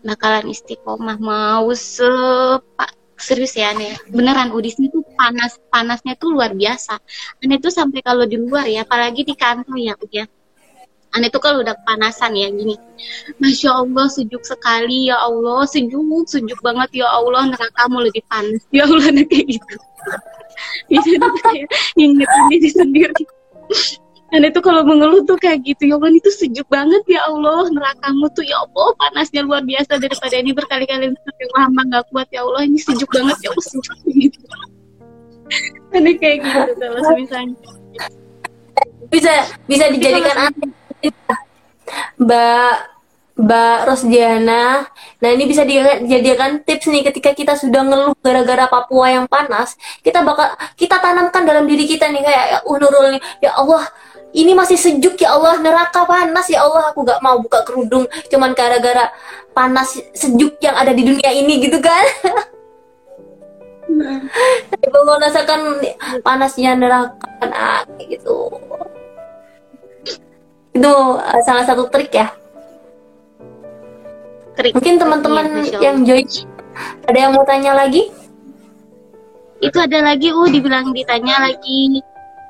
[0.06, 6.98] bakalan istiqomah mau sepak serius ya aneh beneran udisnya tuh panas panasnya tuh luar biasa.
[7.42, 10.26] Aneh tuh sampai kalau di luar ya apalagi di kantor ya ya
[11.14, 12.76] aneh tuh kalau udah kepanasan ya gini.
[13.38, 15.66] Masya Allah sejuk sekali ya Allah.
[15.70, 17.54] Sejuk sejuk banget ya Allah.
[17.54, 18.62] Nerakamu lebih panas.
[18.74, 19.76] Ya Allah kayak gitu.
[20.90, 21.68] Bisa tuh kayak
[21.98, 23.24] ngingetin diri sendiri.
[24.34, 25.94] Dan itu kalau mengeluh tuh kayak gitu.
[25.94, 27.70] Ya Allah itu sejuk banget ya Allah.
[27.70, 31.14] Nerakamu tuh ya Allah panasnya luar biasa daripada ini berkali-kali.
[31.14, 32.66] Yang hamba nggak kuat ya Allah.
[32.66, 34.42] Ini sejuk banget ya Allah sejuk gitu
[35.94, 37.56] aneh kayak gitu kalau misalnya.
[39.14, 39.34] Bisa
[39.70, 40.70] bisa dijadikan aneh
[42.20, 42.76] Mbak
[43.34, 44.86] Mbak Rosdiana.
[45.18, 49.74] Nah, ini bisa dijadikan tips nih ketika kita sudah ngeluh gara-gara Papua yang panas,
[50.06, 53.90] kita bakal kita tanamkan dalam diri kita nih kayak ya uh, Nurul nih, ya Allah,
[54.38, 58.54] ini masih sejuk ya Allah, neraka panas ya Allah, aku gak mau buka kerudung cuman
[58.54, 59.10] gara-gara
[59.54, 62.06] panas sejuk yang ada di dunia ini gitu kan.
[64.94, 65.82] Coba merasakan
[66.22, 68.50] panasnya neraka nah, gitu.
[70.74, 70.90] Itu
[71.22, 72.34] uh, salah satu trik ya.
[74.58, 75.82] trik Mungkin teman-teman Allah.
[75.82, 76.26] yang join
[77.06, 78.10] ada yang mau tanya lagi?
[79.64, 82.04] itu ada lagi uh dibilang ditanya lagi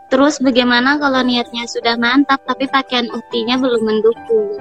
[0.10, 4.58] terus bagaimana kalau niatnya sudah mantap tapi pakaian uktinya belum mendukung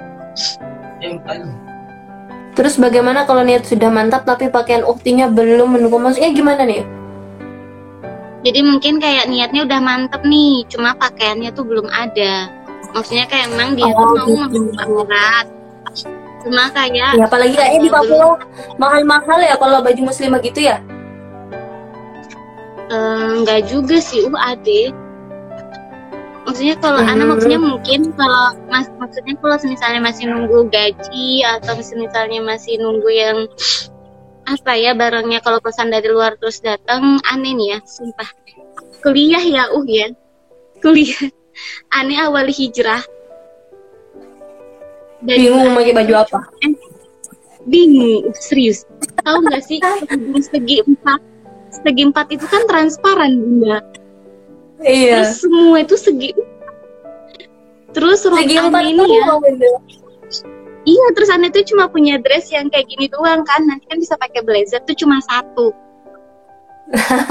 [2.53, 6.05] Terus bagaimana kalau niat sudah mantap tapi pakaian uktinya belum mendukung?
[6.05, 6.85] Maksudnya gimana nih?
[8.43, 12.51] jadi mungkin kayak niatnya udah mantep nih cuma pakaiannya tuh belum ada
[12.93, 15.03] maksudnya kayak emang dia tuh Oh, mau gitu.
[15.09, 15.47] berat
[16.43, 18.35] cuma kayak Ya apalagi kayaknya di Papua
[18.75, 20.77] mahal-mahal ya kalau baju muslimah gitu ya.
[22.91, 24.91] Eh, enggak juga sih uh ade
[26.43, 27.11] maksudnya kalau Hmm.
[27.15, 33.09] anak maksudnya mungkin kalau mas maksudnya kalau misalnya masih nunggu gaji atau misalnya masih nunggu
[33.09, 33.37] yang
[34.43, 38.27] apa ya barangnya kalau pesan dari luar terus datang aneh nih ya sumpah
[38.99, 40.11] kuliah ya uh ya
[40.83, 41.31] kuliah
[41.91, 43.01] aneh awal hijrah.
[45.23, 46.39] Dari Bingung mau pakai baju apa?
[46.61, 46.73] Eh,
[47.63, 48.83] bingung serius.
[49.23, 49.79] Tahu nggak sih
[50.51, 51.19] segi empat
[51.73, 53.79] segi empat itu kan transparan bunda
[54.83, 55.23] Iya.
[55.25, 56.31] terus semua itu segi
[57.95, 59.25] terus Segi empat ini ya.
[60.83, 63.63] iya terus aneh tuh cuma punya dress yang kayak gini doang kan.
[63.63, 65.71] Nanti kan bisa pakai blazer tuh cuma satu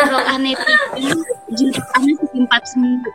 [0.09, 1.13] rok aneh tiga
[1.53, 2.63] jilbab segi empat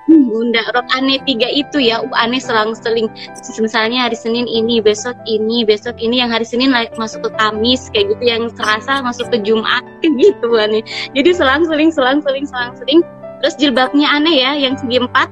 [0.06, 2.06] Hmm, bunda rok aneh tiga itu ya.
[2.06, 3.10] Uh, aneh selang-seling
[3.58, 6.22] misalnya hari Senin ini besok ini besok ini.
[6.22, 8.24] Yang hari Senin masuk ke Kamis kayak gitu.
[8.24, 10.84] Yang Selasa masuk ke Jumat kayak gitu aneh
[11.18, 13.02] jadi selang-seling selang-seling selang-seling
[13.42, 15.30] terus jilbabnya aneh ya yang segi empat.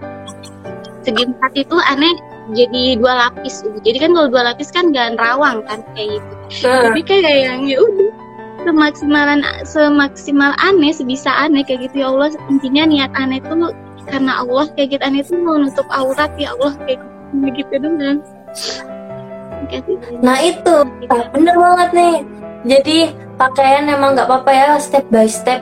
[1.06, 2.18] Segi empat itu aneh
[2.58, 3.62] jadi dua lapis.
[3.86, 6.34] Jadi kan kalau dua lapis kan gak rawang kan kayak gitu.
[6.66, 8.25] Nah, tapi kayak yang ya udah
[8.66, 13.72] semaksimalan semaksimal aneh sebisa aneh kayak gitu ya Allah intinya niat aneh tuh
[14.10, 17.00] karena Allah kayak gitu aneh tuh mau nutup aurat ya Allah kayak
[17.54, 17.88] gitu gitu
[19.66, 20.22] Kayak gitu.
[20.22, 20.76] Nah itu,
[21.10, 22.16] ah, bener banget nih.
[22.66, 22.98] Jadi
[23.38, 25.62] pakaian emang nggak apa-apa ya step by step.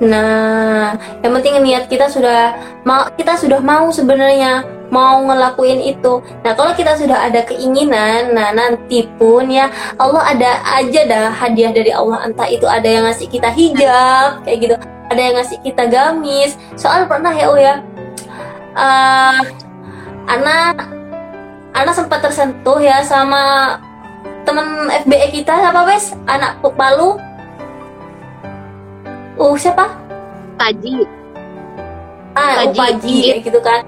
[0.00, 2.56] Nah, yang penting niat kita sudah
[2.88, 6.18] mau kita sudah mau sebenarnya mau ngelakuin itu.
[6.42, 11.70] Nah, kalau kita sudah ada keinginan, nah nanti pun ya Allah ada aja dah hadiah
[11.70, 12.26] dari Allah.
[12.26, 14.74] Entah itu ada yang ngasih kita hijab kayak gitu,
[15.08, 16.58] ada yang ngasih kita gamis.
[16.74, 17.80] Soal pernah ya, oh ya,
[18.74, 19.40] eh
[20.26, 20.74] anak
[21.74, 23.78] anak sempat tersentuh ya sama
[24.42, 26.18] temen FBE kita apa wes?
[26.26, 27.14] Anak Palu
[29.38, 29.86] uh siapa?
[30.60, 31.06] Taji
[32.36, 33.82] ah Paji, kayak gitu kan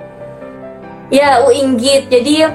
[1.13, 2.09] ya U Inggit.
[2.09, 2.49] Jadi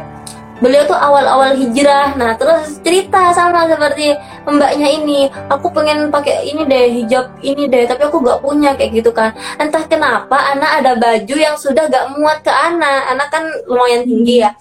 [0.58, 2.18] beliau tuh awal-awal hijrah.
[2.18, 4.18] Nah terus cerita sama seperti
[4.50, 5.30] mbaknya ini.
[5.54, 9.38] Aku pengen pakai ini deh hijab ini deh tapi aku gak punya kayak gitu kan.
[9.62, 13.14] Entah kenapa anak ada baju yang sudah gak muat ke anak.
[13.14, 14.52] Anak kan lumayan tinggi ya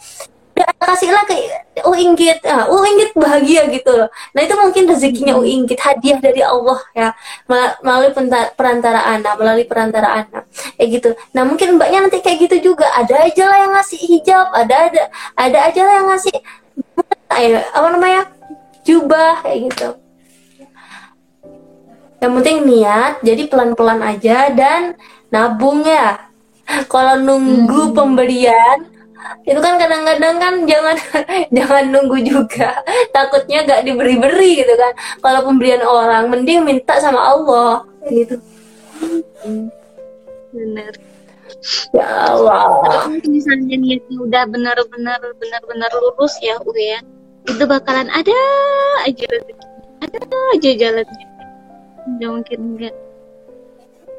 [0.56, 1.36] udah kasihlah ke
[1.84, 2.40] oh inggit.
[2.48, 4.08] Ah, oh inggit bahagia gitu loh.
[4.32, 7.12] Nah itu mungkin rezekinya oh inggit hadiah dari Allah ya.
[7.84, 8.16] Melalui
[8.56, 10.48] perantara anak melalui perantara anak
[10.80, 11.10] kayak gitu.
[11.36, 12.88] Nah mungkin mbaknya nanti kayak gitu juga.
[12.96, 15.02] Ada aja lah yang ngasih hijab ada ada
[15.36, 16.36] ada aja lah yang ngasih
[17.76, 18.22] apa namanya
[18.88, 19.88] jubah kayak gitu.
[22.16, 24.96] Yang penting niat jadi pelan-pelan aja dan
[25.28, 26.24] nabung ya.
[26.88, 27.94] Kalau nunggu hmm.
[27.94, 28.95] pemberian
[29.46, 30.96] itu kan kadang-kadang kan jangan
[31.56, 32.82] jangan nunggu juga.
[33.10, 34.92] Takutnya gak diberi-beri gitu kan.
[35.22, 37.84] Kalau pemberian orang mending minta sama Allah.
[38.08, 38.36] Gitu.
[40.54, 40.92] Benar
[41.94, 43.06] ya Allah.
[43.26, 47.00] Misalnya niatnya udah benar-benar benar-benar lurus ya udah ya
[47.46, 48.38] itu bakalan ada
[49.06, 49.26] aja.
[50.02, 50.18] Ada
[50.58, 51.26] aja jalannya.
[52.06, 52.94] Nggak mungkin enggak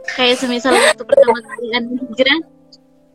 [0.08, 2.40] kayak semisal waktu pertama kali hijrah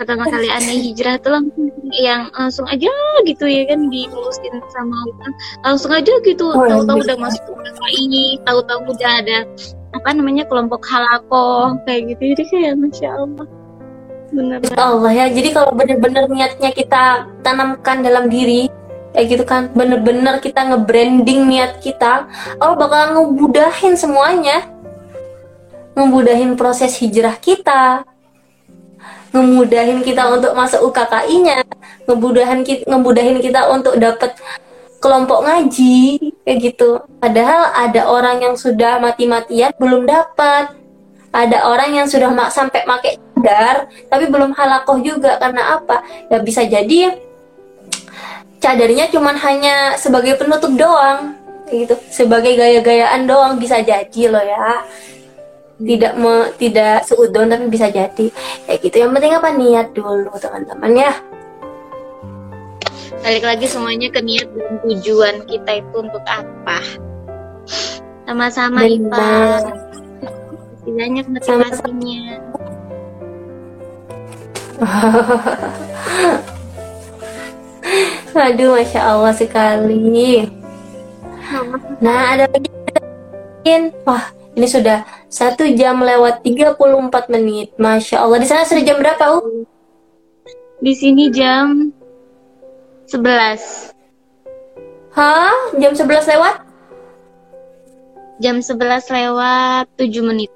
[0.03, 2.91] pertama kali aneh hijrah tuh langsung yang langsung aja
[3.23, 5.31] gitu ya kan diurusin sama Allah
[5.62, 9.47] langsung aja gitu oh, tahu-tahu udah masuk ke ini tahu-tahu udah ada
[9.93, 12.33] apa namanya kelompok halako kayak gitu.
[12.35, 13.47] Jadi kayak masya Allah.
[14.33, 18.65] Benar Allah ya jadi kalau benar-benar niatnya kita tanamkan dalam diri
[19.12, 24.73] kayak gitu kan bener-bener kita nge-branding niat kita Allah bakal ngebudahin semuanya.
[25.93, 28.09] Ngebudahin proses hijrah kita
[29.33, 31.65] ngemudahin kita untuk masuk UKKI-nya,
[32.05, 34.37] ngemudahin kita, ngemudahin kita untuk dapat
[35.03, 37.01] kelompok ngaji kayak gitu.
[37.19, 40.79] Padahal ada orang yang sudah mati-matian belum dapat.
[41.33, 46.05] Ada orang yang sudah mak sampai pakai cadar tapi belum halakoh juga karena apa?
[46.29, 47.17] Ya bisa jadi
[48.61, 51.35] cadarnya cuman hanya sebagai penutup doang
[51.73, 54.85] gitu, sebagai gaya-gayaan doang bisa jadi loh ya
[55.83, 58.31] tidak me, tidak seudon tapi bisa jadi.
[58.67, 58.97] Kayak gitu.
[59.03, 59.49] Yang penting apa?
[59.55, 61.13] Niat dulu teman-teman ya.
[63.23, 66.83] Balik lagi semuanya ke niat dan tujuan kita itu untuk apa?
[68.27, 69.63] Sama-sama Ipa.
[70.83, 72.43] Banyak motivasinya.
[78.33, 80.49] Aduh, masya Allah sekali.
[82.03, 82.67] Nah, ada lagi
[84.03, 87.73] wah ini sudah satu jam lewat 34 menit.
[87.81, 88.37] Masya Allah.
[88.37, 89.65] Di sana sudah jam berapa, U?
[90.85, 91.89] Di sini jam
[93.09, 93.97] 11.
[95.17, 95.73] Hah?
[95.81, 96.55] Jam 11 lewat?
[98.45, 100.53] Jam 11 lewat 7 menit.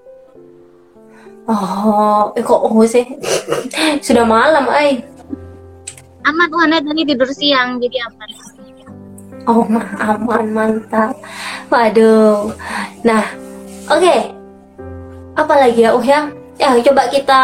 [1.49, 3.07] Oh, eh kok oh sih?
[4.05, 5.01] sudah malam, ay.
[6.27, 8.31] Aman, Wana tadi tidur siang, jadi aman.
[9.47, 9.65] Oh,
[10.11, 11.15] aman, mantap.
[11.71, 12.51] Waduh.
[13.07, 13.23] Nah,
[13.87, 14.36] Oke, okay.
[15.37, 16.33] Apalagi ya, uh ya?
[16.57, 17.43] Ya, coba kita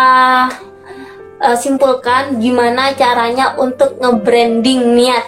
[1.45, 5.25] uh, simpulkan gimana caranya untuk nge-branding niat.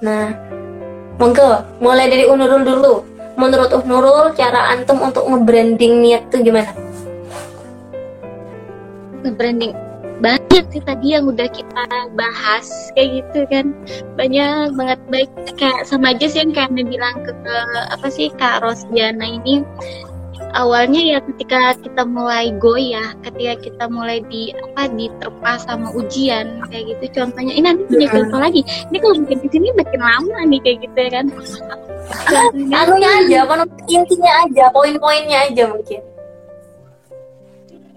[0.00, 0.32] Nah,
[1.20, 2.94] monggo, mulai dari Unurul dulu.
[3.36, 6.72] Menurut Nurul, cara antum untuk nge-branding niat itu gimana?
[9.20, 9.76] Nge-branding
[10.16, 11.84] banyak sih tadi yang udah kita
[12.16, 13.76] bahas kayak gitu kan
[14.16, 15.30] banyak banget baik
[15.60, 17.56] kayak sama aja sih yang kayak bilang ke, ke
[17.92, 19.60] apa sih Kak Rosdiana ini
[20.54, 26.94] awalnya ya ketika kita mulai goyah, ketika kita mulai di apa diterpa sama ujian kayak
[26.94, 27.22] gitu.
[27.22, 28.62] Contohnya ini nanti punya contoh lagi.
[28.62, 31.26] Ini kalau mungkin di sini makin lama nih kayak gitu ya kan.
[32.54, 33.54] Anunya aja apa
[33.90, 36.00] intinya aja poin-poinnya aja mungkin.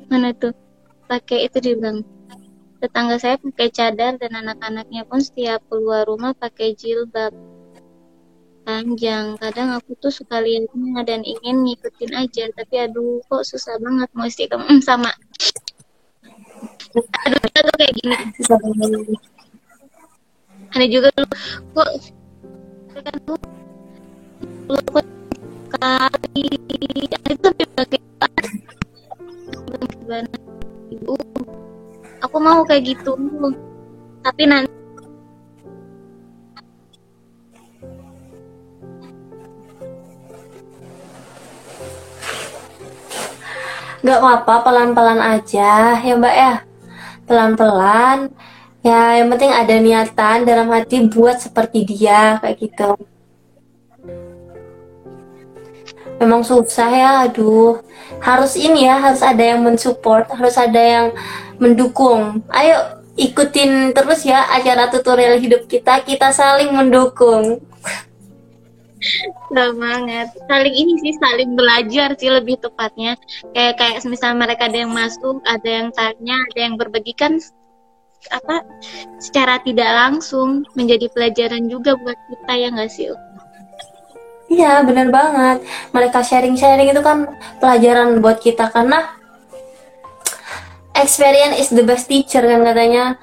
[0.10, 0.56] Mana tuh?
[1.06, 2.06] Pakai itu dibilang
[2.80, 7.36] tetangga saya pakai cadar dan anak-anaknya pun setiap keluar rumah pakai jilbab
[8.70, 9.26] panjang.
[9.42, 14.30] Kadang aku tuh suka liatnya dan ingin ngikutin aja tapi aduh kok susah banget mau
[14.30, 15.10] istiqomah sama
[17.26, 18.18] aduh kita tuh kayak gini.
[20.70, 21.26] Ada juga tuh
[21.74, 21.90] kok
[22.94, 23.38] kan tuh
[24.70, 25.06] kok
[25.70, 28.00] kali itu sampai pakai
[29.98, 30.30] gimana?
[30.94, 31.14] Ibu
[32.22, 33.14] aku mau kayak gitu.
[34.20, 34.79] Tapi nanti
[44.00, 46.54] nggak apa-apa pelan-pelan aja ya mbak ya.
[47.28, 48.32] Pelan-pelan.
[48.80, 52.96] Ya yang penting ada niatan dalam hati buat seperti dia kayak gitu.
[56.20, 57.84] Memang susah ya aduh.
[58.24, 61.08] Harus ini ya harus ada yang mensupport harus ada yang
[61.60, 62.40] mendukung.
[62.52, 67.60] Ayo ikutin terus ya acara tutorial hidup kita kita saling mendukung
[69.54, 70.28] banget.
[70.48, 73.16] Saling ini sih saling belajar sih lebih tepatnya.
[73.56, 77.40] Kayak kayak misal mereka ada yang masuk ada yang tanya ada yang berbagi kan
[78.36, 78.68] apa
[79.24, 83.08] secara tidak langsung menjadi pelajaran juga buat kita ya nggak sih
[84.50, 85.62] Iya benar banget.
[85.94, 87.30] Mereka sharing-sharing itu kan
[87.62, 89.06] pelajaran buat kita karena
[90.98, 93.14] experience is the best teacher kan katanya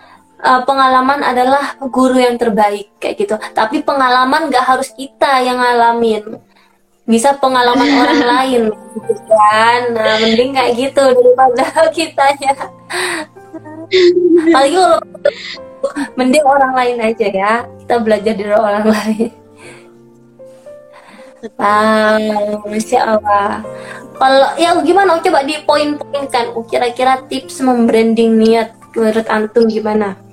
[0.43, 6.41] uh, pengalaman adalah guru yang terbaik kayak gitu tapi pengalaman gak harus kita yang ngalamin
[7.07, 11.65] bisa pengalaman orang lain gitu kan nah mending kayak gitu daripada
[11.97, 12.55] kita ya
[14.51, 15.01] apalagi kalau
[16.19, 17.53] mending orang lain aja ya
[17.85, 19.33] kita belajar dari orang lain
[21.55, 23.63] Wow, masya Allah.
[24.19, 25.23] Kalau ya gimana?
[25.23, 26.51] Coba di poin-poinkan.
[26.67, 30.26] Kira-kira tips membranding niat menurut antum gimana?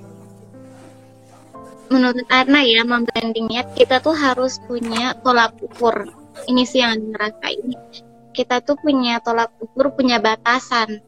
[1.94, 6.10] Menurut Arna ya, membranding niat kita tuh harus punya tolak ukur.
[6.50, 6.98] Ini sih yang
[7.46, 7.78] ini
[8.34, 10.98] Kita tuh punya tolak ukur, punya batasan.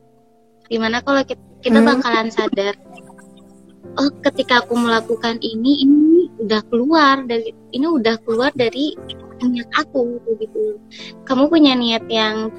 [0.70, 1.88] Di mana kalau kita, kita hmm.
[1.90, 2.78] bakalan sadar
[3.96, 8.92] oh ketika aku melakukan ini ini udah keluar dari ini udah keluar dari
[9.40, 10.80] niat aku gitu
[11.28, 12.52] kamu punya niat yang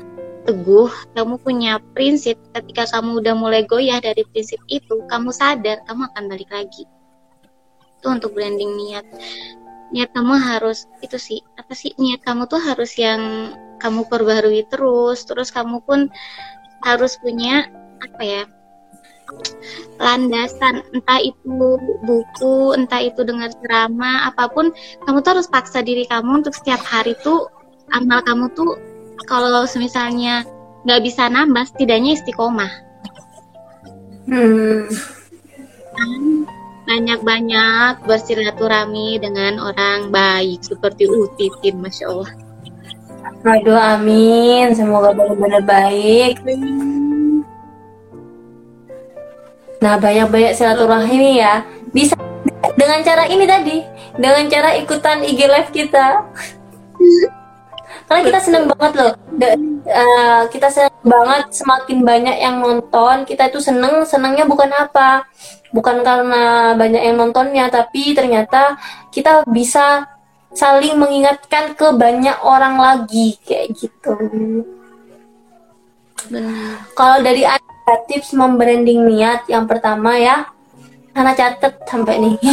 [0.47, 6.07] teguh kamu punya prinsip ketika kamu udah mulai goyah dari prinsip itu kamu sadar kamu
[6.13, 6.83] akan balik lagi
[7.97, 9.05] itu untuk branding niat.
[9.91, 15.25] Niat kamu harus itu sih apa sih niat kamu tuh harus yang kamu perbarui terus.
[15.25, 16.07] Terus kamu pun
[16.85, 17.65] harus punya
[17.99, 18.43] apa ya
[19.97, 20.85] landasan.
[20.93, 24.69] Entah itu buku entah itu dengan ceramah apa pun
[25.03, 27.49] kamu tuh harus paksa diri kamu untuk setiap hari tuh
[27.95, 28.77] amal kamu tuh
[29.25, 30.45] kalau misalnya
[30.87, 32.71] nggak bisa nambah setidaknya istiqomah.
[34.27, 34.87] Hmm.
[36.87, 42.31] Banyak-banyak bersilaturahmi dengan orang baik seperti Utitin Masya Allah
[43.43, 46.39] Aduh amin semoga benar-benar baik
[49.77, 51.61] Nah, banyak-banyak silaturahmi ya.
[51.93, 52.17] Bisa
[52.73, 53.77] dengan cara ini tadi,
[54.17, 56.25] dengan cara ikutan IG live kita.
[58.07, 59.13] Karena kita seneng banget loh.
[59.37, 59.47] De,
[59.85, 63.27] uh, kita seneng banget semakin banyak yang nonton.
[63.27, 65.27] Kita itu seneng, senengnya bukan apa?
[65.75, 68.79] Bukan karena banyak yang nontonnya, tapi ternyata
[69.11, 70.07] kita bisa
[70.55, 74.15] saling mengingatkan ke banyak orang lagi kayak gitu.
[76.95, 77.43] Kalau dari
[78.07, 80.47] tips membranding niat yang pertama ya.
[81.17, 82.35] Anak catet sampai nih.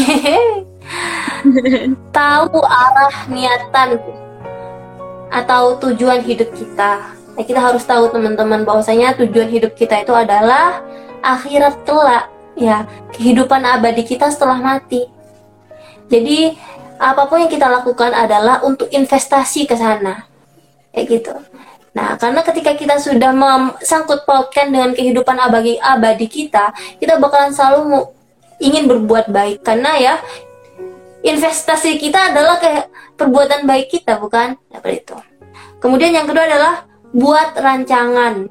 [2.16, 4.00] Tahu arah niatan
[5.28, 7.12] atau tujuan hidup kita.
[7.34, 10.80] Nah, kita harus tahu teman-teman bahwasanya tujuan hidup kita itu adalah
[11.20, 15.06] akhirat kelak ya kehidupan abadi kita setelah mati
[16.10, 16.54] jadi
[16.98, 20.26] apa pun yang kita lakukan adalah untuk investasi ke sana
[20.94, 21.34] kayak gitu
[21.94, 23.30] Nah, karena ketika kita sudah
[23.78, 28.10] sangkut pautkan dengan kehidupan abadi, abadi kita, kita bakalan selalu
[28.58, 30.14] ingin berbuat baik karena ya
[31.22, 34.58] investasi kita adalah kayak perbuatan baik kita, bukan?
[34.74, 35.16] Seperti itu.
[35.78, 36.82] Kemudian yang kedua adalah
[37.14, 38.50] buat rancangan.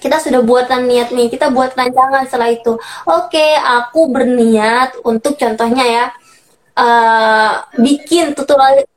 [0.00, 2.74] Kita sudah buatan niat nih, kita buat rancangan setelah itu.
[3.04, 6.04] Oke, aku berniat untuk contohnya ya,
[6.80, 8.88] uh, bikin tutorial,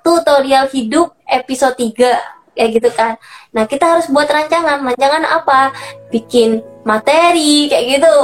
[0.00, 3.18] tutorial hidup episode 3 kayak gitu kan.
[3.50, 5.74] Nah kita harus buat rancangan, rancangan apa?
[6.14, 8.16] Bikin materi kayak gitu.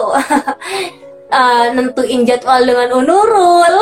[1.35, 3.75] uh, nentuin jadwal dengan unurul.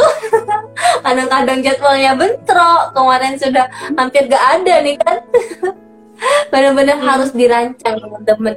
[1.04, 2.96] Kadang-kadang jadwalnya bentrok.
[2.96, 5.16] Kemarin sudah hampir gak ada nih kan.
[6.52, 7.06] Benar-benar hmm.
[7.06, 8.54] harus dirancang teman-teman.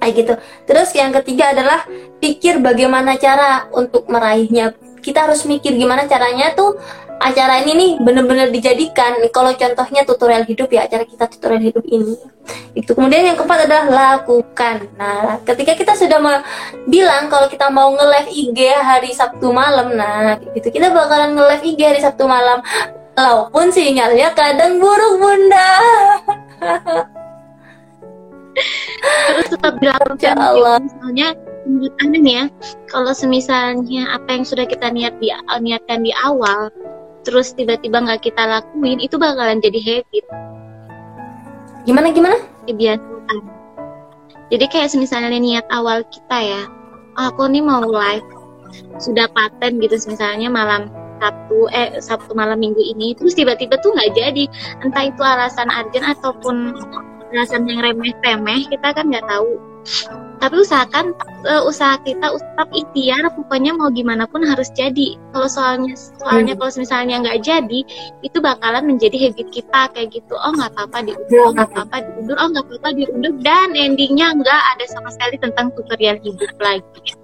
[0.00, 0.34] Kayak gitu.
[0.64, 1.84] Terus yang ketiga adalah
[2.22, 4.72] pikir bagaimana cara untuk meraihnya.
[5.00, 6.76] Kita harus mikir gimana caranya tuh
[7.20, 12.16] acara ini nih bener-bener dijadikan kalau contohnya tutorial hidup ya acara kita tutorial hidup ini
[12.72, 16.16] itu kemudian yang keempat adalah lakukan nah ketika kita sudah
[16.88, 21.80] bilang kalau kita mau nge-live IG hari Sabtu malam nah gitu kita bakalan nge-live IG
[21.84, 22.64] hari Sabtu malam
[23.12, 25.68] walaupun sinyalnya kadang buruk bunda
[29.30, 30.78] terus tetap dilakukan Allah.
[30.82, 31.28] misalnya
[31.64, 32.44] menurut ya
[32.88, 36.72] kalau semisalnya apa yang sudah kita niat di niatkan di awal
[37.24, 40.24] terus tiba-tiba nggak kita lakuin itu bakalan jadi habit.
[41.88, 42.36] Gimana gimana?
[42.68, 43.60] Kebiasaan
[44.50, 46.62] jadi kayak misalnya niat awal kita ya
[47.16, 48.26] oh, aku nih mau live
[48.98, 54.16] sudah paten gitu misalnya malam Sabtu eh Sabtu malam minggu ini terus tiba-tiba tuh nggak
[54.16, 54.44] jadi.
[54.82, 56.72] Entah itu alasan urgent ataupun
[57.30, 59.60] alasan yang remeh-temeh kita kan nggak tahu.
[60.40, 61.12] Tapi usahakan
[61.44, 65.20] uh, usaha kita tetap ikhtiar pokoknya mau gimana pun harus jadi.
[65.36, 66.60] Kalau soalnya soalnya hmm.
[66.64, 67.80] kalau misalnya nggak jadi
[68.24, 70.34] itu bakalan menjadi habit kita kayak gitu.
[70.40, 73.32] Oh nggak apa-apa diundur oh nggak apa-apa diundur oh nggak apa-apa diundur.
[73.44, 77.19] Dan endingnya nggak ada sama sekali tentang tutorial hidup lagi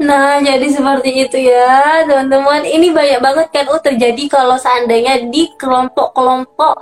[0.00, 2.64] Nah, jadi seperti itu ya, teman-teman.
[2.64, 6.80] Ini banyak banget kan oh terjadi kalau seandainya di kelompok-kelompok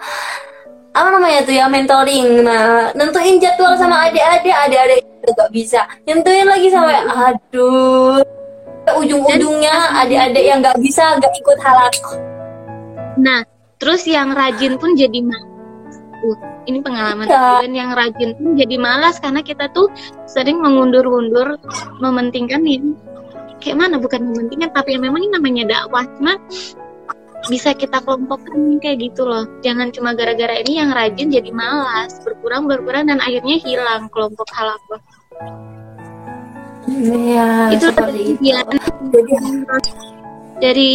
[0.98, 2.42] apa namanya tuh ya mentoring.
[2.42, 5.80] Nah, nentuin jadwal sama adik-adik, adik-adik itu gak bisa.
[6.08, 8.22] Nentuin lagi sama aduh.
[8.88, 11.94] Ujung-ujungnya adik-adik yang gak bisa gak ikut halak.
[13.20, 13.44] Nah,
[13.78, 18.36] terus yang rajin pun jadi uh, ini pengalaman dan yang rajin.
[18.54, 19.88] Jadi malas karena kita tuh
[20.28, 21.56] sering mengundur-undur
[21.98, 22.92] mementingkan ini.
[23.58, 23.96] Kayak mana?
[23.96, 26.04] Bukan mementingkan tapi yang memang ini namanya dakwah.
[26.20, 26.36] Cuma
[27.48, 29.48] bisa kita kelompokkan kayak gitu loh.
[29.64, 35.00] Jangan cuma gara-gara ini yang rajin jadi malas berkurang berkurang dan akhirnya hilang kelompok halakah
[36.88, 38.80] Iya, itu dari Diana,
[40.56, 40.92] dari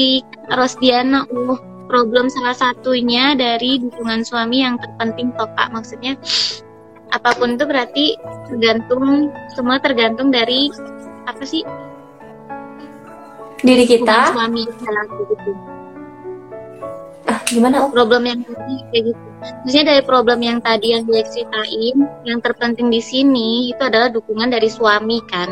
[0.50, 5.70] Rosdiana, uh, problem salah satunya dari dukungan suami yang terpenting toh kak.
[5.74, 6.18] Maksudnya
[7.14, 8.06] apa pun itu berarti
[8.50, 10.72] tergantung semua tergantung dari
[11.30, 11.62] apa sih?
[13.64, 14.36] Diri kita.
[14.36, 15.52] Suami dalam gitu
[17.24, 17.92] ah gimana oh?
[17.92, 19.24] problem yang tadi kayak gitu.
[19.64, 21.96] Maksudnya dari problem yang tadi yang dia ceritain
[22.28, 25.52] yang terpenting di sini itu adalah dukungan dari suami kan?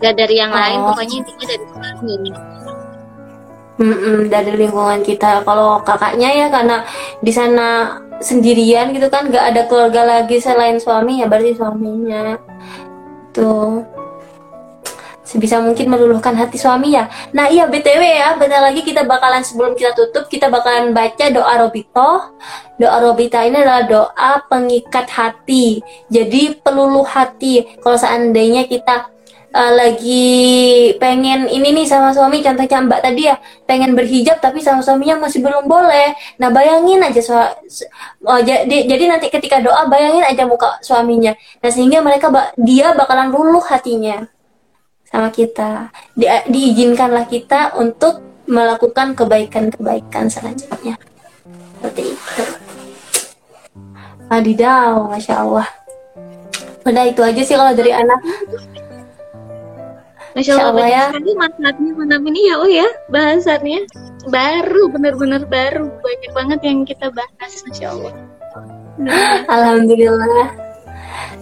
[0.00, 0.58] Gak dari yang oh.
[0.58, 2.14] lain pokoknya intinya dari suami
[3.80, 5.40] Mm-mm, dari lingkungan kita.
[5.40, 6.84] Kalau kakaknya ya karena
[7.24, 12.36] di sana sendirian gitu kan, gak ada keluarga lagi selain suami ya berarti suaminya
[13.32, 13.88] tuh
[15.24, 17.06] sebisa mungkin meluluhkan hati suami ya.
[17.32, 21.54] Nah iya btw ya, bentar lagi kita bakalan sebelum kita tutup kita bakalan baca doa
[21.64, 22.34] robito.
[22.76, 25.80] Doa robito ini adalah doa pengikat hati.
[26.10, 27.78] Jadi peluluh hati.
[27.78, 29.08] Kalau seandainya kita
[29.54, 30.26] uh, lagi
[30.96, 33.36] pengen ini nih sama suami contohnya mbak tadi ya
[33.66, 36.14] pengen berhijab tapi sama suaminya masih belum boleh.
[36.38, 41.34] Nah bayangin aja su oh, jadi, jadi nanti ketika doa bayangin aja muka suaminya.
[41.62, 44.26] Nah sehingga mereka dia bakalan luluh hatinya
[45.10, 45.90] sama kita.
[46.14, 50.98] Di, diizinkanlah kita untuk melakukan kebaikan-kebaikan selanjutnya.
[51.78, 52.44] Seperti itu.
[54.30, 55.66] Adidaw, Masya Allah.
[56.86, 58.18] Udah itu aja sih kalau dari anak
[60.30, 61.04] Masya Allah, Allah ya.
[61.10, 63.82] sekali manfaatnya malam ini ya oh ya bahasannya
[64.30, 68.14] baru benar-benar baru banyak banget yang kita bahas Masya Allah.
[69.58, 70.46] Alhamdulillah.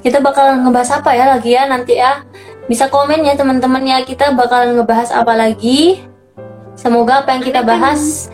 [0.01, 2.25] Kita bakal ngebahas apa ya lagi ya nanti ya.
[2.65, 6.05] Bisa komen ya teman-teman ya kita bakal ngebahas apa lagi.
[6.79, 8.33] Semoga apa yang kita bahas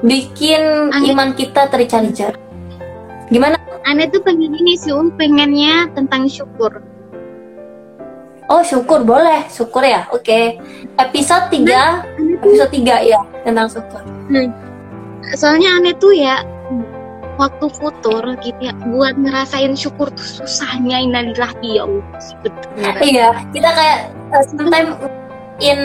[0.00, 2.08] bikin iman kita tercari
[3.28, 3.58] Gimana?
[3.86, 6.82] Aneh tuh pengen ini sih, um pengennya tentang syukur
[8.46, 9.46] Oh syukur boleh.
[9.50, 10.06] Syukur ya.
[10.14, 10.22] Oke.
[10.22, 10.44] Okay.
[10.96, 12.06] episode 3 nah,
[12.40, 13.20] episode 3 ya.
[13.42, 14.00] Tentang syukur.
[14.30, 14.46] Nah,
[15.34, 16.46] soalnya aneh tuh ya
[17.36, 22.04] waktu futur gitu ya buat ngerasain syukur tuh susahnya innalillah ya Allah
[23.04, 23.28] iya.
[23.52, 23.98] Kita kayak
[24.32, 24.88] uh, sometime
[25.60, 25.78] in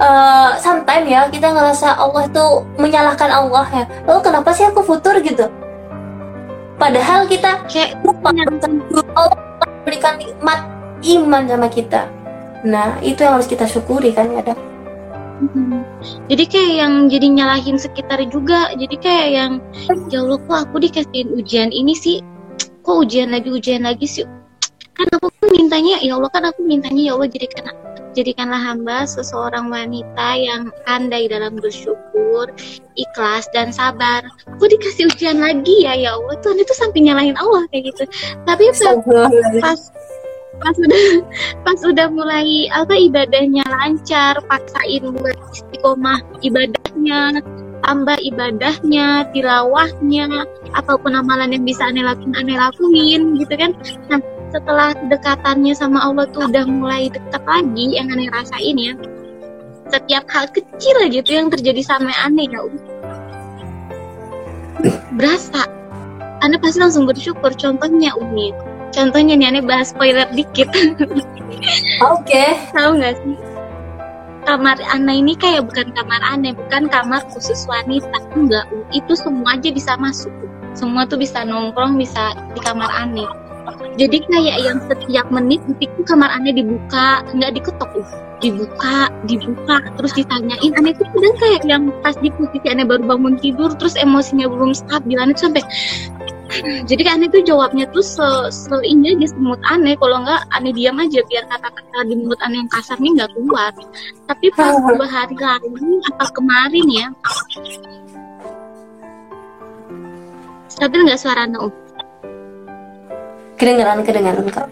[0.00, 3.84] uh, sometime ya kita ngerasa Allah tuh menyalahkan Allah ya.
[4.04, 5.48] Lo kenapa sih aku futur gitu?
[6.76, 8.36] Padahal kita kayak lupa.
[9.16, 9.38] Allah
[9.88, 12.08] berikan nikmat iman sama kita
[12.66, 14.42] nah itu yang harus kita syukuri kan ya
[15.42, 15.80] hmm.
[16.32, 19.52] jadi kayak yang jadi nyalahin sekitar juga jadi kayak yang
[20.08, 22.24] ya Allah kok aku dikasihin ujian ini sih
[22.82, 24.26] kok ujian lagi ujian lagi sih
[24.96, 27.68] kan aku pun mintanya ya Allah kan aku mintanya ya Allah jadikan
[28.16, 32.48] jadikanlah hamba seseorang wanita yang pandai dalam bersyukur,
[32.96, 34.24] ikhlas dan sabar.
[34.56, 36.40] Aku dikasih ujian lagi ya ya Allah.
[36.40, 38.08] Tuhan itu sampai nyalahin Allah kayak gitu.
[38.48, 38.72] Tapi
[39.60, 39.80] pas
[40.62, 41.02] pas udah
[41.66, 47.40] pas udah mulai apa ibadahnya lancar paksain buat istiqomah ibadahnya
[47.84, 50.26] tambah ibadahnya tilawahnya
[50.74, 53.72] apa pun amalan yang bisa aneh lakuin aneh lakuin gitu kan.
[54.10, 54.20] Nah
[54.50, 58.94] setelah dekatannya sama Allah tuh udah mulai dekat lagi yang aneh rasain ya
[59.90, 62.60] setiap hal kecil tuh yang terjadi sama aneh ya
[65.14, 65.62] berasa.
[66.44, 68.52] Aneh pasti langsung bersyukur contohnya Umi
[68.96, 70.72] contohnya nih aneh bahas spoiler dikit.
[70.72, 72.24] Oke.
[72.24, 72.50] Okay.
[72.72, 73.36] tahu nggak sih?
[74.46, 78.18] Kamar Ana ini kayak bukan kamar aneh bukan kamar khusus wanita.
[78.38, 78.64] Enggak
[78.94, 80.30] itu semua aja bisa masuk.
[80.72, 83.26] Semua tuh bisa nongkrong bisa di kamar aneh.
[83.96, 87.90] Jadi kayak yang setiap menit detik tuh kamar aneh dibuka nggak diketok.
[88.38, 90.72] Dibuka dibuka terus ditanyain.
[90.78, 94.78] Aneh tuh kadang kayak yang pas di posisi aneh baru bangun tidur terus emosinya belum
[94.78, 95.18] stabil.
[95.18, 95.66] Aneh tuh sampai
[96.86, 99.98] jadi kan aneh tuh jawabnya tuh se, se ini aja semut aneh.
[99.98, 103.72] Kalau nggak aneh diam aja biar kata-kata di mulut aneh yang kasar nih nggak keluar.
[104.30, 107.06] Tapi pas dua hari lalu apa kemarin ya
[110.76, 111.72] stabil nggak suara aneh
[113.56, 114.68] kedengeran kedengeran kak.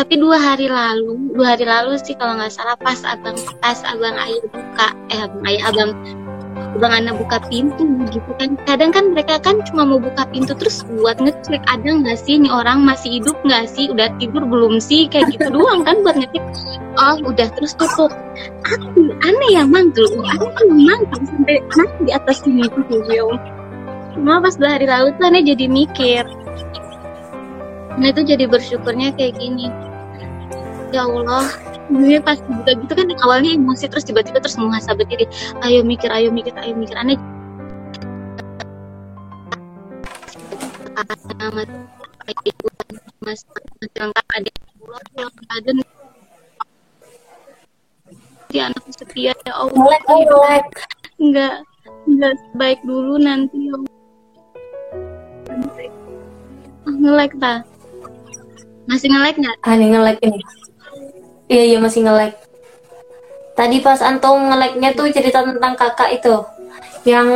[0.00, 4.16] Tapi dua hari lalu dua hari lalu sih kalau nggak salah pas abang pas abang
[4.16, 5.90] ayah buka eh abang ayah abang
[6.78, 7.84] anak buka pintu
[8.14, 8.54] gitu kan.
[8.64, 12.52] Kadang kan mereka kan cuma mau buka pintu terus buat ngecek ada nggak sih nih
[12.52, 13.90] orang masih hidup nggak sih?
[13.90, 15.10] Udah tidur belum sih?
[15.10, 16.44] Kayak gitu doang kan buat ngecek.
[16.98, 18.12] Oh udah terus tutup.
[18.70, 18.88] Aku
[19.26, 20.06] aneh yang manggil.
[20.06, 21.26] Aneh yang manggil.
[21.26, 23.24] Sampai nanti di atas sini tuh ya
[24.10, 26.24] cuma pas dua hari lalu tuh aneh jadi mikir.
[27.98, 29.70] Nah itu jadi bersyukurnya kayak gini.
[30.90, 31.46] Ya Allah
[31.90, 35.26] gue pas buka gitu kan awalnya emosi terus tiba-tiba terus muhasabah diri
[35.66, 36.94] ayo mikir ayo mikir ayo mikir.
[36.94, 37.18] Aneh.
[43.20, 43.44] Mas
[43.98, 44.50] lengkap ada
[45.50, 45.70] ada
[48.50, 49.98] dia anak setia ya Allah.
[51.20, 51.54] Enggak
[52.06, 53.76] enggak baik dulu nanti ya
[56.86, 57.62] oh, ngelek tak
[58.90, 59.56] masih ngelek nggak?
[59.62, 60.42] Ah, ini ngelek ini.
[61.50, 62.38] Iya iya masih ngelek.
[63.58, 66.46] Tadi pas Antum ngeleknya tuh cerita tentang kakak itu,
[67.02, 67.26] yang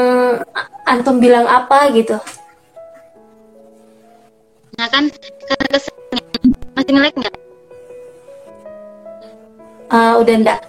[0.87, 2.15] Antum bilang apa gitu?
[4.79, 5.11] Nah kan
[5.51, 6.23] karena kesannya
[6.79, 7.37] masih ngelek nggak?
[9.91, 10.61] Uh, udah enggak,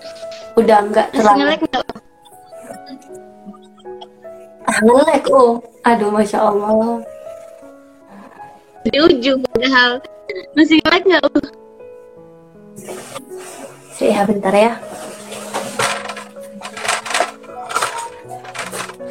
[0.57, 1.29] udah enggak terlalu.
[1.29, 1.85] Masih ngelek nggak?
[4.65, 6.97] Ah, ngelek oh, aduh masya Allah.
[8.89, 10.01] Di ujung padahal
[10.57, 11.23] masih ngelek nggak?
[13.99, 14.73] Ya bentar ya.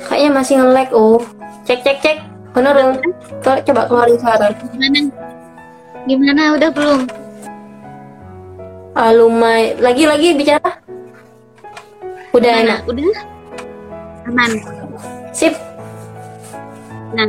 [0.06, 1.18] Kayaknya masih nge-lag oh.
[1.64, 2.18] Cek cek cek.
[2.54, 2.94] Bener dong.
[3.42, 4.52] Coba keluarin suara.
[4.52, 5.00] Gimana?
[6.04, 7.00] Gimana udah belum?
[8.94, 9.80] Ah, lumayan.
[9.82, 10.70] Lagi lagi bicara.
[12.30, 12.62] Udah Gimana?
[12.62, 12.80] enak.
[12.86, 13.18] Udah.
[14.30, 14.50] Aman.
[15.34, 15.54] Sip.
[17.14, 17.28] Nah,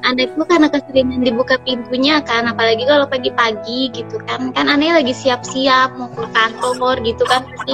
[0.00, 4.50] itu karena keseringan dibuka pintunya kan apalagi kalau pagi-pagi gitu kan.
[4.56, 7.72] Kan aneh lagi siap-siap mau ke kantor gitu kan pasti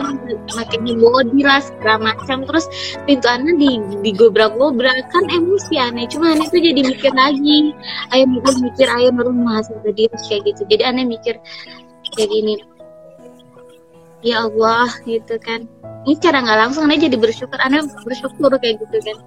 [0.54, 2.42] makin body lah segala macam.
[2.44, 2.66] Terus
[3.06, 3.70] pintu aneh di
[4.02, 6.06] digobrak-gobrak kan emosi aneh.
[6.10, 7.72] Cuma aneh tuh jadi mikir lagi
[8.14, 10.62] ayo mikir mikir ayo nurun mahasiswa diri kayak gitu.
[10.66, 11.38] Jadi aneh mikir
[12.14, 12.58] kayak gini
[14.26, 15.70] ya Allah gitu kan.
[16.06, 17.58] Ini cara nggak langsung aneh jadi bersyukur.
[17.62, 19.18] Aneh bersyukur kayak gitu kan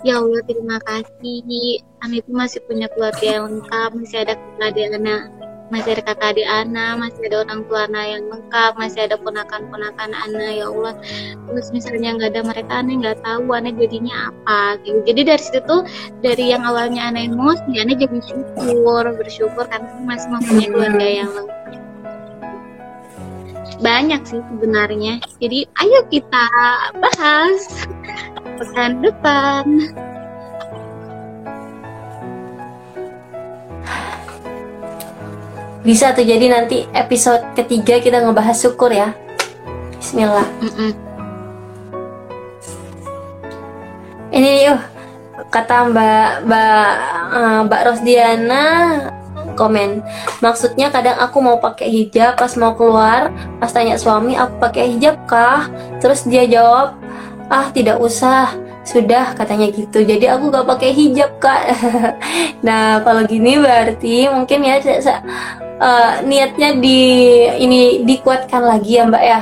[0.00, 1.84] Ya Allah terima kasih.
[2.00, 5.16] Ana itu masih punya keluarga yang lengkap Masih ada kakak adik Ana
[5.68, 10.10] Masih ada kakak adik Ana Masih ada orang tua Ana yang lengkap Masih ada ponakan-ponakan
[10.16, 10.96] Ana Ya Allah.
[11.52, 14.98] Terus misalnya nggak ada mereka Ana nggak tahu Ana jadinya apa gitu.
[15.04, 15.84] Jadi dari situ tuh
[16.24, 21.79] Dari yang awalnya Ana emosi Ana jadi syukur Bersyukur karena masih mempunyai keluarga yang lengkap
[23.80, 25.18] banyak sih sebenarnya.
[25.40, 26.46] Jadi ayo kita
[27.00, 27.60] bahas
[28.60, 29.64] pekan depan.
[35.80, 39.16] Bisa tuh jadi nanti episode ketiga kita ngebahas syukur ya.
[39.96, 40.48] Bismillah.
[40.60, 40.90] Mm -mm.
[44.30, 44.80] Ini yuk
[45.50, 46.90] kata Mbak Mbak
[47.34, 48.64] uh, Mbak Rosdiana
[49.60, 50.00] komen.
[50.40, 53.28] Maksudnya kadang aku mau pakai hijab pas mau keluar
[53.60, 55.68] pas tanya suami aku pakai hijab kah?
[56.00, 56.96] Terus dia jawab
[57.52, 58.56] ah tidak usah.
[58.80, 60.02] Sudah katanya gitu.
[60.02, 61.62] Jadi aku gak pakai hijab kak.
[62.66, 64.80] Nah kalau gini berarti mungkin ya
[65.80, 67.00] uh, niatnya di
[67.60, 69.40] ini dikuatkan lagi ya mbak ya?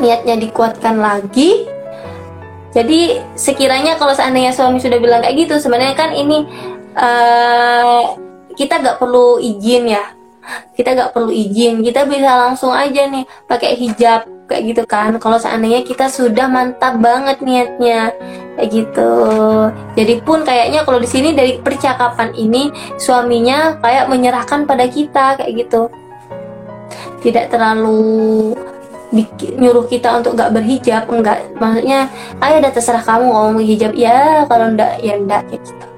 [0.00, 1.68] Niatnya dikuatkan lagi.
[2.72, 6.48] Jadi sekiranya kalau seandainya suami sudah bilang kayak gitu sebenarnya kan ini
[6.96, 8.16] uh,
[8.56, 10.04] kita gak perlu izin ya.
[10.74, 11.80] Kita gak perlu izin.
[11.86, 15.16] Kita bisa langsung aja nih pakai hijab kayak gitu kan.
[15.22, 18.10] Kalau seandainya kita sudah mantap banget niatnya
[18.58, 19.12] kayak gitu.
[19.96, 22.68] Jadi pun kayaknya kalau di sini dari percakapan ini
[22.98, 25.88] suaminya kayak menyerahkan pada kita kayak gitu.
[27.22, 28.52] Tidak terlalu
[29.60, 32.08] nyuruh kita untuk gak berhijab enggak maksudnya
[32.40, 33.92] ayo udah terserah kamu mau hijab.
[33.92, 35.91] Ya kalau ndak ya ndak kayak gitu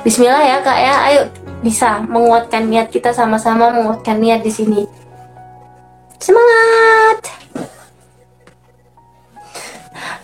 [0.00, 1.20] Bismillah ya kak ya, ayo
[1.60, 4.82] bisa menguatkan niat kita sama-sama menguatkan niat di sini.
[6.16, 7.20] Semangat!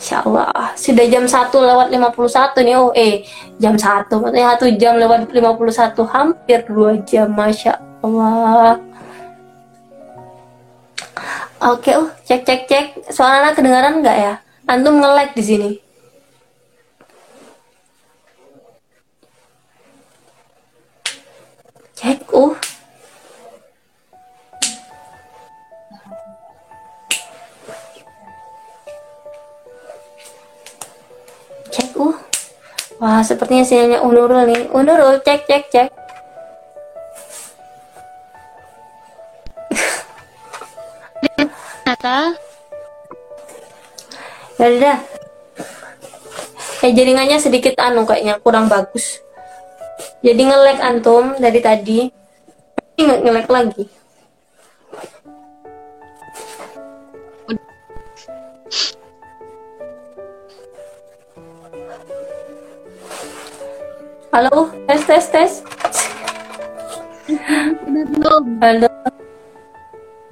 [0.01, 3.29] Insya Allah sudah jam 1 lewat 51 nih oh eh
[3.61, 8.81] jam 1 maksudnya 1 jam lewat 51 hampir 2 jam Masya Allah.
[11.61, 12.87] Oke oh cek cek cek.
[13.13, 14.35] Suara kedengaran nggak ya?
[14.65, 15.71] Antum nge-lag di sini
[22.39, 22.55] uh
[31.75, 32.15] cek uh
[33.03, 34.71] wah sepertinya sinyalnya Unurul nih.
[34.71, 35.89] Unurul cek cek cek.
[41.83, 42.39] Nata?
[44.59, 44.99] Ya udah
[46.79, 49.19] kayak jaringannya sedikit anu kayaknya kurang bagus
[50.23, 52.11] jadi ngelek antum dari tadi
[52.99, 53.85] ini ngelek lagi
[64.29, 65.53] Halo, tes tes tes.
[67.89, 68.93] udah belum Halo.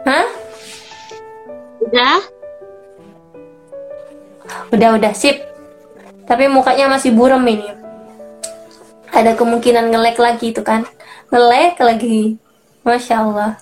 [0.04, 0.26] Hah?
[1.80, 2.18] udah
[4.70, 5.40] Udah udah sip.
[6.28, 7.85] Tapi mukanya masih buram ini.
[9.16, 10.84] Ada kemungkinan ngelek lagi itu kan?
[11.32, 12.36] Ngelek lagi.
[12.84, 13.56] Masya Allah.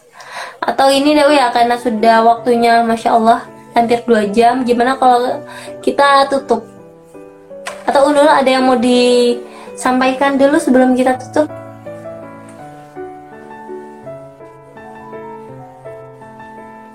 [0.59, 4.66] Atau ini deh ya karena sudah waktunya Masya Allah hampir 2 jam.
[4.66, 5.47] Gimana kalau
[5.78, 6.66] kita tutup?
[7.86, 11.47] Atau Unul ada yang mau disampaikan dulu sebelum kita tutup?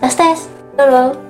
[0.04, 0.40] Tes tes.
[0.76, 1.29] Halo.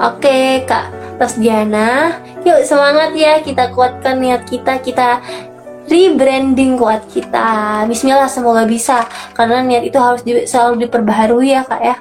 [0.00, 0.88] Oke Kak
[1.20, 3.44] Rosdiana Yuk semangat ya.
[3.44, 4.80] Kita kuatkan niat kita.
[4.80, 5.20] Kita
[5.90, 7.84] rebranding kuat kita.
[7.84, 9.04] Bismillah semoga bisa.
[9.36, 11.96] Karena niat itu harus di- selalu diperbaharui ya Kak ya.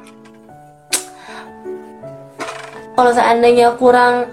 [2.95, 4.31] Kalau seandainya kurang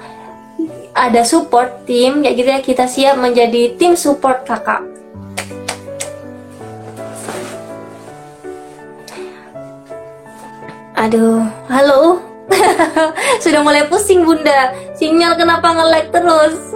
[0.96, 4.82] ada support tim ya gitu ya kita siap menjadi tim support kakak.
[10.96, 12.18] Aduh halo
[13.42, 14.72] sudah mulai pusing bunda.
[14.94, 16.54] Sinyal kenapa nge-lag terus?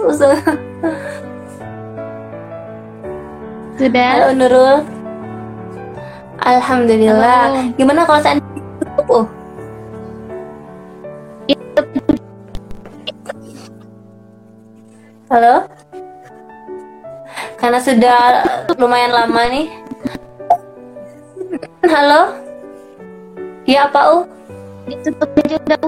[3.81, 4.09] Sudah.
[4.13, 4.77] Halo Nurul.
[6.41, 7.41] Alhamdulillah.
[7.49, 7.73] Halo.
[7.77, 9.25] gimana kalau seandainya tutup oh?
[15.31, 15.63] Halo?
[17.55, 18.43] Karena sudah
[18.75, 19.71] lumayan lama nih.
[21.87, 22.35] Halo?
[23.63, 24.25] Ya apa uh
[24.87, 25.79] ditutup aja udah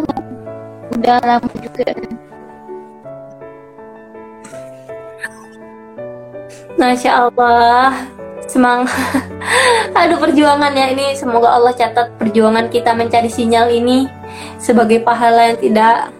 [0.97, 1.89] udah lama juga.
[6.77, 8.09] Masya Allah.
[8.43, 8.91] Semangat.
[9.99, 11.15] Aduh perjuangan ya ini.
[11.15, 14.05] Semoga Allah catat perjuangan kita mencari sinyal ini
[14.59, 16.11] Sebagai pahala yang tidak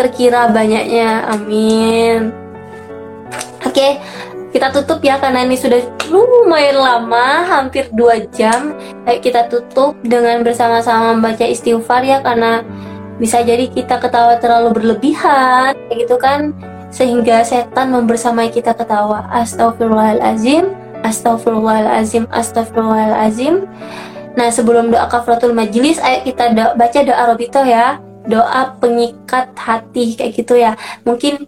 [0.00, 1.28] Terkira banyaknya.
[1.30, 2.32] Amin.
[3.62, 4.00] Oke
[4.52, 5.80] kita tutup ya karena ini sudah
[6.12, 8.71] lumayan lama hampir 2 jam
[9.02, 12.62] Ayo kita tutup dengan bersama-sama membaca istighfar ya karena
[13.18, 16.54] bisa jadi kita ketawa terlalu berlebihan kayak gitu kan?
[16.94, 19.26] Sehingga setan membersamai kita ketawa.
[19.34, 20.70] Astagfirullahalazim
[21.02, 23.66] astagfirullahalazim astagfirullahalazim
[24.32, 27.98] nah sebelum doa kafaratul majlis ayo kita do- baca doa robito ya.
[28.22, 30.78] Doa pengikat hati kayak gitu ya.
[31.02, 31.42] Mungkin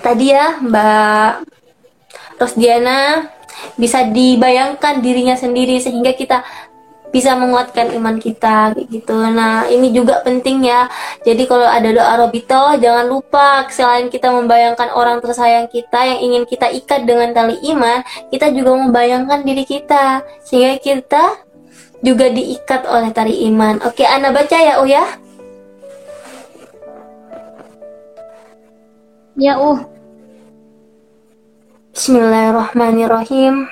[0.00, 1.44] tadi ya Mbak
[2.40, 3.28] Rosdiana
[3.76, 6.42] bisa dibayangkan dirinya sendiri sehingga kita
[7.14, 9.14] bisa menguatkan iman kita gitu.
[9.14, 10.90] Nah, ini juga penting ya.
[11.22, 16.42] Jadi kalau ada doa robito, jangan lupa selain kita membayangkan orang tersayang kita yang ingin
[16.42, 18.02] kita ikat dengan tali iman,
[18.34, 21.24] kita juga membayangkan diri kita sehingga kita
[22.02, 23.78] juga diikat oleh tali iman.
[23.86, 25.06] Oke, Ana baca ya, Oh ya.
[29.34, 29.93] ya uh
[31.94, 33.70] Bismillahirrahmanirrahim.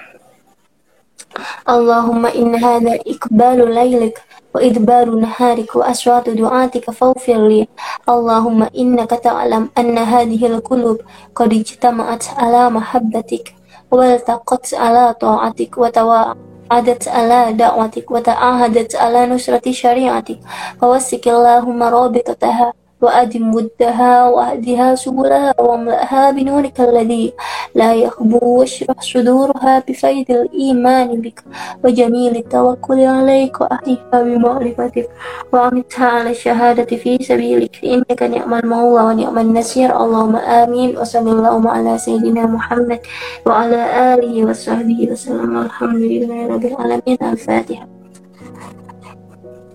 [1.66, 4.14] Allahumma inna hadha ikbalu lailik
[4.54, 7.66] wa idbaru naharik wa aswatu du'atika fawfirli
[8.06, 11.02] Allahumma inna ta'lam anna hadhil kulub
[11.34, 13.58] qad ijtama'at ala mahabbatik
[13.90, 20.38] wal taqat ala ta'atik wa tawa'adat ala da'watik wa ta'ahadat ala nusrati syari'atik
[20.78, 22.70] fawassik Allahumma rabitataha
[23.02, 27.32] وأدم ودها وأهدها سبلها واملأها بنورك الذي
[27.74, 31.44] لا يخبو واشرح صدورها بفيض الإيمان بك
[31.84, 35.08] وجميل التوكل عليك وأحيها بمعرفتك
[35.52, 37.84] وأمتها على الشهادة في سبيلك.
[37.84, 39.96] إنك نعم المولى ونعم النصير.
[39.96, 40.98] اللهم آمين.
[40.98, 43.00] وصلى اللهم على سيدنا محمد
[43.46, 45.58] وعلى آله وصحبه وسلم.
[45.58, 47.18] الحمد لله رب العالمين.
[47.22, 47.86] الفاتحة.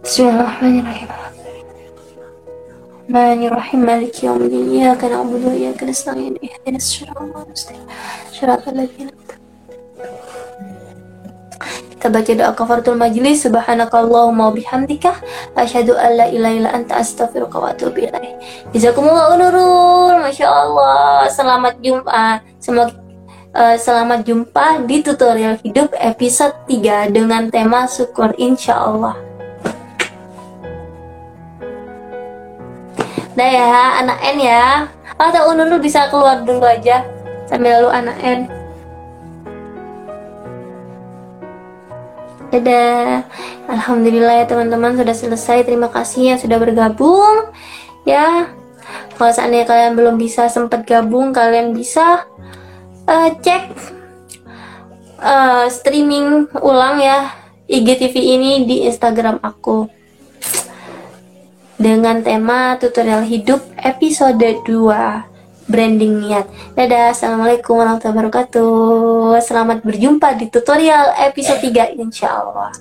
[0.04, 1.47] بسم الله الرحمن الرحيم.
[3.07, 7.87] الرحمن الرحيم مالك يوم الدين إياك نعبد وإياك نستعين اهدنا الصراط المستقيم
[8.33, 9.43] صراط الذين أنعمت عليهم.
[11.93, 15.23] Kita kita baca doa kafaratul majlis subhanakallahumma bihamdika
[15.55, 18.43] asyhadu an la ilaha illa anta astaghfiruka wa atubu ilaik
[18.75, 22.99] jazakumullah nurul masya Allah selamat jumpa semoga
[23.55, 28.83] uh, selamat jumpa di tutorial hidup episode 3 dengan tema syukur insya
[33.38, 34.66] Nah ya, anak N ya.
[35.18, 37.02] Atau Ununu bisa keluar dulu aja
[37.50, 38.40] sambil lu anak N.
[42.54, 43.28] Dadah.
[43.68, 45.68] Alhamdulillah ya teman-teman sudah selesai.
[45.68, 47.52] Terima kasih yang sudah bergabung.
[48.08, 48.54] Ya.
[49.20, 52.24] Kalau seandainya kalian belum bisa sempat gabung, kalian bisa
[53.10, 53.74] uh, cek
[55.22, 57.34] uh, streaming ulang ya
[57.68, 59.97] IGTV ini di Instagram aku
[61.78, 66.50] dengan tema tutorial hidup episode 2 branding niat.
[66.74, 69.38] Dadah, assalamualaikum warahmatullahi wabarakatuh.
[69.46, 72.74] Selamat berjumpa di tutorial episode 3 insya Allah.